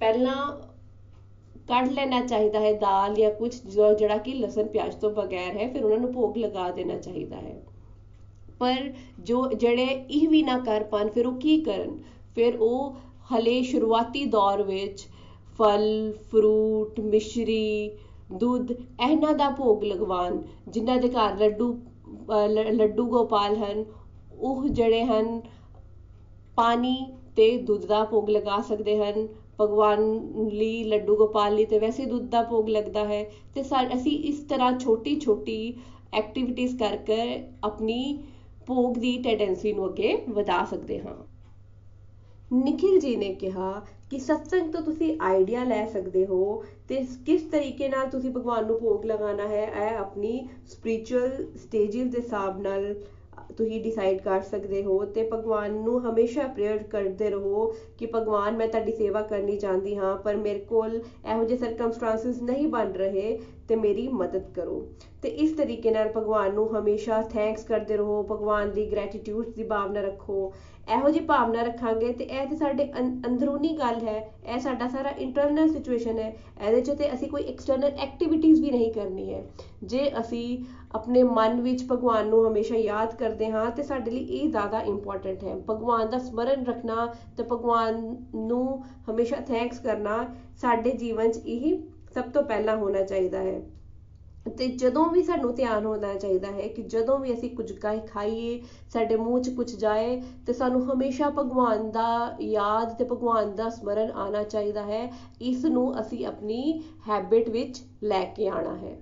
ਪਹਿਲਾਂ 0.00 0.34
ਕੱਢ 1.68 1.92
ਲੈਣਾ 1.92 2.20
ਚਾਹੀਦਾ 2.20 2.60
ਹੈ 2.60 2.72
ਦਾਲ 2.72 3.14
ਜਾਂ 3.14 3.30
ਕੁਝ 3.30 3.54
ਜਿਹੜਾ 3.98 4.16
ਕਿ 4.16 4.34
ਲਸਣ 4.34 4.66
ਪਿਆਜ਼ 4.66 4.96
ਤੋਂ 4.96 5.10
ਬਗੈਰ 5.10 5.56
ਹੈ, 5.56 5.68
ਫਿਰ 5.68 5.84
ਉਹਨਾਂ 5.84 5.98
ਨੂੰ 5.98 6.12
ਭੋਗ 6.12 6.36
ਲਗਾ 6.38 6.70
ਦੇਣਾ 6.70 6.98
ਚਾਹੀਦਾ 6.98 7.36
ਹੈ। 7.36 7.62
ਪਰ 8.58 8.92
ਜੋ 9.20 9.46
ਜਿਹੜੇ 9.52 9.86
ਇਹ 10.10 10.28
ਵੀ 10.28 10.42
ਨਾ 10.42 10.58
ਕਰ 10.58 10.82
ਪਾਣ, 10.82 11.08
ਫਿਰ 11.08 11.26
ਉਹ 11.26 11.34
ਕੀ 11.34 11.60
ਕਰਨ? 11.60 11.98
ਫਿਰ 12.36 12.56
ਉਹ 12.58 12.94
ਹਲੇ 13.30 13.60
ਸ਼ੁਰੂਆਤੀ 13.62 14.24
ਦੌਰ 14.26 14.62
ਵਿੱਚ 14.62 15.06
ਫਲ, 15.58 16.12
ਫਰੂਟ, 16.30 17.00
ਮਿਸ਼ਰੀ, 17.02 17.90
ਦੁੱਧ, 18.32 18.70
ਇਹਨਾਂ 18.70 19.32
ਦਾ 19.34 19.48
ਭੋਗ 19.50 19.84
ਲਗਵਾਨ 19.84 20.42
ਜਿਨ੍ਹਾਂ 20.68 20.96
ਦੇ 20.96 21.08
ਘਰ 21.08 21.36
ਲੱਡੂ 21.38 21.76
ਲੱਡੂ 22.72 23.04
ਗੋਪਾਲ 23.06 23.56
ਹਨ, 23.56 23.84
ਉਹ 24.32 24.68
ਜਿਹੜੇ 24.68 25.04
ਹਨ, 25.04 25.40
ਪਾਣੀ 26.56 26.96
ਤੇ 27.36 27.56
ਦੁੱਧ 27.60 27.84
ਦਾ 27.86 28.04
ਭੋਗ 28.04 28.30
ਲਗਾ 28.30 28.60
ਸਕਦੇ 28.60 28.96
ਹਨ। 28.98 29.26
ਭਗਵਾਨ 29.60 30.00
ਲਈ 30.52 30.82
ਲੱਡੂ 30.84 31.16
ਗੋਪਾਲ 31.16 31.54
ਲਈ 31.54 31.64
ਤੇ 31.64 31.78
ਵੈਸੇ 31.78 32.04
ਦੁੱਧ 32.04 32.28
ਦਾ 32.30 32.42
ਭੋਗ 32.42 32.68
ਲੱਗਦਾ 32.68 33.04
ਹੈ 33.04 33.22
ਤੇ 33.54 33.62
ਅਸੀਂ 33.94 34.18
ਇਸ 34.24 34.40
ਤਰ੍ਹਾਂ 34.48 34.72
ਛੋਟੀ 34.78 35.18
ਛੋਟੀ 35.20 35.74
ਐਕਟੀਵਿਟੀਜ਼ 36.14 36.76
ਕਰਕੇ 36.78 37.20
ਆਪਣੀ 37.64 38.18
ਭੋਗ 38.66 38.96
ਦੀ 38.98 39.16
ਟੈਂਡੈਂਸੀ 39.22 39.72
ਨੂੰ 39.72 39.86
ਅੱਗੇ 39.88 40.16
ਵਧਾ 40.28 40.64
ਸਕਦੇ 40.64 40.98
ਹਾਂ। 41.00 41.14
ਨikhil 42.50 42.98
ਜੀ 43.00 43.14
ਨੇ 43.16 43.32
ਕਿਹਾ 43.34 43.70
ਕਿ 44.10 44.18
ਸਤਸੰਗ 44.18 44.72
ਤੋਂ 44.72 44.80
ਤੁਸੀਂ 44.82 45.14
ਆਈਡੀਆ 45.22 45.62
ਲੈ 45.64 45.84
ਸਕਦੇ 45.86 46.24
ਹੋ 46.26 46.62
ਤੇ 46.88 47.04
ਕਿਸ 47.26 47.42
ਤਰੀਕੇ 47.42 47.88
ਨਾਲ 47.88 48.08
ਤੁਸੀਂ 48.10 48.30
ਭਗਵਾਨ 48.30 48.66
ਨੂੰ 48.66 48.78
ਭੋਗ 48.80 49.04
ਲਗਾਉਣਾ 49.04 49.46
ਹੈ, 49.48 49.64
ਇਹ 49.64 49.96
ਆਪਣੀ 49.96 50.46
ਸਪਿਰਚੁਅਲ 50.66 51.30
ਸਟੇजेस 51.56 52.10
ਦੇ 52.10 52.18
ਹਿਸਾਬ 52.18 52.60
ਨਾਲ 52.60 52.94
ਤੁਸੀਂ 53.56 53.80
ਡਿਸਾਈਡ 53.82 54.20
ਕਰ 54.20 54.40
ਸਕਦੇ 54.42 54.82
ਹੋ 54.84 55.04
ਤੇ 55.06 55.22
ਭਗਵਾਨ 55.32 55.72
ਨੂੰ 55.74 56.00
ਹਮੇਸ਼ਾ 56.02 56.46
ਪ੍ਰੇਅਰ 56.48 56.82
ਕਰਦੇ 56.90 57.30
ਰਹੋ 57.30 57.66
ਕਿ 57.98 58.06
ਭਗਵਾਨ 58.06 58.56
ਮੈਂ 58.56 58.68
ਤੁਹਾਡੀ 58.68 58.92
ਸੇਵਾ 58.92 59.22
ਕਰਨੀ 59.22 59.56
ਚਾਹੁੰਦੀ 59.58 59.96
ਹਾਂ, 59.96 60.16
ਪਰ 60.16 60.36
ਮੇਰੇ 60.36 60.58
ਕੋਲ 60.60 60.94
ਇਹੋ 60.96 61.44
ਜਿਹੇ 61.44 61.58
ਸਰਕਮਸਟੈਂਸਸ 61.58 62.40
ਨਹੀਂ 62.42 62.66
ਬਣ 62.68 62.92
ਰਹੇ 62.94 63.38
ਤੇ 63.68 63.76
ਮੇਰੀ 63.76 64.06
ਮਦਦ 64.08 64.52
ਕਰੋ। 64.52 64.86
ਤੇ 65.22 65.28
ਇਸ 65.28 65.52
ਤਰੀਕੇ 65.56 65.90
ਨਾਲ 65.90 66.12
ਭਗਵਾਨ 66.16 66.54
ਨੂੰ 66.54 66.68
ਹਮੇਸ਼ਾ 66.78 67.20
ਥੈਂਕਸ 67.22 67.64
ਕਰਦੇ 67.64 67.96
ਰਹੋ, 67.96 68.22
ਭਗਵਾਨ 68.22 68.70
ਦੀ 68.70 68.90
ਗ੍ਰੈਟੀਟਿਊਡ 68.92 69.48
ਦੀ 69.48 69.62
ਭਾਵਨਾ 69.62 70.00
ਰੱਖੋ। 70.00 70.52
ਇਹੋ 70.94 71.10
ਜਿਹੀ 71.10 71.24
ਭਾਵਨਾ 71.24 71.62
ਰੱਖਾਂਗੇ 71.62 72.12
ਤੇ 72.12 72.24
ਇਹ 72.24 72.46
ਤੇ 72.46 72.56
ਸਾਡੇ 72.56 72.84
ਅੰਦਰੂਨੀ 73.26 73.68
ਗੱਲ 73.78 74.00
ਹੈ, 74.04 74.18
ਇਹ 74.46 74.58
ਸਾਡਾ 74.60 74.88
ਸਾਰਾ 74.88 75.10
ਇੰਟਰਨਲ 75.18 75.68
ਸਿਚੁਏਸ਼ਨ 75.68 76.18
ਹੈ, 76.18 76.34
ਇਹਦੇ 76.62 76.80
'ਚ 76.80 76.90
ਤੇ 76.90 77.12
ਅਸੀਂ 77.14 77.28
ਕੋਈ 77.28 77.44
ਐਕਸਟਰਨਲ 77.44 77.92
ਐਕਟੀਵਿਟੀਜ਼ 77.98 78.60
ਵੀ 78.60 78.70
ਨਹੀਂ 78.70 78.92
ਕਰਨੀ 78.92 79.32
ਹੈ। 79.34 79.42
ਜੇ 79.84 80.10
ਅਸੀਂ 80.20 80.58
ਆਪਣੇ 80.94 81.22
ਮਨ 81.22 81.60
ਵਿੱਚ 81.60 81.84
ਭਗਵਾਨ 81.92 82.28
ਨੂੰ 82.28 82.46
ਹਮੇਸ਼ਾ 82.48 82.76
ਯਾਦ 82.76 83.14
ਕਰਦੇ 83.14 83.50
ਹਾਂ, 83.50 83.70
ਤੇ 83.70 83.82
ਸਾਡੇ 83.82 84.10
ਲਈ 84.10 84.20
ਇਹ 84.20 84.48
ਜ਼ਿਆਦਾ 84.50 84.80
ਇੰਪੋਰਟੈਂਟ 84.82 85.44
ਹੈ। 85.44 85.56
ਭਗਵਾਨ 85.70 86.10
ਦਾ 86.10 86.18
ਸਮਰਨ 86.18 86.64
ਰੱਖਣਾ 86.66 87.06
ਤੇ 87.36 87.42
ਭਗਵਾਨ 87.42 88.16
ਨੂੰ 88.36 88.82
ਹਮੇਸ਼ਾ 89.10 89.40
ਥੈਂਕਸ 89.48 89.78
ਕਰਨਾ 89.78 90.24
ਸਾਡੇ 90.56 90.90
ਜੀਵਨ 90.90 91.30
'ਚ 91.30 91.40
ਇਹ 91.46 91.76
ਸਭ 92.14 92.22
ਤੋਂ 92.22 92.42
ਪਹਿਲਾਂ 92.42 92.76
ਹੋਣਾ 92.76 93.02
ਚਾਹੀਦਾ 93.02 93.38
ਹੈ। 93.38 93.62
ਤੇ 94.58 94.66
ਜਦੋਂ 94.68 95.06
ਵੀ 95.06 95.22
ਸਾਨੂੰ 95.22 95.54
ਧਿਆਨ 95.54 95.86
ਹੋਣਾ 95.86 96.14
ਚਾਹੀਦਾ 96.14 96.48
ਹੈ 96.48 96.68
ਕਿ 96.68 96.82
ਜਦੋਂ 96.82 97.18
ਵੀ 97.18 97.32
ਅਸੀਂ 97.32 97.50
ਕੁਝ 97.50 97.72
ਖਾਈਏ, 98.06 98.62
ਸਾਡੇ 98.92 99.16
ਮੂੰਹ 99.16 99.40
'ਚ 99.40 99.48
ਕੁਝ 99.48 99.76
ਜਾਏ, 99.76 100.22
ਤੇ 100.46 100.52
ਸਾਨੂੰ 100.52 100.92
ਹਮੇਸ਼ਾ 100.92 101.30
ਭਗਵਾਨ 101.30 101.90
ਦਾ 101.90 102.36
ਯਾਦ 102.40 102.94
ਤੇ 102.94 103.04
ਭਗਵਾਨ 103.04 103.54
ਦਾ 103.54 103.68
ਸਮਰਨ 103.68 104.10
ਆਣਾ 104.10 104.42
ਚਾਹੀਦਾ 104.42 104.82
ਹੈ। 104.82 105.12
ਇਸ 105.40 105.64
ਨੂੰ 105.64 106.00
ਅਸੀਂ 106.00 106.26
ਆਪਣੀ 106.26 106.82
ਹੈਬਿਟ 107.08 107.48
ਵਿੱਚ 107.48 107.82
ਲੈ 108.02 108.24
ਕੇ 108.24 108.48
ਆਣਾ 108.48 108.76
ਹੈ। 108.76 108.96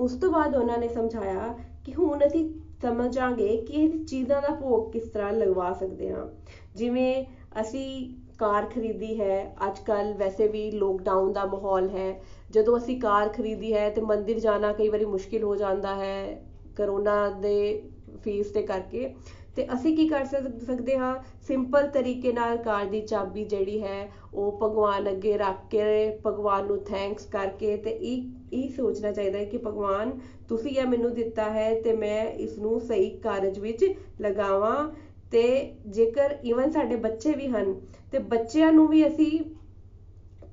ਉਸ 0.00 0.12
ਤੋਂ 0.12 0.32
ਬਾਅਦ 0.32 0.56
ਉਹਨਾਂ 0.56 0.78
ਨੇ 0.78 0.88
ਸਮਝਾਇਆ 0.88 1.58
ਕਿ 1.84 1.94
ਹੁਣ 1.94 2.26
ਅਸੀਂ 2.26 2.50
ਸਮਝਾਂਗੇ 2.82 3.56
ਕਿ 3.56 3.72
ਇਹ 3.72 4.04
ਚੀਜ਼ਾਂ 4.04 4.42
ਦਾ 4.42 4.48
ਭੋਗ 4.48 4.92
ਕਿਸ 4.92 5.08
ਤਰ੍ਹਾਂ 5.08 5.32
ਲਗਵਾ 5.32 5.72
ਸਕਦੇ 5.72 6.12
ਹਾਂ। 6.12 6.26
ਜਿਵੇਂ 6.74 7.24
ਅਸੀਂ 7.60 8.14
ਕਾਰ 8.38 8.66
ਖਰੀਦੀ 8.66 9.20
ਹੈ। 9.20 9.56
ਅੱਜ 9.66 9.78
ਕੱਲ 9.78 10.12
ਵੈਸੇ 10.14 10.48
ਵੀ 10.48 10.70
ਲੋਕਡਾਊਨ 10.70 11.32
ਦਾ 11.32 11.44
ਮਾਹੌਲ 11.44 11.88
ਹੈ। 11.88 12.20
ਜਦੋਂ 12.50 12.76
ਅਸੀਂ 12.78 13.00
ਕਾਰ 13.00 13.28
ਖਰੀਦੀ 13.28 13.72
ਹੈ 13.74 13.88
ਤੇ 13.90 14.00
ਮੰਦਿਰ 14.00 14.40
ਜਾਣਾ 14.40 14.72
ਕਈ 14.72 14.88
ਵਾਰੀ 14.88 15.04
ਮੁਸ਼ਕਿਲ 15.04 15.42
ਹੋ 15.42 15.56
ਜਾਂਦਾ 15.56 15.94
ਹੈ 15.94 16.42
ਕਰੋਨਾ 16.76 17.28
ਦੇ 17.30 17.82
ਫੇਸ 18.24 18.52
ਦੇ 18.52 18.62
ਕਰਕੇ। 18.62 19.14
ਤੇ 19.56 19.66
ਅਸੀਂ 19.74 19.96
ਕੀ 19.96 20.08
ਕਰ 20.08 20.24
ਸਕਦੇ 20.24 20.96
ਹਾਂ? 20.96 21.14
ਸਿੰਪਲ 21.46 21.86
ਤਰੀਕੇ 21.86 22.32
ਨਾਲ 22.32 22.56
ਕਾਰ 22.56 22.84
ਦੀ 22.84 23.00
ਚਾਬੀ 23.00 23.44
ਜਿਹੜੀ 23.44 23.82
ਹੈ, 23.82 24.08
ਉਹ 24.34 24.58
ਭਗਵਾਨ 24.62 25.10
ਅੱਗੇ 25.10 25.36
ਰੱਖ 25.36 25.56
ਕੇ, 25.70 26.18
ਭਗਵਾਨ 26.26 26.66
ਨੂੰ 26.66 26.78
ਥੈਂਕਸ 26.84 27.26
ਕਰਕੇ 27.26 27.76
ਤੇ 27.76 27.90
ਇਹ 27.90 28.22
ਇਹ 28.52 28.68
ਸੋਚਣਾ 28.70 29.12
ਚਾਹੀਦਾ 29.12 29.38
ਹੈ 29.38 29.44
ਕਿ 29.44 29.58
ਭਗਵਾਨ, 29.58 30.10
ਤੁਸੀਂ 30.48 30.70
ਇਹ 30.70 30.86
ਮੈਨੂੰ 30.86 31.14
ਦਿੱਤਾ 31.14 31.44
ਹੈ 31.44 31.80
ਤੇ 31.80 31.92
ਮੈਂ 31.92 32.26
ਇਸ 32.26 32.58
ਨੂੰ 32.58 32.80
ਸਹੀ 32.80 33.10
ਕਾਰਜ 33.10 33.58
ਵਿੱਚ 33.58 33.84
ਲਗਾਵਾਂ। 34.20 34.88
ਤੇ 35.32 35.44
ਜੇਕਰ 35.88 36.36
ਈਵਨ 36.44 36.70
ਸਾਡੇ 36.70 36.96
ਬੱਚੇ 36.96 37.34
ਵੀ 37.34 37.48
ਹਨ, 37.48 37.74
ਤੇ 38.12 38.18
ਬੱਚਿਆਂ 38.18 38.72
ਨੂੰ 38.72 38.88
ਵੀ 38.88 39.06
ਅਸੀਂ 39.06 39.40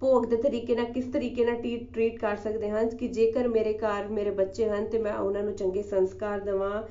ਭੋਗ 0.01 0.25
ਦੇ 0.25 0.37
ਤਰੀਕੇ 0.37 0.75
ਨਾਲ 0.75 0.85
ਕਿਸ 0.85 1.05
ਤਰੀਕੇ 1.05 1.45
ਨਾਲ 1.45 1.55
ਟ੍ਰੀਟ 1.91 2.19
ਕਰ 2.19 2.35
ਸਕਦੇ 2.37 2.69
ਹਾਂ 2.69 2.83
ਕਿ 2.89 3.07
ਜੇਕਰ 3.09 3.47
ਮੇਰੇ 3.47 3.73
ਘਰ 3.73 4.07
ਮੇਰੇ 4.07 4.31
ਬੱਚੇ 4.31 4.69
ਹਨ 4.69 4.85
ਤੇ 4.85 4.97
ਮੈਂ 4.97 5.13
ਉਹਨਾਂ 5.13 5.43
ਨੂੰ 5.43 5.53
ਚੰਗੇ 5.55 5.83
ਸੰਸਕਾਰ 5.83 6.39
ਦੇਵਾਂ 6.39 6.81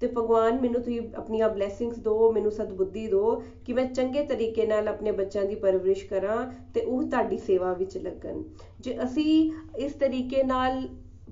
ਤੇ 0.00 0.06
ਭਗਵਾਨ 0.06 0.60
ਮੈਨੂੰ 0.60 0.80
ਤੁਸੀਂ 0.82 1.00
ਆਪਣੀਆਂ 1.16 1.48
ਬਲੇਸਿੰਗਸ 1.48 1.98
ਦਿਓ 1.98 2.30
ਮੈਨੂੰ 2.32 2.50
ਸਦਬੁੱਧੀ 2.50 3.06
ਦਿਓ 3.06 3.34
ਕਿ 3.66 3.72
ਮੈਂ 3.72 3.84
ਚੰਗੇ 3.86 4.22
ਤਰੀਕੇ 4.22 4.66
ਨਾਲ 4.66 4.88
ਆਪਣੇ 4.88 5.10
ਬੱਚਿਆਂ 5.12 5.44
ਦੀ 5.44 5.54
ਪਰਵਰਿਸ਼ 5.54 6.06
ਕਰਾਂ 6.06 6.44
ਤੇ 6.74 6.80
ਉਹ 6.80 7.02
ਤੁਹਾਡੀ 7.02 7.38
ਸੇਵਾ 7.38 7.72
ਵਿੱਚ 7.72 7.96
ਲੱਗਣ। 7.98 8.42
ਜੇ 8.80 8.96
ਅਸੀਂ 9.04 9.50
ਇਸ 9.78 9.92
ਤਰੀਕੇ 9.94 10.42
ਨਾਲ 10.42 10.86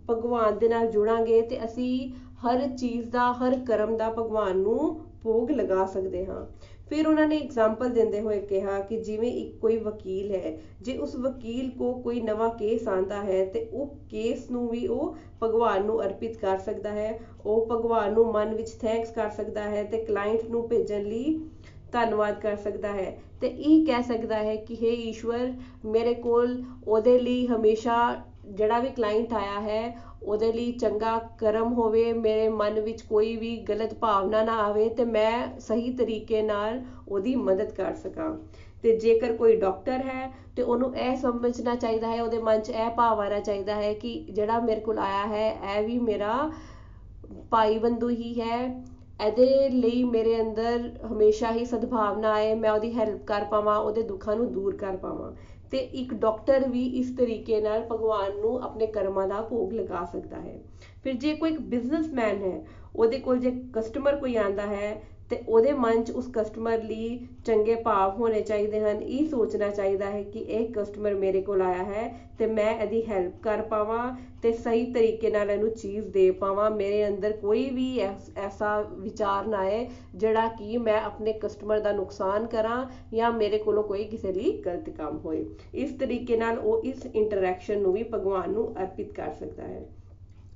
ਭਗਵਾਨ 0.08 0.58
ਦੇ 0.58 0.68
ਨਾਲ 0.68 0.86
ਜੁੜਾਂਗੇ 0.86 1.40
ਤੇ 1.42 1.64
ਅਸੀਂ 1.64 2.10
ਹਰ 2.44 2.66
ਚੀਜ਼ 2.68 3.08
ਦਾ, 3.10 3.32
ਹਰ 3.32 3.58
ਕਰਮ 3.66 3.96
ਦਾ 3.96 4.10
ਭਗਵਾਨ 4.10 4.58
ਨੂੰ 4.58 5.00
ਭੋਗ 5.22 5.50
ਲਗਾ 5.50 5.86
ਸਕਦੇ 5.86 6.24
ਹਾਂ। 6.26 6.44
ਫਿਰ 6.88 7.06
ਉਹਨਾਂ 7.06 7.26
ਨੇ 7.28 7.38
ਐਗਜ਼ਾਮਪਲ 7.38 7.88
ਦਿੰਦੇ 7.88 8.20
ਹੋਏ 8.20 8.40
ਕਿਹਾ 8.40 8.78
ਕਿ 8.80 8.96
ਜਿਵੇਂ 8.96 9.30
ਇੱਕ 9.32 9.56
ਕੋਈ 9.60 9.76
ਵਕੀਲ 9.76 10.34
ਹੈ, 10.34 10.58
ਜੇ 10.82 10.96
ਉਸ 10.98 11.16
ਵਕੀਲ 11.16 11.70
ਕੋ 11.70 11.92
ਕੋਈ 11.94 12.20
ਨਵਾਂ 12.20 12.48
ਕੇਸ 12.50 12.88
ਆਂਦਾ 12.88 13.22
ਹੈ, 13.22 13.44
ਤੇ 13.44 13.68
ਉਹ 13.72 13.94
ਕੇਸ 14.10 14.50
ਨੂੰ 14.50 14.68
ਵੀ 14.68 14.86
ਉਹ 14.86 15.16
ਭਗਵਾਨ 15.42 15.84
ਨੂੰ 15.84 16.00
ਅਰਪਿਤ 16.02 16.36
ਕਰ 16.36 16.58
ਸਕਦਾ 16.58 16.90
ਹੈ। 16.90 17.18
ਉਹ 17.46 17.66
ਭਗਵਾਨ 17.66 18.12
ਨੂੰ 18.12 18.26
ਮਨ 18.26 18.54
ਵਿੱਚ 18.54 18.70
ਥੈਂਕਸ 18.70 19.10
ਕਰ 19.10 19.30
ਸਕਦਾ 19.30 19.62
ਹੈ 19.62 19.84
ਤੇ 19.84 20.04
ਕਲਾਇੰਟ 20.04 20.48
ਨੂੰ 20.50 20.68
ਭੇਜਣ 20.68 21.04
ਲਈ 21.04 21.38
ਧੰਨਵਾਦ 21.92 22.40
ਕਰ 22.40 22.56
ਸਕਦਾ 22.56 22.92
ਹੈ। 22.92 23.18
ਤੇ 23.40 23.46
ਇਹ 23.48 23.86
ਕਹਿ 23.86 24.02
ਸਕਦਾ 24.02 24.36
ਹੈ 24.36 24.56
ਕਿ 24.56 24.74
हे 24.74 24.94
ਈਸ਼ਵਰ, 25.02 25.52
ਮੇਰੇ 25.84 26.14
ਕੋਲ 26.14 26.62
ਉਹਦੇ 26.88 27.18
ਲਈ 27.18 27.46
ਹਮੇਸ਼ਾ 27.46 28.24
ਜਿਹੜਾ 28.48 28.78
ਵੀ 28.78 28.88
ਕਲਾਇੰਟ 28.88 29.32
ਆਇਆ 29.32 29.60
ਹੈ 29.60 29.96
ਉਹਦੇ 30.22 30.52
ਲਈ 30.52 30.72
ਚੰਗਾ 30.72 31.18
ਕਰਮ 31.38 31.72
ਹੋਵੇ, 31.72 32.12
ਮੇਰੇ 32.12 32.48
ਮਨ 32.48 32.80
ਵਿੱਚ 32.80 33.02
ਕੋਈ 33.02 33.36
ਵੀ 33.36 33.56
ਗਲਤ 33.56 33.94
ਭਾਵਨਾ 33.94 34.42
ਨਾ 34.42 34.58
ਆਵੇ 34.58 34.88
ਤੇ 34.88 35.04
ਮੈਂ 35.04 35.60
ਸਹੀ 35.60 35.92
ਤਰੀਕੇ 35.92 36.42
ਨਾਲ 36.42 36.80
ਉਹਦੀ 37.08 37.36
ਮਦਦ 37.36 37.72
ਕਰ 37.72 37.94
ਸਕਾਂ। 37.94 38.36
ਤੇ 38.82 38.96
ਜੇਕਰ 38.96 39.32
ਕੋਈ 39.32 39.56
ਡਾਕਟਰ 39.56 39.92
ਹੈ 39.92 40.32
ਤੇ 40.56 40.62
ਉਹਨੂੰ 40.62 40.96
ਇਹ 40.96 41.16
ਸਮਝਣਾ 41.16 41.74
ਚਾਹੀਦਾ 41.74 42.08
ਹੈ, 42.08 42.22
ਉਹਦੇ 42.22 42.38
ਮਨ 42.38 42.60
'ਚ 42.60 42.70
ਇਹ 42.70 42.90
ਭਾਵ 42.90 43.20
ਆਣਾ 43.20 43.40
ਚਾਹੀਦਾ 43.40 43.74
ਹੈ 43.74 43.92
ਕਿ 43.92 44.26
ਜਿਹੜਾ 44.30 44.60
ਮੇਰੇ 44.60 44.80
ਕੋਲ 44.80 44.98
ਆਇਆ 44.98 45.26
ਹੈ, 45.26 45.78
ਇਹ 45.78 45.82
ਵੀ 45.82 45.98
ਮੇਰਾ 45.98 46.50
ਭਾਈ 47.50 47.78
ਬੰਧੂ 47.78 48.08
ਹੀ 48.08 48.40
ਹੈ। 48.40 48.84
ਇਹਦੇ 49.26 49.68
ਲਈ 49.68 50.04
ਮੇਰੇ 50.04 50.40
ਅੰਦਰ 50.40 50.90
ਹਮੇਸ਼ਾ 51.12 51.52
ਹੀ 51.52 51.64
ਸਦਭਾਵਨਾ 51.64 52.32
ਆਏ, 52.32 52.54
ਮੈਂ 52.54 52.70
ਉਹਦੀ 52.70 52.92
ਹੈਲਪ 52.98 53.24
ਕਰ 53.26 53.44
ਪਾਵਾਂ, 53.44 53.78
ਉਹਦੇ 53.78 54.02
ਦੁੱਖਾਂ 54.02 54.36
ਨੂੰ 54.36 54.52
ਦੂਰ 54.52 54.76
ਕਰ 54.76 54.96
ਪਾਵਾਂ। 54.96 55.32
ਤੇ 55.70 55.78
ਇੱਕ 55.78 56.14
ਡਾਕਟਰ 56.14 56.68
ਵੀ 56.68 56.86
ਇਸ 56.86 57.16
ਤਰੀਕੇ 57.16 57.60
ਨਾਲ 57.60 57.86
ਭਗਵਾਨ 57.92 58.36
ਨੂੰ 58.36 58.62
ਆਪਣੇ 58.62 58.86
ਕਰਮਾਂ 58.86 59.28
ਦਾ 59.28 59.40
ਭੋਗ 59.40 59.72
ਲਗਾ 59.72 60.04
ਸਕਦਾ 60.04 60.40
ਹੈ। 60.40 60.58
ਫਿਰ 61.02 61.14
ਜੇ 61.14 61.34
ਕੋਈ 61.34 61.50
ਇੱਕ 61.50 61.60
ਬਿਜ਼ਨਸਮੈਨ 61.60 62.42
ਹੈ, 62.42 62.66
ਉਹਦੇ 62.96 63.18
ਕੋਲ 63.18 63.38
ਜੇ 63.38 63.50
ਕਸਟਮਰ 63.72 64.16
ਕੋਈ 64.16 64.36
ਆਂਦਾ 64.36 64.66
ਹੈ 64.66 65.02
ਤੇ 65.30 65.38
ਉਹਦੇ 65.48 65.72
ਮਨ 65.74 66.02
'ਚ 66.02 66.10
ਉਸ 66.10 66.28
ਕਸਟਮਰ 66.34 66.82
ਲਈ 66.82 67.18
ਚੰਗੇ 67.46 67.74
ਭਾਵ 67.74 68.14
ਹੋਣੇ 68.18 68.40
ਚਾਹੀਦੇ 68.40 68.80
ਹਨ। 68.80 69.02
ਇਹ 69.02 69.26
ਸੋਚਣਾ 69.28 69.68
ਚਾਹੀਦਾ 69.70 70.10
ਹੈ 70.10 70.22
ਕਿ 70.22 70.38
ਇਹ 70.40 70.68
ਕਸਟਮਰ 70.74 71.14
ਮੇਰੇ 71.14 71.42
ਕੋਲ 71.42 71.62
ਆਇਆ 71.62 71.84
ਹੈ 71.84 72.08
ਤੇ 72.38 72.46
ਮੈਂ 72.46 72.70
ਇਹਦੀ 72.74 73.02
ਹੈਲਪ 73.08 73.42
ਕਰ 73.42 73.62
ਪਾਵਾਂ 73.62 74.12
ਤੇ 74.42 74.52
ਸਹੀ 74.54 74.84
ਤਰੀਕੇ 74.92 75.30
ਨਾਲ 75.30 75.50
ਇਹਨੂੰ 75.50 75.70
ਚੀਜ਼ 75.72 76.06
ਦੇ 76.06 76.30
ਪਾਵਾਂ। 76.40 76.70
ਮੇਰੇ 76.70 77.06
ਅੰਦਰ 77.08 77.32
ਕੋਈ 77.32 77.68
ਵੀ 77.70 77.98
ਐਸਾ 77.98 78.80
ਵਿਚਾਰ 78.90 79.46
ਨਾ 79.46 79.58
ਆਏ 79.58 79.86
ਜਿਹੜਾ 80.14 80.46
ਕਿ 80.48 80.78
ਮੈਂ 80.78 81.00
ਆਪਣੇ 81.00 81.32
ਕਸਟਮਰ 81.42 81.80
ਦਾ 81.80 81.92
ਨੁਕਸਾਨ 81.92 82.46
ਕਰਾਂ 82.46 82.84
ਜਾਂ 83.14 83.32
ਮੇਰੇ 83.32 83.58
ਕੋਲੋਂ 83.58 83.82
ਕੋਈ 83.82 84.04
ਕਿਸੇ 84.04 84.32
ਲਈ 84.32 84.52
ਗਲਤ 84.66 84.90
ਕੰਮ 84.90 85.18
ਹੋਏ। 85.18 85.44
ਇਸ 85.74 85.92
ਤਰੀਕੇ 86.00 86.36
ਨਾਲ 86.36 86.58
ਉਹ 86.58 86.84
ਇਸ 86.84 87.06
ਇੰਟਰੈਕਸ਼ਨ 87.06 87.82
ਨੂੰ 87.82 87.92
ਵੀ 87.92 88.02
ਭਗਵਾਨ 88.14 88.50
ਨੂੰ 88.50 88.72
ਅਰਪਿਤ 88.80 89.12
ਕਰ 89.12 89.32
ਸਕਦਾ 89.40 89.62
ਹੈ। 89.62 89.84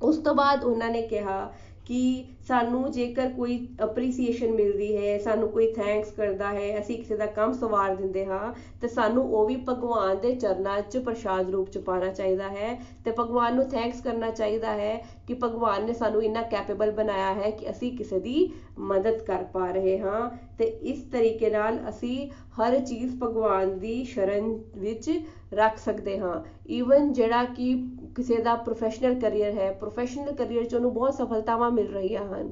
ਉਸ 0.02 0.16
ਤੋਂ 0.18 0.34
ਬਾਅਦ 0.34 0.64
ਉਹਨਾਂ 0.64 0.90
ਨੇ 0.90 1.02
ਕਿਹਾ 1.02 1.52
ਕਿ 1.86 2.24
ਸਾਨੂੰ 2.48 2.90
ਜੇਕਰ 2.92 3.28
ਕੋਈ 3.28 3.56
ਅਪਰੀਸੀਏਸ਼ਨ 3.84 4.52
ਮਿਲਦੀ 4.52 4.96
ਹੈ, 4.96 5.18
ਸਾਨੂੰ 5.18 5.48
ਕੋਈ 5.48 5.66
ਥੈਂਕਸ 5.72 6.10
ਕਰਦਾ 6.10 6.52
ਹੈ, 6.52 6.78
ਅਸੀਂ 6.80 6.96
ਕਿਸੇ 6.96 7.16
ਦਾ 7.16 7.26
ਕੰਮ 7.26 7.52
ਸਵਾਰ 7.52 7.94
ਦਿੰਦੇ 7.96 8.24
ਹਾਂ, 8.26 8.52
ਤੇ 8.80 8.88
ਸਾਨੂੰ 8.88 9.24
ਉਹ 9.30 9.46
ਵੀ 9.46 9.56
ਭਗਵਾਨ 9.68 10.20
ਦੇ 10.20 10.32
ਚਰਨਾਂ 10.34 10.80
'ਚ 10.82 10.98
ਪ੍ਰਸ਼ਾਦ 10.98 11.50
ਰੂਪ 11.50 11.70
'ਚ 11.70 11.78
ਪਾਣਾ 11.78 12.08
ਚਾਹੀਦਾ 12.08 12.48
ਹੈ 12.48 12.74
ਤੇ 13.04 13.12
ਭਗਵਾਨ 13.18 13.54
ਨੂੰ 13.54 13.68
ਥੈਂਕਸ 13.68 14.00
ਕਰਨਾ 14.00 14.30
ਚਾਹੀਦਾ 14.30 14.72
ਹੈ 14.72 14.96
ਕਿ 15.26 15.34
ਭਗਵਾਨ 15.34 15.84
ਨੇ 15.86 15.92
ਸਾਨੂੰ 15.92 16.22
ਇੰਨਾ 16.22 16.42
ਕੈਪੇਬਲ 16.42 16.90
ਬਣਾਇਆ 16.90 17.32
ਹੈ 17.34 17.50
ਕਿ 17.50 17.70
ਅਸੀਂ 17.70 17.92
ਕਿਸੇ 17.96 18.18
ਦੀ 18.20 18.50
ਮਦਦ 18.78 19.18
ਕਰ 19.22 19.44
ਪਾ 19.44 19.70
ਰਹੇ 19.70 19.98
ਹਾਂ 19.98 20.28
ਤੇ 20.58 20.64
ਇਸ 20.64 21.02
ਤਰੀਕੇ 21.02 21.50
ਨਾਲ 21.50 21.78
ਅਸੀਂ 21.88 22.28
ਹਰ 22.60 22.78
ਚੀਜ਼ 22.80 23.14
ਭਗਵਾਨ 23.22 23.78
ਦੀ 23.78 24.02
ਸ਼ਰਨ 24.04 24.58
ਵਿੱਚ 24.76 25.10
ਰੱਖ 25.54 25.78
ਸਕਦੇ 25.78 26.18
ਹਾਂ। 26.18 26.40
ਈਵਨ 26.70 27.12
ਜਿਹੜਾ 27.12 27.44
ਕਿ 27.44 27.74
ਕਿਸੇ 28.16 28.36
ਦਾ 28.36 28.54
ਪ੍ਰੋਫੈਸ਼ਨਲ 28.56 29.18
ਕੈਰੀਅਰ 29.20 29.52
ਹੈ 29.52 29.70
ਪ੍ਰੋਫੈਸ਼ਨਲ 29.72 30.32
ਕੈਰੀਅਰ 30.32 30.64
'ਚ 30.64 30.74
ਉਹਨੂੰ 30.74 30.92
ਬਹੁਤ 30.94 31.14
ਸਫਲਤਾਵਾਂ 31.14 31.70
ਮਿਲ 31.70 31.86
ਰਹੀਆਂ 31.86 32.24
ਹਨ। 32.24 32.50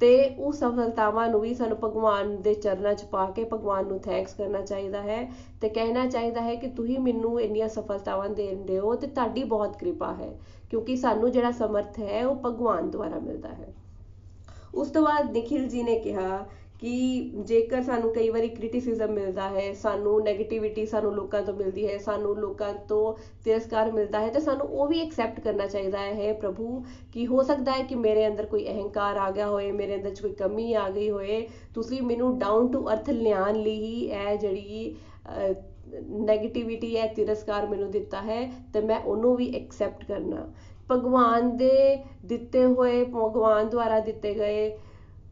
ਤੇ 0.00 0.08
ਉਹ 0.28 0.52
ਸਫਲਤਾਵਾਂ 0.52 1.28
ਨੂੰ 1.28 1.40
ਵੀ 1.40 1.52
ਸਾਨੂੰ 1.54 1.76
ਭਗਵਾਨ 1.84 2.36
ਦੇ 2.42 2.54
ਚਰਨਾਂ 2.54 2.94
'ਚ 2.94 3.04
ਪਾ 3.04 3.24
ਕੇ 3.30 3.44
ਭਗਵਾਨ 3.44 3.86
ਨੂੰ 3.86 3.98
ਥੈਂਕਸ 3.98 4.34
ਕਰਨਾ 4.34 4.60
ਚਾਹੀਦਾ 4.60 5.02
ਹੈ 5.02 5.22
ਤੇ 5.60 5.68
ਕਹਿਣਾ 5.68 6.06
ਚਾਹੀਦਾ 6.06 6.40
ਹੈ 6.40 6.54
ਕਿ 6.54 6.68
ਤੁਸੀਂ 6.68 6.98
ਮੈਨੂੰ 6.98 7.40
ਇੰਨੀਆਂ 7.40 7.68
ਸਫਲਤਾਵਾਂ 7.68 8.28
ਦੇਂਦੇ 8.28 8.78
ਹੋ 8.78 8.94
ਤੇ 8.94 9.06
ਤੁਹਾਡੀ 9.06 9.44
ਬਹੁਤ 9.44 9.76
ਕਿਰਪਾ 9.76 10.12
ਹੈ, 10.14 10.30
ਕਿਉਂਕਿ 10.70 10.96
ਸਾਨੂੰ 10.96 11.30
ਜਿਹੜਾ 11.30 11.50
ਸਮਰਥ 11.50 11.98
ਹੈ 11.98 12.26
ਉਹ 12.26 12.36
ਭਗਵਾਨ 12.36 12.90
ਦੁਆਰਾ 12.90 13.18
ਮਿਲਦਾ 13.18 13.48
ਹੈ। 13.48 13.72
ਉਸ 14.74 14.90
ਤੋਂ 14.90 15.02
ਬਾਅਦ 15.02 15.36
ਨikhil 15.36 15.66
ji 15.66 15.84
ਨੇ 15.84 15.98
ਕਿਹਾ 15.98 16.46
ਕਿ 16.80 16.90
ਜੇਕਰ 17.46 17.82
ਸਾਨੂੰ 17.82 18.12
ਕਈ 18.12 18.28
ਵਾਰੀ 18.30 18.48
ਕ੍ਰਿਟਿਸਿਜ਼ਮ 18.48 19.12
ਮਿਲਦਾ 19.12 19.48
ਹੈ, 19.48 19.72
ਸਾਨੂੰ 19.72 20.22
ਨੈਗੇਟਿਵਿਟੀ 20.24 20.84
ਸਾਨੂੰ 20.86 21.14
ਲੋਕਾਂ 21.14 21.42
ਤੋਂ 21.42 21.54
ਮਿਲਦੀ 21.54 21.86
ਹੈ, 21.88 21.96
ਸਾਨੂੰ 21.98 22.36
ਲੋਕਾਂ 22.38 22.72
ਤੋਂ 22.88 23.14
ਤਿਰਸਕਾਰ 23.44 23.92
ਮਿਲਦਾ 23.92 24.20
ਹੈ, 24.20 24.30
ਤੇ 24.30 24.40
ਸਾਨੂੰ 24.40 24.66
ਉਹ 24.68 24.88
ਵੀ 24.88 25.00
ਐਕਸੈਪਟ 25.00 25.40
ਕਰਨਾ 25.40 25.66
ਚਾਹੀਦਾ 25.66 25.98
ਹੈ 25.98 26.32
ਪ੍ਰਭੂ, 26.32 26.84
ਕਿ 27.12 27.26
ਹੋ 27.26 27.42
ਸਕਦਾ 27.42 27.72
ਹੈ 27.72 27.82
ਕਿ 27.82 27.94
ਮੇਰੇ 27.94 28.26
ਅੰਦਰ 28.26 28.46
ਕੋਈ 28.46 28.66
ਅਹੰਕਾਰ 28.68 29.16
ਆ 29.16 29.30
ਗਿਆ 29.30 29.48
ਹੋਏ, 29.48 29.70
ਮੇਰੇ 29.72 29.94
ਅੰਦਰ 29.94 30.14
ਕੋਈ 30.22 30.32
ਕਮੀ 30.34 30.72
ਆ 30.74 30.88
ਗਈ 30.90 31.10
ਹੋਏ। 31.10 31.46
ਤੁਸੀਂ 31.74 32.02
ਮੈਨੂੰ 32.02 32.38
ਡਾਊਨ 32.38 32.68
ਟੂ 32.68 32.86
ਅਰਥ 32.92 33.10
ਲਿਆਉਣ 33.10 33.56
ਲਈ 33.56 33.80
ਹੀ 33.80 34.04
ਇਹ 34.04 34.36
ਜਿਹੜੀ 34.38 34.96
ਨੈਗੇਟਿਵਿਟੀ 36.26 36.96
ਹੈ, 36.96 37.06
ਤਿਰਸਕਾਰ 37.06 37.66
ਮੈਨੂੰ 37.66 37.90
ਦਿੱਤਾ 37.90 38.20
ਹੈ, 38.22 38.50
ਤੇ 38.72 38.80
ਮੈਂ 38.80 39.00
ਉਹਨੂੰ 39.00 39.36
ਵੀ 39.36 39.52
ਐਕਸੈਪਟ 39.56 40.04
ਕਰਨਾ। 40.04 40.46
ਭਗਵਾਨ 40.90 41.56
ਦੇ 41.56 41.96
ਦਿੱਤੇ 42.24 42.64
ਹੋਏ, 42.64 43.04
ਭਗਵਾਨ 43.04 43.68
ਦੁਆਰਾ 43.68 43.98
ਦਿੱਤੇ 44.00 44.34
ਗਏ 44.34 44.76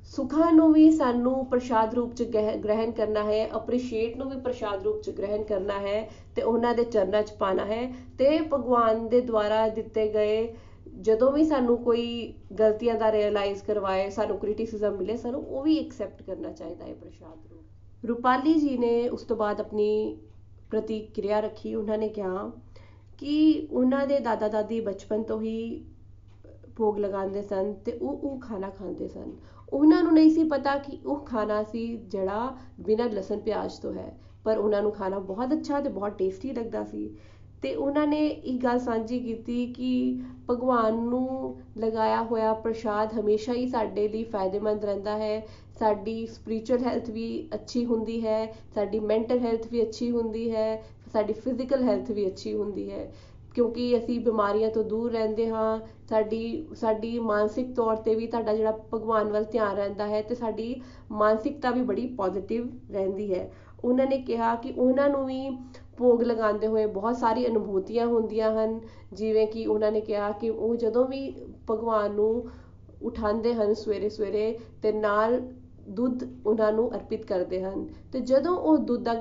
ਸੁੱਖਾਂ 0.04 0.52
ਨੂੰ 0.52 0.72
ਵੀ 0.72 0.90
ਸਾਨੂੰ 0.90 1.44
ਪ੍ਰਸ਼ਾਦ 1.46 1.94
ਰੂਪ 1.94 2.12
ਚ 2.14 2.22
ਗ੍ਰਹਿਣ 2.64 2.90
ਕਰਨਾ 2.90 3.22
ਹੈ 3.22 3.46
ਅਪਰੀਸ਼ੀਏਟ 3.56 4.16
ਨੂੰ 4.16 4.28
ਵੀ 4.30 4.36
ਪ੍ਰਸ਼ਾਦ 4.36 4.82
ਰੂਪ 4.82 5.00
ਚ 5.02 5.10
ਗ੍ਰਹਿਣ 5.10 5.42
ਕਰਨਾ 5.42 5.78
ਹੈ 5.80 6.08
ਤੇ 6.36 6.42
ਉਹਨਾਂ 6.42 6.74
ਦੇ 6.74 6.84
ਚਰਨਾਂ 6.84 7.22
ਚ 7.22 7.32
ਪਾਣਾ 7.32 7.64
ਹੈ 7.64 7.82
ਤੇ 8.18 8.38
ਭਗਵਾਨ 8.52 9.08
ਦੇ 9.08 9.20
ਦੁਆਰਾ 9.20 9.68
ਦਿੱਤੇ 9.68 10.08
ਗਏ 10.08 10.54
ਜਦੋਂ 11.00 11.30
ਵੀ 11.32 11.44
ਸਾਨੂੰ 11.44 11.76
ਕੋਈ 11.76 12.34
ਗਲਤੀਆਂ 12.60 12.94
ਦਾ 12.94 13.10
ਰਿਅਲਾਈਜ਼ 13.12 13.62
ਕਰਵਾਏ, 13.62 14.10
ਸਾਨੂੰ 14.10 14.38
ਕ੍ਰਿਟਿਸਿਜ਼ਮ 14.38 14.96
ਮਿਲੇ, 14.96 15.16
ਸਾਨੂੰ 15.16 15.42
ਉਹ 15.42 15.62
ਵੀ 15.62 15.78
ਐਕਸੈਪਟ 15.78 16.22
ਕਰਨਾ 16.22 16.52
ਚਾਹੀਦਾ 16.52 16.84
ਹੈ 16.84 16.94
ਪ੍ਰਸ਼ਾਦ 16.94 17.52
ਰੂਪ 17.52 18.06
ਰੂਪਾਲੀ 18.06 18.54
ਜੀ 18.54 18.76
ਨੇ 18.78 19.08
ਉਸ 19.08 19.22
ਤੋਂ 19.22 19.36
ਬਾਅਦ 19.36 19.60
ਆਪਣੀ 19.60 20.16
ਪ੍ਰਤੀਕਿਰਿਆ 20.70 21.40
ਰੱਖੀ, 21.40 21.74
ਉਹਨਾਂ 21.74 21.98
ਨੇ 21.98 22.08
ਕਿਹਾ 22.08 22.50
ਕਿ 23.18 23.66
ਉਹਨਾਂ 23.70 24.06
ਦੇ 24.06 24.18
ਦਾਦਾ 24.18 24.48
ਦਾਦੀ 24.48 24.80
ਬਚਪਨ 24.80 25.22
ਤੋਂ 25.22 25.40
ਹੀ 25.40 25.84
ਭੋਗ 26.76 26.98
ਲਗਾਉਂਦੇ 26.98 27.42
ਸਨ 27.42 27.72
ਤੇ 27.84 27.92
ਉਹ 27.92 28.18
ਉਹ 28.18 28.38
ਖਾਣਾ 28.40 28.70
ਖਾਂਦੇ 28.70 29.08
ਸਨ। 29.08 29.32
ਉਹਨਾਂ 29.74 30.02
ਨੂੰ 30.02 30.12
ਨਹੀਂ 30.14 30.30
ਸੀ 30.30 30.44
ਪਤਾ 30.44 30.76
ਕਿ 30.78 30.98
ਉਹ 31.06 31.24
ਖਾਣਾ 31.26 31.62
ਸੀ 31.62 31.86
ਜਿਹੜਾ 32.06 32.56
ਬਿਨਾਂ 32.80 33.08
ਲਸਣ 33.08 33.38
ਪਿਆਜ਼ 33.38 33.80
ਤੋਂ 33.80 33.92
ਹੈ, 33.92 34.12
ਪਰ 34.44 34.58
ਉਹਨਾਂ 34.58 34.82
ਨੂੰ 34.82 34.92
ਖਾਣਾ 34.92 35.18
ਬਹੁਤ 35.18 35.52
ਅੱਛਾ 35.52 35.80
ਤੇ 35.80 35.88
ਬਹੁਤ 35.88 36.18
ਟੇਸਟੀ 36.18 36.52
ਲੱਗਦਾ 36.52 36.84
ਸੀ। 36.84 37.08
ਤੇ 37.62 37.74
ਉਹਨਾਂ 37.74 38.06
ਨੇ 38.06 38.26
ਇਹ 38.26 38.58
ਗੱਲ 38.60 38.78
ਸਾਂਝੀ 38.78 39.18
ਕੀਤੀ 39.20 39.66
ਕਿ 39.66 40.20
ਭਗਵਾਨ 40.50 40.94
ਨੂੰ 41.00 41.56
ਲਗਾਇਆ 41.78 42.22
ਹੋਇਆ 42.22 42.52
ਪ੍ਰਸ਼ਾਦ 42.54 43.12
ਹਮੇਸ਼ਾ 43.12 43.54
ਹੀ 43.54 43.66
ਸਾਡੇ 43.66 44.06
ਲਈ 44.08 44.22
ਫਾਇਦੇਮੰਦ 44.24 44.84
ਰਹਿੰਦਾ 44.84 45.16
ਹੈ। 45.18 45.40
ਸਾਡੀ 45.80 46.26
ਸਪਿਰਚੁਅਲ 46.26 46.82
ਹੈਲਥ 46.84 47.10
ਵੀ 47.10 47.48
ਅੱਛੀ 47.54 47.84
ਹੁੰਦੀ 47.86 48.24
ਹੈ, 48.26 48.52
ਸਾਡੀ 48.74 48.98
ਮੈਂਟਲ 49.00 49.38
ਹੈਲਥ 49.38 49.66
ਵੀ 49.72 49.82
ਅੱਛੀ 49.82 50.10
ਹੁੰਦੀ 50.10 50.50
ਹੈ, 50.50 50.82
ਸਾਡੀ 51.12 51.32
ਫਿਜ਼ੀਕਲ 51.34 51.82
ਹੈਲਥ 51.82 52.10
ਵੀ 52.10 52.26
ਅੱਛੀ 52.26 52.54
ਹੁੰਦੀ 52.54 52.90
ਹੈ। 52.90 53.10
ਕਿਉਂਕਿ 53.54 53.96
ਅਸੀਂ 53.98 54.18
ਬਿਮਾਰੀਆਂ 54.20 54.70
ਤੋਂ 54.70 54.84
ਦੂਰ 54.84 55.10
ਰਹਿੰਦੇ 55.12 55.48
ਹਾਂ, 55.48 55.78
ਸਾਡੀ 56.10 56.66
ਸਾਡੀ 56.76 57.18
ਮਾਨਸਿਕ 57.18 57.74
ਤੌਰ 57.74 57.96
ਤੇ 57.96 58.14
ਵੀ 58.14 58.26
ਤੁਹਾਡਾ 58.26 58.54
ਜਿਹੜਾ 58.54 58.78
ਭਗਵਾਨ 58.94 59.30
ਵੱਲ 59.32 59.44
ਧਿਆਨ 59.44 59.76
ਰਹਿੰਦਾ 59.76 60.06
ਹੈ 60.06 60.22
ਤੇ 60.22 60.34
ਸਾਡੀ 60.34 60.74
ਮਾਨਸਿਕਤਾ 61.12 61.70
ਵੀ 61.70 61.82
ਬੜੀ 61.82 62.06
ਪੋਜ਼ਿਟਿਵ 62.16 62.68
ਰਹਿੰਦੀ 62.90 63.32
ਹੈ। 63.34 63.50
ਉਹਨਾਂ 63.84 64.06
ਨੇ 64.06 64.18
ਕਿਹਾ 64.18 64.54
ਕਿ 64.54 64.72
ਉਹਨਾਂ 64.78 65.08
ਨੂੰ 65.08 65.24
ਵੀ 65.26 65.50
ਭੋਗ 65.96 66.22
ਲਗਾਉਂਦੇ 66.22 66.66
ਹੋਏ 66.66 66.86
ਬਹੁਤ 66.86 67.16
ਸਾਰੀ 67.16 67.46
ਅਨੁਭੂਤੀਆਂ 67.46 68.06
ਹੁੰਦੀਆਂ 68.06 68.50
ਹਨ, 68.52 68.80
ਜਿਵੇਂ 69.12 69.46
ਕਿ 69.46 69.66
ਉਹਨਾਂ 69.66 69.92
ਨੇ 69.92 70.00
ਕਿਹਾ 70.00 70.30
ਕਿ 70.30 70.50
ਉਹ 70.50 70.76
ਜਦੋਂ 70.76 71.04
ਵੀ 71.04 71.30
ਭਗਵਾਨ 71.70 72.14
ਨੂੰ 72.14 72.44
ਉਠਾਉਂਦੇ 73.02 73.54
ਹਨ 73.54 73.74
ਸਵੇਰੇ 73.74 74.08
ਸਵੇਰੇ 74.08 74.58
ਤੇ 74.82 74.92
ਨਾਲ 74.92 75.40
ਦੁੱਧ 75.88 76.22
ਉਹਨਾਂ 76.46 76.72
ਨੂੰ 76.72 76.90
ਅਰਪਿਤ 76.94 77.24
ਕਰਦੇ 77.24 77.62
ਹਨ। 77.62 77.86
ਤੇ 78.12 78.20
ਜਦੋਂ 78.20 78.56
ਉਹ 78.56 78.78
ਦੁੱਧ 78.78 79.02
ਦਾ 79.04 79.14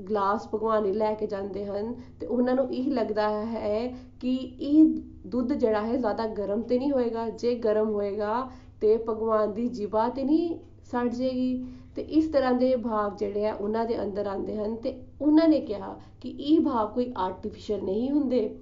ਗਲਾਸ 0.00 0.48
ਭਗਵਾਨ 0.54 0.82
ਲਈ 0.82 0.92
ਲੈ 0.92 1.12
ਕੇ 1.14 1.26
ਜਾਂਦੇ 1.26 1.64
ਹਨ 1.66 1.94
ਤੇ 2.20 2.26
ਉਹਨਾਂ 2.26 2.54
ਨੂੰ 2.54 2.68
ਇਹ 2.72 2.90
ਲੱਗਦਾ 2.92 3.28
ਹੈ 3.46 3.86
ਕਿ 4.20 4.34
ਇਹ 4.34 4.84
ਦੁੱਧ 5.26 5.52
ਜਿਹੜਾ 5.52 5.80
ਹੈ 5.80 5.96
ਜ਼ਿਆਦਾ 5.96 6.26
ਗਰਮ 6.26 6.62
ਤੇ 6.62 6.78
ਨਹੀਂ 6.78 6.92
ਹੋਏਗਾ, 6.92 7.28
ਜੇ 7.28 7.54
ਗਰਮ 7.54 7.90
ਹੋਏਗਾ 7.90 8.48
ਤੇ 8.80 8.96
ਭਗਵਾਨ 9.08 9.52
ਦੀ 9.54 9.66
ਜੀਭਾ 9.68 10.08
ਤੇ 10.08 10.24
ਨਹੀਂ 10.24 10.58
ਸੜ 10.84 11.06
ਜਾਏਗੀ 11.08 11.64
ਤੇ 11.96 12.02
ਇਸ 12.02 12.28
ਤਰ੍ਹਾਂ 12.28 12.52
ਦੇ 12.52 12.74
ਭਾਵ 12.76 13.16
ਜਿਹੜੇ 13.16 13.46
ਆ 13.46 13.54
ਉਹਨਾਂ 13.54 13.84
ਦੇ 13.84 14.00
ਅੰਦਰ 14.02 14.26
ਆਉਂਦੇ 14.26 14.56
ਹਨ 14.56 14.74
ਤੇ 14.76 14.94
ਉਹਨਾਂ 15.22 15.48
ਨੇ 15.48 15.60
ਕਿਹਾ 15.60 15.98
ਕਿ 16.20 16.28
ਇਹ 16.30 16.60
ਭਾਵ 16.60 16.92
ਕੋਈ 16.94 17.12
ਆਰਟੀਫੀਸ਼ੀਅਲ 17.16 17.82
ਨਹੀਂ 17.82 18.10
ਹੁੰਦੇ। 18.10 18.58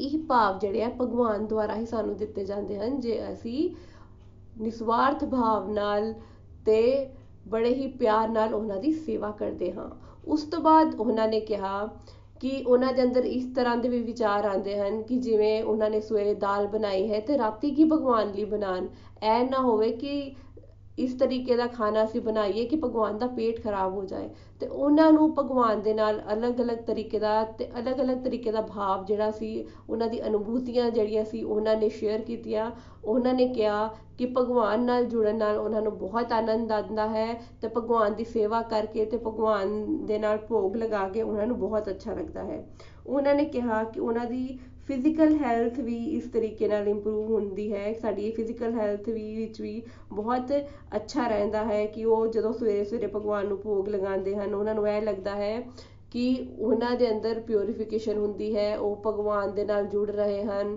ਇਹ 0.00 0.18
ਭਾਵ 0.18 0.58
ਜਿਹੜੇ 0.58 0.82
ਆ 0.82 0.88
ਭਗਵਾਨ 1.00 1.46
ਦੁਆਰਾ 1.46 1.76
ਹੀ 1.76 1.86
ਸਾਨੂੰ 1.86 2.16
ਦਿੱਤੇ 2.16 2.44
ਜਾਂਦੇ 2.44 2.78
ਹਨ। 2.78 2.98
ਜੇ 3.00 3.20
ਅਸੀਂ 3.32 3.70
ਨਿਸਵਾਰਥ 4.60 5.24
ਭਾਵ 5.24 5.70
ਨਾਲ 5.70 6.12
ਤੇ 6.66 7.08
ਬੜੇ 7.48 7.74
ਹੀ 7.74 7.86
ਪਿਆਰ 7.88 8.28
ਨਾਲ 8.28 8.54
ਉਹਨਾਂ 8.54 8.76
ਦੀ 8.76 8.92
ਸੇਵਾ 8.92 9.30
ਕਰਦੇ 9.30 9.72
ਹਾਂ। 9.72 9.88
ਉਸ 10.26 10.42
ਤੋਂ 10.42 10.60
ਬਾਅਦ 10.60 10.94
ਉਹਨਾਂ 10.94 11.28
ਨੇ 11.28 11.40
ਕਿਹਾ 11.40 11.88
ਕਿ 12.40 12.50
ਉਹਨਾਂ 12.66 12.92
ਦੇ 12.92 13.02
ਅੰਦਰ 13.02 13.24
ਇਸ 13.24 13.44
ਤਰ੍ਹਾਂ 13.56 13.76
ਦੇ 13.76 13.88
ਵੀ 13.88 14.00
ਵਿਚਾਰ 14.02 14.44
ਆਉਂਦੇ 14.44 14.78
ਹਨ 14.78 15.02
ਕਿ 15.02 15.16
ਜਿਵੇਂ 15.16 15.62
ਉਹਨਾਂ 15.64 15.90
ਨੇ 15.90 16.00
ਸਵੇਰੇ 16.00 16.34
ਦਾਲ 16.34 16.66
ਬਣਾਈ 16.66 17.10
ਹੈ 17.10 17.20
ਤੇ 17.20 17.38
ਰਾਤੀ 17.38 17.70
ਕੀ 17.70 17.84
ਭਗਵਾਨ 17.84 18.32
ਲਈ 18.32 18.44
ਬਣਾਉਣ। 18.44 18.86
ਐ 19.22 19.42
ਨਾ 19.44 19.60
ਹੋਵੇ 19.60 19.90
ਕਿ 19.92 20.34
ਇਸ 20.98 21.14
ਤਰੀਕੇ 21.14 21.56
ਦਾ 21.56 21.66
ਖਾਣਾ 21.66 22.04
ਅਸੀਂ 22.04 22.20
ਬਣਾਈਏ 22.20 22.64
ਕਿ 22.64 22.76
ਭਗਵਾਨ 22.76 23.18
ਦਾ 23.18 23.26
ਪੇਟ 23.26 23.62
ਖਰਾਬ 23.62 23.94
ਹੋ 23.94 24.04
ਜਾਏ। 24.04 24.28
ਤੇ 24.60 24.66
ਉਹਨਾਂ 24.66 25.10
ਨੂੰ 25.12 25.34
ਭਗਵਾਨ 25.34 25.82
ਦੇ 25.82 25.94
ਨਾਲ 25.94 26.20
ਅਲੱਗ-ਅਲੱਗ 26.32 26.78
ਤਰੀਕੇ 26.78 27.18
ਦਾ 27.18 27.42
ਤੇ 27.58 27.68
ਅਲੱਗ-ਅਲੱਗ 27.78 28.22
ਤਰੀਕੇ 28.24 28.52
ਦਾ 28.52 28.60
ਭਾਵ 28.60 29.04
ਜਿਹੜਾ 29.04 29.30
ਸੀ, 29.30 29.66
ਉਹਨਾਂ 29.90 30.08
ਦੀ 30.08 30.22
ਅਨੁਭੂਤੀਆਂ 30.22 30.90
ਜਿਹੜੀਆਂ 30.90 31.24
ਸੀ, 31.24 31.42
ਉਹਨਾਂ 31.42 31.76
ਨੇ 31.76 31.88
ਸ਼ੇਅਰ 31.88 32.20
ਕੀਤੀਆਂ। 32.20 32.70
ਉਹਨਾਂ 33.04 33.34
ਨੇ 33.34 33.48
ਕਿਹਾ 33.48 33.86
ਕਿ 34.18 34.26
ਭਗਵਾਨ 34.26 34.84
ਨਾਲ 34.84 35.04
ਜੁੜਨ 35.04 35.36
ਨਾਲ 35.36 35.58
ਉਹਨਾਂ 35.58 35.82
ਨੂੰ 35.82 35.96
ਬਹੁਤ 35.98 36.32
ਆਨੰਦ 36.32 36.72
ਆਉਂਦਾ 36.72 37.08
ਹੈ 37.08 37.32
ਤੇ 37.62 37.68
ਭਗਵਾਨ 37.68 38.14
ਦੀ 38.14 38.24
ਸੇਵਾ 38.24 38.62
ਕਰਕੇ 38.62 39.04
ਤੇ 39.04 39.16
ਭਗਵਾਨ 39.16 39.84
ਦੇ 40.06 40.18
ਨਾਲ 40.18 40.38
ਭੋਗ 40.38 40.76
ਲਗਾ 40.76 41.08
ਕੇ 41.08 41.22
ਉਹਨਾਂ 41.22 41.46
ਨੂੰ 41.46 41.58
ਬਹੁਤ 41.58 41.88
ਅੱਛਾ 41.88 42.14
ਲੱਗਦਾ 42.14 42.44
ਹੈ। 42.44 42.64
ਉਹਨਾਂ 43.06 43.34
ਨੇ 43.34 43.44
ਕਿਹਾ 43.44 43.82
ਕਿ 43.84 44.00
ਉਹਨਾਂ 44.00 44.24
ਦੀ 44.24 44.58
ਫਿਜ਼ੀਕਲ 44.88 45.34
ਹੈਲਥ 45.36 45.78
ਵੀ 45.80 45.96
ਇਸ 46.06 46.24
ਤਰੀਕੇ 46.24 46.68
ਨਾਲ 46.68 46.88
ਇੰਪਰੂਵ 46.88 47.30
ਹੁੰਦੀ 47.30 47.72
ਹੈ। 47.72 47.92
ਸਾਡੀ 47.92 48.30
ਫਿਜ਼ੀਕਲ 48.30 48.74
ਹੈਲਥ 48.74 49.08
ਵੀ 49.08 49.36
ਵਿੱਚ 49.36 49.60
ਵੀ 49.60 49.82
ਬਹੁਤ 50.12 50.52
ਅੱਛਾ 50.96 51.26
ਰਹਿੰਦਾ 51.28 51.64
ਹੈ 51.64 51.84
ਕਿ 51.86 52.04
ਉਹ 52.04 52.26
ਜਦੋਂ 52.26 52.52
ਸਵੇਰੇ 52.52 52.84
ਸਵੇਰੇ 52.84 53.06
ਭਗਵਾਨ 53.06 53.46
ਨੂੰ 53.46 53.58
ਭੋਗ 53.58 53.88
ਲਗਾਉਂਦੇ 53.88 54.36
ਹਨ, 54.36 54.54
ਉਹਨਾਂ 54.54 54.74
ਨੂੰ 54.74 54.88
ਇਹ 54.88 55.02
ਲੱਗਦਾ 55.02 55.36
ਹੈ 55.36 55.60
ਕਿ 56.10 56.46
ਉਹਨਾਂ 56.58 56.96
ਦੇ 56.96 57.10
ਅੰਦਰ 57.10 57.40
ਪਿਉਰੀਫਿਕੇਸ਼ਨ 57.40 58.18
ਹੁੰਦੀ 58.18 58.56
ਹੈ, 58.56 58.76
ਉਹ 58.78 59.02
ਭਗਵਾਨ 59.06 59.54
ਦੇ 59.54 59.64
ਨਾਲ 59.64 59.86
ਜੁੜ 59.86 60.10
ਰਹੇ 60.10 60.42
ਹਨ। 60.44 60.76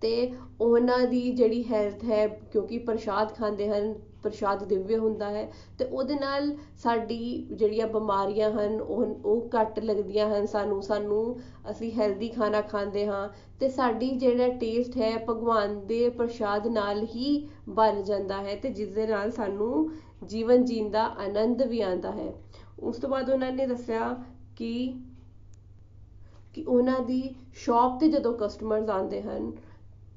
ਤੇ 0.00 0.32
ਉਹਨਾਂ 0.60 1.06
ਦੀ 1.06 1.30
ਜਿਹੜੀ 1.30 1.62
ਹੈਲਥ 1.64 2.04
ਹੈ, 2.04 2.26
ਕਿਉਂਕਿ 2.26 2.78
ਪ੍ਰਸ਼ਾਦ 2.78 3.34
ਖਾਂਦੇ 3.34 3.68
ਹਨ 3.68 3.94
ਪ੍ਰਸ਼ਾਦ 4.22 4.64
ਦਿਵਯ 4.64 4.96
ਹੁੰਦਾ 4.96 5.28
ਹੈ 5.30 5.50
ਤੇ 5.78 5.84
ਉਹਦੇ 5.84 6.14
ਨਾਲ 6.14 6.50
ਸਾਡੀ 6.76 7.46
ਜਿਹੜੀਆਂ 7.52 7.86
ਬਿਮਾਰੀਆਂ 7.86 8.50
ਹਨ, 8.50 8.80
ਉਹ 8.80 9.04
ਉਹ 9.24 9.48
ਘੱਟ 9.56 9.78
ਲੱਗਦੀਆਂ 9.80 10.28
ਹਨ 10.28 10.46
ਸਾਨੂੰ 10.46 10.82
ਸਾਨੂੰ 10.82 11.38
ਅਸੀਂ 11.70 11.92
ਹੈਲਦੀ 11.92 12.28
ਖਾਣਾ 12.28 12.60
ਖਾਂਦੇ 12.60 13.06
ਹਾਂ 13.06 13.28
ਤੇ 13.60 13.68
ਸਾਡੀ 13.68 14.10
ਜਿਹੜਾ 14.10 14.48
ਟੇਸਟ 14.48 14.96
ਹੈ 14.96 15.16
ਭਗਵਾਨ 15.28 15.86
ਦੇ 15.86 16.08
ਪ੍ਰਸ਼ਾਦ 16.08 16.66
ਨਾਲ 16.66 17.04
ਹੀ 17.04 17.48
ਬਣ 17.68 18.02
ਜਾਂਦਾ 18.02 18.42
ਹੈ 18.42 18.56
ਤੇ 18.56 18.70
ਜਿਸ 18.70 18.88
ਦੇ 18.88 19.06
ਨਾਲ 19.06 19.30
ਸਾਨੂੰ 19.30 19.90
ਜੀਵਨ 20.24 20.64
ਜੀਣ 20.64 20.90
ਦਾ 20.90 21.04
ਆਨੰਦ 21.18 21.62
ਵੀ 21.62 21.80
ਆਉਂਦਾ 21.80 22.10
ਹੈ। 22.12 22.32
ਉਸ 22.78 22.96
ਤੋਂ 22.96 23.10
ਬਾਅਦ 23.10 23.30
ਉਹਨਾਂ 23.30 23.52
ਨੇ 23.52 23.66
ਦੱਸਿਆ 23.66 24.24
ਕਿ 24.56 24.92
ਕਿ 26.54 26.64
ਉਹਨਾਂ 26.64 27.00
ਦੀ 27.00 27.22
ਸ਼ਾਪ 27.54 28.00
ਤੇ 28.00 28.08
ਜਦੋਂ 28.08 28.32
ਕਸਟਮਰਸ 28.34 28.88
ਆਉਂਦੇ 28.90 29.22
ਹਨ 29.22 29.52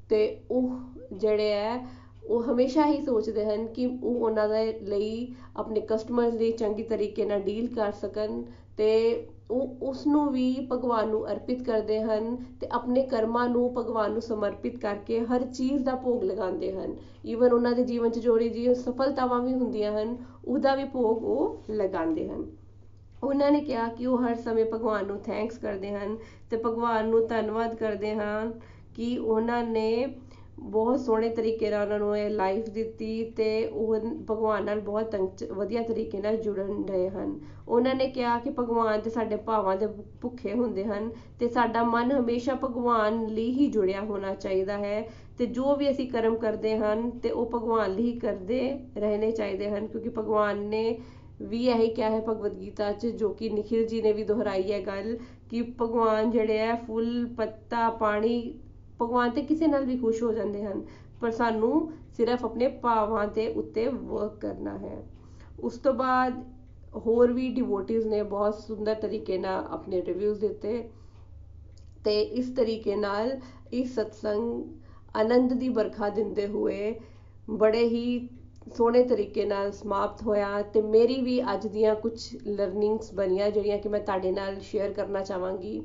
ਤੇ 0.10 0.22
ਉਹ 0.52 0.70
ਜਿਹੜੇ 1.14 1.52
ਹੈ 1.52 1.86
ਉਹ 2.28 2.44
ਹਮੇਸ਼ਾ 2.44 2.86
ਹੀ 2.86 3.02
ਸੋਚਦੇ 3.02 3.46
ਹਨ 3.46 3.68
ਕਿ 3.68 3.86
ਉਹ 3.86 4.16
ਉਹਨਾਂ 4.16 4.50
ਦੇ 4.50 4.80
ਲਈ 4.80 5.36
ਆਪਣੇ 5.58 5.82
ਕਸਟਮਰਸ 5.82 6.34
ਲਈ 6.34 6.52
ਚੰਗੀ 6.52 6.84
ਤਰੀਕੇ 6.84 7.26
ਨਾਲ 7.26 7.42
ਡੀਲ 7.42 7.76
ਕਰ 7.76 7.92
ਸਕਣ 7.92 8.44
ਤੇ 8.78 9.28
ਉਹ 9.52 9.76
ਉਸ 9.82 10.08
ਨੂੰ 10.08 10.32
ਵੀ 10.32 10.68
ਭਗਵਾਨ 10.72 11.10
ਨੂੰ 11.10 11.32
ਅਰਪਿਤ 11.32 11.64
ਕਰਦੇ 11.64 12.02
ਹਨ 12.02 12.38
ਤੇ 12.62 12.68
ਆਪਣੇ 12.72 13.02
ਕਰਮਾਂ 13.04 13.50
ਨੂੰ 13.50 13.74
ਭਗਵਾਨ 13.74 14.12
ਨੂੰ 14.12 14.22
ਸਮਰਪਿਤ 14.22 14.78
ਕਰਕੇ 14.78 15.20
ਹਰ 15.20 15.44
ਚੀਜ਼ 15.44 15.84
ਦਾ 15.84 15.96
ਭੋਗ 15.96 16.24
ਲਗਾਉਂਦੇ 16.24 16.72
ਹਨ। 16.72 16.96
ਈਵਨ 17.26 17.54
ਉਹਨਾਂ 17.54 17.72
ਦੇ 17.72 17.84
ਜੀਵਨ 17.84 18.10
'ਚ 18.10 18.20
ਜੋੜੀ 18.20 18.50
ਜੀ 18.50 18.74
ਸਫਲਤਾਵਾਂ 18.76 19.42
ਵੀ 19.42 19.54
ਹੁੰਦੀਆਂ 19.54 19.92
ਹਨ, 19.92 20.18
ਉਹਦਾ 20.46 20.76
ਵੀ 20.76 20.84
ਭੋਗ 20.84 21.24
ਉਹ 21.24 21.64
ਲਗਾਉਂਦੇ 21.72 22.30
ਹਨ। 22.30 22.46
ਉਹਨਾਂ 23.24 23.52
ਨੇ 23.52 23.60
ਕਿਹਾ 23.60 23.88
ਕਿ 23.88 24.06
ਉਹ 24.06 24.18
ਹਰ 24.18 24.36
ਸਮੇਂ 24.36 24.66
ਭਗਵਾਨ 24.66 25.06
ਨੂੰ 25.06 25.20
ਥੈਂਕਸ 25.20 25.58
ਕਰਦੇ 25.58 25.92
ਹਨ 25.92 26.18
ਤੇ 26.50 26.58
ਭਗਵਾਨ 26.58 27.10
ਨੂੰ 27.10 27.28
ਧੰਨਵਾਦ 27.28 27.76
ਕਰਦੇ 27.76 28.16
ਹਨ 28.16 28.60
ਕਿ 28.96 29.18
ਉਹਨਾਂ 29.18 29.64
ਨੇ 29.64 30.08
ਬਹੁਤ 30.60 31.00
ਸੋਹਣੇ 31.00 31.30
ਤਰੀਕੇ 31.30 31.70
ਨਾਲ 31.70 31.82
ਉਹਨਾਂ 31.84 32.00
ਨੂੰ 32.00 32.18
ਇਹ 32.18 32.30
ਲਾਈਫ 32.30 32.70
ਦਿੱਤੀ 32.70 33.24
ਤੇ 33.38 33.66
ਉਹ 33.66 33.96
ਭਗਵਾਨ 34.30 34.66
ਨਾਲ 34.66 34.80
ਬਹੁਤ 34.80 35.16
ਵਧੀਆ 35.52 35.82
ਤਰੀਕੇ 35.82 36.22
ਨਾਲ 36.22 36.38
ਜੁੜਨ 36.38 36.84
ਰਹੇ 36.90 37.10
ਹਨ। 37.10 37.40
ਉਹਨਾਂ 37.68 37.96
ਨੇ 37.96 38.08
ਕਿਹਾ 38.08 38.38
ਕਿ 38.40 38.50
ਭਗਵਾਨ 38.50 39.02
ਤੇ 39.02 39.10
ਸਾਡੇ 39.10 39.36
ਭਾਵਾਂ 39.36 39.76
ਦੇ 39.78 39.88
ਭੁੱਖੇ 40.22 40.54
ਹੁੰਦੇ 40.54 40.86
ਹਨ 40.86 41.10
ਤੇ 41.40 41.48
ਸਾਡਾ 41.48 41.84
ਮਨ 41.84 42.12
ਹਮੇਸ਼ਾ 42.12 42.56
ਭਗਵਾਨ 42.56 43.26
ਲਈ 43.28 43.52
ਹੀ 43.52 43.68
ਜੁੜਿਆ 43.68 44.02
ਹੋਣਾ 44.02 44.34
ਚਾਹੀਦਾ 44.36 44.78
ਹੈ 44.78 45.10
ਤੇ 45.38 45.46
ਜੋ 45.46 45.76
ਵੀ 45.76 45.90
ਅਸੀਂ 45.90 46.10
ਕਰਮ 46.10 46.36
ਕਰਦੇ 46.36 46.78
ਹਨ 46.78 47.10
ਤੇ 47.10 47.32
ਉਹ 47.32 47.50
ਭਗਵਾਨ 47.54 47.96
ਲਈ 47.96 48.04
ਹੀ 48.04 48.20
ਕਰਦੇ 48.20 48.80
ਰਹਿਣੇ 48.98 49.32
ਚਾਹੀਦੇ 49.32 49.70
ਹਨ 49.70 49.88
ਕਿਉਂਕਿ 49.88 50.10
ਭਗਵਾਨ 50.10 50.58
ਨੇ 50.58 51.00
ਵੀ 51.42 51.66
ਇਹੀ 51.68 51.88
ਕਿਹਾ 51.88 52.10
ਹੈ 52.10 52.20
ਭਗਵਦ 52.20 52.60
ਗੀਤਾ 52.60 52.92
'ਚ 52.92 53.08
ਜੋ 53.08 53.30
ਕਿ 53.30 53.50
ਨikhil 53.50 53.88
ਜੀ 53.88 54.02
ਨੇ 54.02 54.14
ਵੀ 54.14 54.24
ਦੁਹਰਾਈ 54.24 54.72
ਹੈ 54.72 54.80
ਗੱਲ 54.82 55.18
ਕਿ 55.50 55.62
ਭਗਵਾਨ 55.82 56.32
ਜਿਹੜੇ 56.32 56.58
ਹੈ 56.58 56.76
ਫੁੱਲ, 56.76 57.28
ਪੱਤਾ, 57.38 57.90
ਪਾਣੀ 57.90 58.60
ਭਗਵਾਨ 59.04 59.32
ਤੇ 59.32 59.42
ਕਿਸੇ 59.42 59.68
ਨਾਲ 59.68 59.86
ਵੀ 59.86 59.98
ਖੁਸ਼ 59.98 60.24
ਹੋ 60.24 60.32
ਜਾਂਦੇ 60.34 60.64
ਹਨ, 60.64 60.82
ਪਰ 61.22 61.32
ਸਾਨੂੰ 61.32 61.92
ਸਿਰਫ 62.18 62.46
ਆਪਣੇ 62.46 62.68
ਭਾਵਾਂ 62.68 63.28
ਦੇ 63.28 63.48
ਉੱਤੇ 63.54 63.88
ਵਰਕ 63.88 64.40
ਕਰਨਾ 64.40 64.78
ਹੈ। 64.78 65.04
ਉਸ 65.60 65.78
ਤੋਂ 65.78 65.94
ਬਾਅਦ 65.94 66.44
ਹੋਰ 67.06 67.32
ਵੀ 67.32 67.50
ਡਿਵੋਟਿਵਸ 67.50 68.06
ਨੇ 68.06 68.22
ਬਹੁਤ 68.24 68.56
ਸੁੰਦਰ 68.56 68.96
ਤਰੀਕੇ 68.96 69.38
ਨਾਲ 69.38 69.66
ਆਪਣੇ 69.72 70.02
ਰਿਵਿਊਜ਼ 70.02 70.40
ਦਿੱਤੇ 70.40 70.90
ਤੇ 72.06 72.22
ਇਸ 72.22 72.50
ਤਰੀਕੇ 72.50 72.96
ਨਾਲ 72.96 73.40
ਇਸ 73.74 73.94
ਸਤਸੰਗ 73.96 74.64
ਆਨੰਦ 75.16 75.54
ਦੀ 75.54 75.70
ਵਰਖਾ 75.70 76.10
ਦਿੰਦੇ 76.10 76.48
ਹੋਏ 76.48 76.94
ਬੜੇ 77.50 77.84
ਹੀ 77.84 78.30
ਸੋਹਣੇ 78.76 79.04
ਤਰੀਕੇ 79.04 79.46
ਨਾਲ 79.46 79.72
ਸਮਾਪਤ 79.72 80.24
ਹੋਇਆ 80.24 80.62
ਤੇ 80.62 80.82
ਮੇਰੀ 80.82 81.22
ਵੀ 81.22 81.42
ਅੱਜ 81.54 81.68
ਦੀਆਂ 81.68 81.96
ਕੁਝ 81.96 82.14
ਲਰਨਿੰਗਸ 82.48 83.14
ਬਣੀਆਂ 83.14 83.50
ਜਿਹੜੀਆਂ 83.52 83.78
ਕਿ 83.78 83.90
ਮੈਂ 83.90 84.00
ਤੁਹਾਡੇ 84.00 84.32
ਨਾਲ 84.32 84.60
ਸ਼ੇਅਰ 84.60 84.94
ਕਰਨਾ 84.94 85.24
ਚਾਹਾਂਗੀ। 85.24 85.82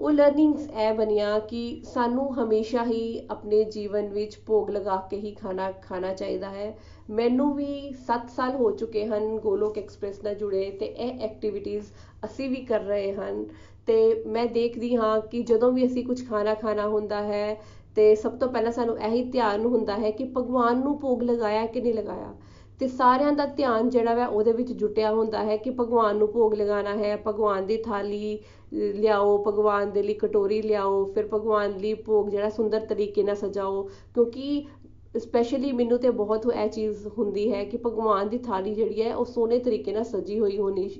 ਉਹ 0.00 0.10
ਲਰਨਿੰਗਸ 0.10 0.68
ਇਹ 0.80 0.92
ਬਣੀਆਂ 0.94 1.38
ਕਿ 1.40 1.82
ਸਾਨੂੰ 1.84 2.26
ਹਮੇਸ਼ਾ 2.34 2.84
ਹੀ 2.84 3.20
ਆਪਣੇ 3.30 3.62
ਜੀਵਨ 3.64 4.06
ਵਿੱਚ 4.08 4.38
ਭੋਗ 4.46 4.70
ਲਗਾ 4.70 4.96
ਕੇ 5.10 5.16
ਹੀ 5.16 5.32
ਖਾਣਾ 5.32 5.70
ਖਾਣਾ 5.82 6.12
ਚਾਹੀਦਾ 6.14 6.50
ਹੈ। 6.50 6.72
ਮੈਨੂੰ 7.10 7.52
ਵੀ 7.54 7.90
7 8.06 8.28
ਸਾਲ 8.36 8.54
ਹੋ 8.56 8.70
ਚੁੱਕੇ 8.70 9.04
ਹਨ 9.06 9.36
ਗੋਲੋਕ 9.38 9.78
ਐਕਸਪ੍ਰੈਸ 9.78 10.22
ਨਾਲ 10.24 10.34
ਜੁੜੇ 10.34 10.70
ਤੇ 10.70 10.86
ਇਹ 10.86 11.20
ਐਕਟੀਵਿਟੀਜ਼ 11.20 11.90
ਅਸੀਂ 12.24 12.48
ਵੀ 12.50 12.64
ਕਰ 12.64 12.80
ਰਹੇ 12.80 13.12
ਹਨ। 13.12 13.44
ਤੇ 13.86 14.24
ਮੈਂ 14.26 14.46
ਦੇਖਦੀ 14.46 14.96
ਹਾਂ 14.96 15.20
ਕਿ 15.20 15.42
ਜਦੋਂ 15.42 15.72
ਵੀ 15.72 15.86
ਅਸੀਂ 15.86 16.04
ਕੁਝ 16.04 16.28
ਖਾਣਾ 16.28 16.54
ਖਾਣਾ 16.54 16.88
ਹੁੰਦਾ 16.88 17.22
ਹੈ 17.22 17.56
ਤੇ 17.96 18.14
ਸਭ 18.14 18.38
ਤੋਂ 18.38 18.48
ਪਹਿਲਾਂ 18.48 18.72
ਸਾਨੂੰ 18.72 18.98
ਇਹੀ 18.98 19.22
ਧਿਆਨ 19.24 19.64
ਹੁੰਦਾ 19.66 19.96
ਹੈ 19.96 20.10
ਕਿ 20.10 20.24
ਭਗਵਾਨ 20.36 20.80
ਨੂੰ 20.80 20.98
ਭੋਗ 21.00 21.22
ਲਗਾਇਆ 21.22 21.66
ਕਿ 21.66 21.80
ਨਹੀਂ 21.80 21.94
ਲਗਾਇਆ। 21.94 22.34
ਤੇ 22.80 22.86
ਸਾਰਿਆਂ 22.88 23.32
ਦਾ 23.32 23.44
ਧਿਆਨ 23.46 23.88
ਜਿਹੜਾ 23.90 24.14
ਵਾ 24.14 24.26
ਉਹਦੇ 24.26 24.52
ਵਿੱਚ 24.52 24.72
ਜੁਟਿਆ 24.72 25.12
ਹੁੰਦਾ 25.14 25.42
ਹੈ 25.44 25.56
ਕਿ 25.56 25.70
ਭਗਵਾਨ 25.70 26.16
ਨੂੰ 26.16 26.28
ਭੋਗ 26.28 26.54
ਲਗਾਉਣਾ 26.54 26.96
ਹੈ, 26.96 27.16
ਭਗਵਾਨ 27.26 27.66
ਦੀ 27.66 27.76
ਥਾਲੀ 27.76 28.38
ਲਿਆਓ, 28.72 29.36
ਭਗਵਾਨ 29.46 29.90
ਦੇ 29.92 30.02
ਲਈ 30.02 30.14
ਕਟੋਰੀ 30.14 30.60
ਲਿਆਓ, 30.62 31.04
ਫਿਰ 31.04 31.28
ਭਗਵਾਨ 31.34 31.76
ਲਈ 31.78 31.92
ਭੋਗ 32.06 32.28
ਜਿਹੜਾ 32.28 32.48
ਸੁੰਦਰ 32.48 32.86
ਤਰੀਕੇ 32.86 33.22
ਨਾਲ 33.22 33.36
ਸਜਾਓ, 33.36 33.82
ਕਿਉਂਕਿ 34.14 34.66
ਸਪੈਸ਼ਲੀ 35.18 35.72
ਮੈਨੂੰ 35.72 35.98
ਤੇ 35.98 36.10
ਬਹੁਤ 36.10 36.46
ਇਹ 36.54 36.68
ਚੀਜ਼ 36.68 37.06
ਹੁੰਦੀ 37.18 37.52
ਹੈ 37.52 37.64
ਕਿ 37.64 37.76
ਭਗਵਾਨ 37.86 38.28
ਦੀ 38.28 38.38
ਥਾਲੀ 38.38 38.74
ਜਿਹੜੀ 38.74 39.02
ਹੈ 39.02 39.14
ਉਹ 39.16 39.24
ਸੋਹਣੇ 39.24 39.58
ਤਰੀਕੇ 39.58 39.92
ਨਾਲ 39.92 40.04
ਸਜੀ 40.04 40.38
ਹੋਈ 40.40 40.58
ਹੋਣੀ 40.58 40.90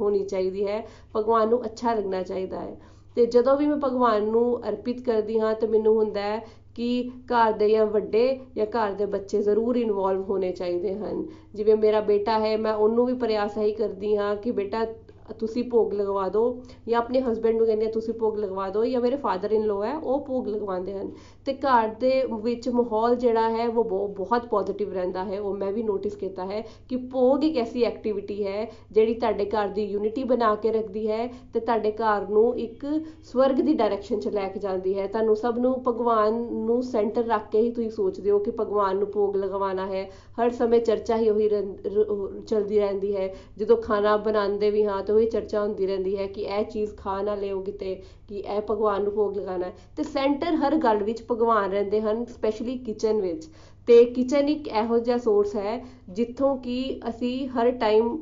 ਹੋਣੀ 0.00 0.24
ਚਾਹੀਦੀ 0.24 0.66
ਹੈ, 0.66 0.86
ਭਗਵਾਨ 1.16 1.48
ਨੂੰ 1.48 1.64
ਅੱਛਾ 1.64 1.94
ਲੱਗਣਾ 1.94 2.22
ਚਾਹੀਦਾ 2.22 2.60
ਹੈ। 2.60 2.76
ਤੇ 3.16 3.24
ਜਦੋਂ 3.26 3.56
ਵੀ 3.56 3.66
ਮੈਂ 3.66 3.76
ਭਗਵਾਨ 3.76 4.24
ਨੂੰ 4.24 4.60
ਅਰਪਿਤ 4.68 5.00
ਕਰਦੀ 5.00 5.38
ਹਾਂ 5.40 5.54
ਤੇ 5.54 5.66
ਮੈਨੂੰ 5.66 5.94
ਹੁੰਦਾ 5.96 6.20
ਹੈ 6.20 6.44
ਕਿ 6.78 7.10
ਘਰ 7.26 7.52
ਦੇ 7.52 7.68
ਜਾਂ 7.68 7.84
ਵੱਡੇ 7.86 8.20
ਜਾਂ 8.56 8.66
ਘਰ 8.66 8.92
ਦੇ 8.92 9.06
ਬੱਚੇ 9.06 9.40
ਜ਼ਰੂਰ 9.42 9.76
ਇਨਵੋਲਵ 9.76 10.22
ਹੋਣੇ 10.22 10.50
ਚਾਹੀਦੇ 10.52 10.94
ਹਨ। 10.94 11.24
ਜਿਵੇਂ 11.54 11.76
ਮੇਰਾ 11.76 12.00
ਬੇਟਾ 12.02 12.38
ਹੈ, 12.38 12.56
ਮੈਂ 12.56 12.72
ਉਹਨੂੰ 12.74 13.06
ਵੀ 13.06 13.14
ਪ੍ਰਯਾਸ 13.14 13.56
ਇਹੀ 13.58 13.72
ਕਰਦੀ 13.72 14.16
ਹਾਂ 14.16 14.34
ਕਿ 14.36 14.50
ਬੇਟਾ 14.52 14.84
ਤੁਸੀਂ 15.32 15.64
ਭੋਗ 15.70 15.92
ਲਗਵਾ 15.94 16.28
ਦਿਓ 16.28 16.60
ਜਾਂ 16.88 16.98
ਆਪਣੇ 16.98 17.20
ਹਸਬੰਡ 17.20 17.56
ਨੂੰ 17.56 17.66
ਕਹਿੰਦੇ 17.66 17.86
ਆ, 17.86 17.90
ਤੁਸੀਂ 17.90 18.14
ਭੋਗ 18.14 18.38
ਲਗਵਾ 18.38 18.68
ਦਿਓ 18.68 18.84
ਜਾਂ 18.84 19.00
ਮੇਰੇ 19.00 19.16
ਫਾਦਰ 19.16 19.52
ਇਨ 19.52 19.64
ਲੋ 19.64 19.82
ਹੈ, 19.82 19.96
ਉਹ 19.96 20.24
ਭੋਗ 20.26 20.48
ਲਗਵਾਉਂਦੇ 20.48 20.94
ਹਨ। 20.94 21.10
ਤੇ 21.46 21.54
ਘਰ 21.56 21.88
ਦੇ 22.00 22.22
ਵਿੱਚ 22.42 22.68
ਮਾਹੌਲ 22.68 23.16
ਜਿਹੜਾ 23.16 23.48
ਹੈ, 23.50 23.68
ਉਹ 23.68 23.84
ਬਹੁਤ 23.84 24.46
ਪੋਜ਼ਿਟਿਵ 24.46 24.92
ਰਹਿੰਦਾ 24.92 25.24
ਹੈ। 25.24 25.40
ਉਹ 25.40 25.56
ਮੈਂ 25.56 25.72
ਵੀ 25.72 25.82
ਨੋਟਿਸ 25.82 26.16
ਕੀਤਾ 26.16 26.44
ਹੈ 26.46 26.60
ਕਿ 26.88 26.96
ਭੋਗ 27.12 27.44
ਇੱਕ 27.44 27.56
ਐਸੀ 27.58 27.82
ਐਕਟੀਵਿਟੀ 27.84 28.46
ਹੈ 28.46 28.66
ਜਿਹੜੀ 28.92 29.14
ਤੁਹਾਡੇ 29.14 29.44
ਘਰ 29.46 29.68
ਦੀ 29.68 29.84
ਯੂਨਿਟੀ 29.84 30.24
ਬਣਾ 30.24 30.54
ਕੇ 30.54 30.72
ਰੱਖਦੀ 30.72 31.06
ਹੈ 31.08 31.26
ਤੇ 31.54 31.60
ਤੁਹਾਡੇ 31.60 31.92
ਘਰ 31.92 32.28
ਨੂੰ 32.28 32.58
ਇੱਕ 32.58 32.86
ਸਵਰਗ 33.24 33.60
ਦੀ 33.60 33.74
ਡਾਇਰੈਕਸ਼ਨ 33.74 34.20
'ਚ 34.20 34.28
ਲੈ 34.28 34.48
ਕੇ 34.48 34.60
ਜਾਂਦੀ 34.60 34.98
ਹੈ। 34.98 35.06
ਤੁਹਾਨੂੰ 35.06 35.36
ਸਭ 35.36 35.58
ਨੂੰ 35.58 35.74
ਭਗਵਾਨ 35.88 36.34
ਨੂੰ 36.64 36.82
ਸੈਂਟਰ 36.82 37.24
ਰੱਖ 37.26 37.50
ਕੇ 37.52 37.60
ਹੀ 37.60 37.70
ਤੁਸੀਂ 37.70 37.90
ਸੋਚਦੇ 37.90 38.30
ਹੋ 38.30 38.38
ਕਿ 38.38 38.50
ਭਗਵਾਨ 38.60 38.96
ਨੂੰ 38.96 39.10
ਭੋਗ 39.12 39.36
ਲਗਵਾਉਣਾ 39.36 39.86
ਹੈ। 39.86 40.04
ਹਰ 40.40 40.50
ਸਮੇਂ 40.50 40.80
ਚਰਚਾ 40.80 41.16
ਹੀ 41.16 41.28
ਉਹੀ 41.30 41.48
ਚਲਦੀ 41.48 42.78
ਰਹਿੰਦੀ 42.78 43.14
ਹੈ। 43.16 43.32
ਜਦੋਂ 43.58 43.76
ਖਾਣਾ 43.76 44.16
ਬਣਾਉਂਦੇ 44.18 44.70
ਵੀ 44.70 44.84
ਹਾਂ, 44.84 45.02
ਤਾਂ 45.02 45.14
ਉਹੀ 45.18 45.26
ਚਰਚਾ 45.26 45.60
ਹੁੰਦੀ 45.60 45.86
ਰਹਿੰਦੀ 45.86 46.16
ਹੈ 46.16 46.26
ਕਿ 46.26 46.40
ਇਹ 46.40 46.64
ਚੀਜ਼ 46.64 46.94
ਖਾ 46.96 47.20
ਨਾ 47.22 47.34
ਲਿਓ 47.34 47.60
ਕਿਤੇ, 47.60 47.94
ਕਿ 48.28 48.38
ਇਹ 48.38 48.60
ਭਗਵਾਨ 48.70 49.02
ਨੂੰ 49.02 49.12
ਭੋਗ 49.12 49.36
ਲਗਾਉਣਾ 49.36 49.70
ਤੇ 49.96 50.02
ਸੈਂਟਰ 50.02 50.54
ਹਰ 50.54 50.76
ਗੱਲ 50.76 51.02
ਵਿੱਚ 51.02 51.22
ਭਗਵਾਨ 51.30 51.70
ਰਹਿੰਦੇ 51.70 52.00
ਹਨ 52.00 52.24
ਸਪੈਸ਼ਲੀ 52.24 52.76
ਕਿਚਨ 52.78 53.20
ਵਿੱਚ। 53.20 53.48
ਤੇ 53.88 54.04
ਕਿਚਨ 54.04 54.48
ਇੱਕ 54.48 54.68
ਇਹੋ 54.68 54.98
ਜਿਹਾ 54.98 55.16
ਸੋਰਸ 55.18 55.54
ਹੈ 55.56 55.84
ਜਿੱਥੋਂ 56.08 56.56
ਕਿ 56.56 57.00
ਅਸੀਂ 57.08 57.48
ਹਰ 57.48 57.70
ਟਾਈਮ 57.70 58.16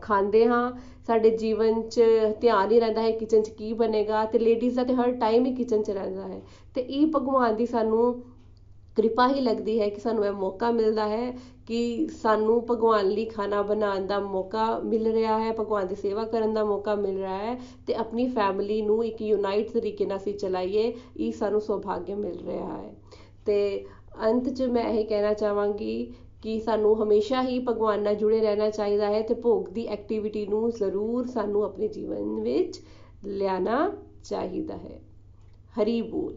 ਖਾਂਦੇ 0.00 0.46
ਹਾਂ, 0.46 0.70
ਸਾਡੇ 1.06 1.30
ਜੀਵਨ 1.30 1.80
'ਚ 1.82 2.02
ਧਿਆਨ 2.40 2.70
ਹੀ 2.70 2.80
ਰਹਿੰਦਾ 2.80 3.02
ਹੈ 3.02 3.10
ਕਿਚਨ 3.10 3.42
'ਚ 3.42 3.48
ਕੀ 3.48 3.72
ਬਣੇਗਾ 3.72 4.24
ਤੇ 4.24 4.38
ਲੇਡੀਜ਼ 4.38 4.76
ਦਾ 4.76 4.84
ਤੇ 4.84 4.94
ਹਰ 4.94 5.12
ਟਾਈਮ 5.12 5.46
ਹੀ 5.46 5.54
ਕਿਚਨ 5.54 5.82
'ਚ 5.82 5.90
ਰਹਿੰਦਾ 5.90 6.26
ਹੈ। 6.28 6.40
ਤੇ 6.74 6.80
ਇਹ 6.80 7.06
ਭਗਵਾਨ 7.06 7.56
ਦੀ 7.56 7.66
ਸਾਨੂੰ 7.66 8.22
ਕਿਰਪਾ 8.96 9.28
ਹੀ 9.28 9.40
ਲੱਗਦੀ 9.40 9.80
ਹੈ 9.80 9.88
ਕਿ 9.88 10.00
ਸਾਨੂੰ 10.00 10.24
ਇਹ 10.26 10.32
ਮੌਕਾ 10.32 10.70
ਮਿਲਦਾ 10.70 11.08
ਹੈ 11.08 11.32
ਕਿ 11.68 12.06
ਸਾਨੂੰ 12.06 12.66
ਭਗਵਾਨ 12.70 13.08
ਲਈ 13.08 13.24
ਖਾਣਾ 13.24 13.62
ਬਣਾਉਣ 13.62 14.06
ਦਾ 14.06 14.18
ਮੌਕਾ 14.18 14.78
ਮਿਲ 14.78 15.12
ਰਿਹਾ 15.12 15.38
ਹੈ, 15.40 15.52
ਭਗਵਾਨ 15.52 15.86
ਦੀ 15.86 15.94
ਸੇਵਾ 15.94 16.24
ਕਰਨ 16.24 16.54
ਦਾ 16.54 16.64
ਮੌਕਾ 16.64 16.94
ਮਿਲ 16.94 17.16
ਰਿਹਾ 17.16 17.38
ਹੈ 17.38 17.60
ਤੇ 17.86 17.94
ਆਪਣੀ 17.94 18.26
ਫੈਮਿਲੀ 18.26 18.82
ਨੂੰ 18.82 19.04
ਇੱਕ 19.04 19.22
ਯੂਨਾਈਟ 19.22 19.70
ਤਰੀਕੇ 19.70 20.06
ਨਾਲ 20.06 20.16
ਅਸੀਂ 20.16 20.34
ਚਲਾਈਏ, 20.34 20.94
ਇਹ 21.16 21.32
ਸਾਨੂੰ 21.32 21.60
ਸੁਭਾਗਿਆ 21.60 22.16
ਮਿਲ 22.16 22.38
ਰਿਹਾ 22.46 22.78
ਹੈ। 22.78 22.94
ਤੇ 23.46 23.84
ਅੰਤ 24.24 24.48
'ਚ 24.48 24.62
ਮੈਂ 24.62 24.84
ਇਹ 24.84 25.04
ਕਹਿਣਾ 25.06 25.32
ਚਾਹਾਂਗੀ 25.32 26.14
ਕਿ 26.42 26.60
ਸਾਨੂੰ 26.60 27.02
ਹਮੇਸ਼ਾ 27.02 27.42
ਹੀ 27.42 27.58
ਭਗਵਾਨ 27.58 28.02
ਨਾਲ 28.02 28.14
ਜੁੜੇ 28.14 28.40
ਰਹਿਣਾ 28.40 28.70
ਚਾਹੀਦਾ 28.70 29.06
ਹੈ 29.06 29.22
ਤੇ 29.22 29.34
ਭੋਗ 29.34 29.68
ਦੀ 29.68 29.86
ਐਕਟੀਵਿਟੀ 29.86 30.46
ਨੂੰ 30.46 30.70
ਜ਼ਰੂਰ 30.70 31.26
ਸਾਨੂੰ 31.26 31.64
ਆਪਣੇ 31.64 31.88
ਜੀਵਨ 31.88 32.40
ਵਿੱਚ 32.40 32.80
ਲਿਆਣਾ 33.24 33.92
ਚਾਹੀਦਾ 34.24 34.76
ਹੈ। 34.76 35.00
ਹਰੀ 35.82 36.02
ਬੋਲ। 36.02 36.36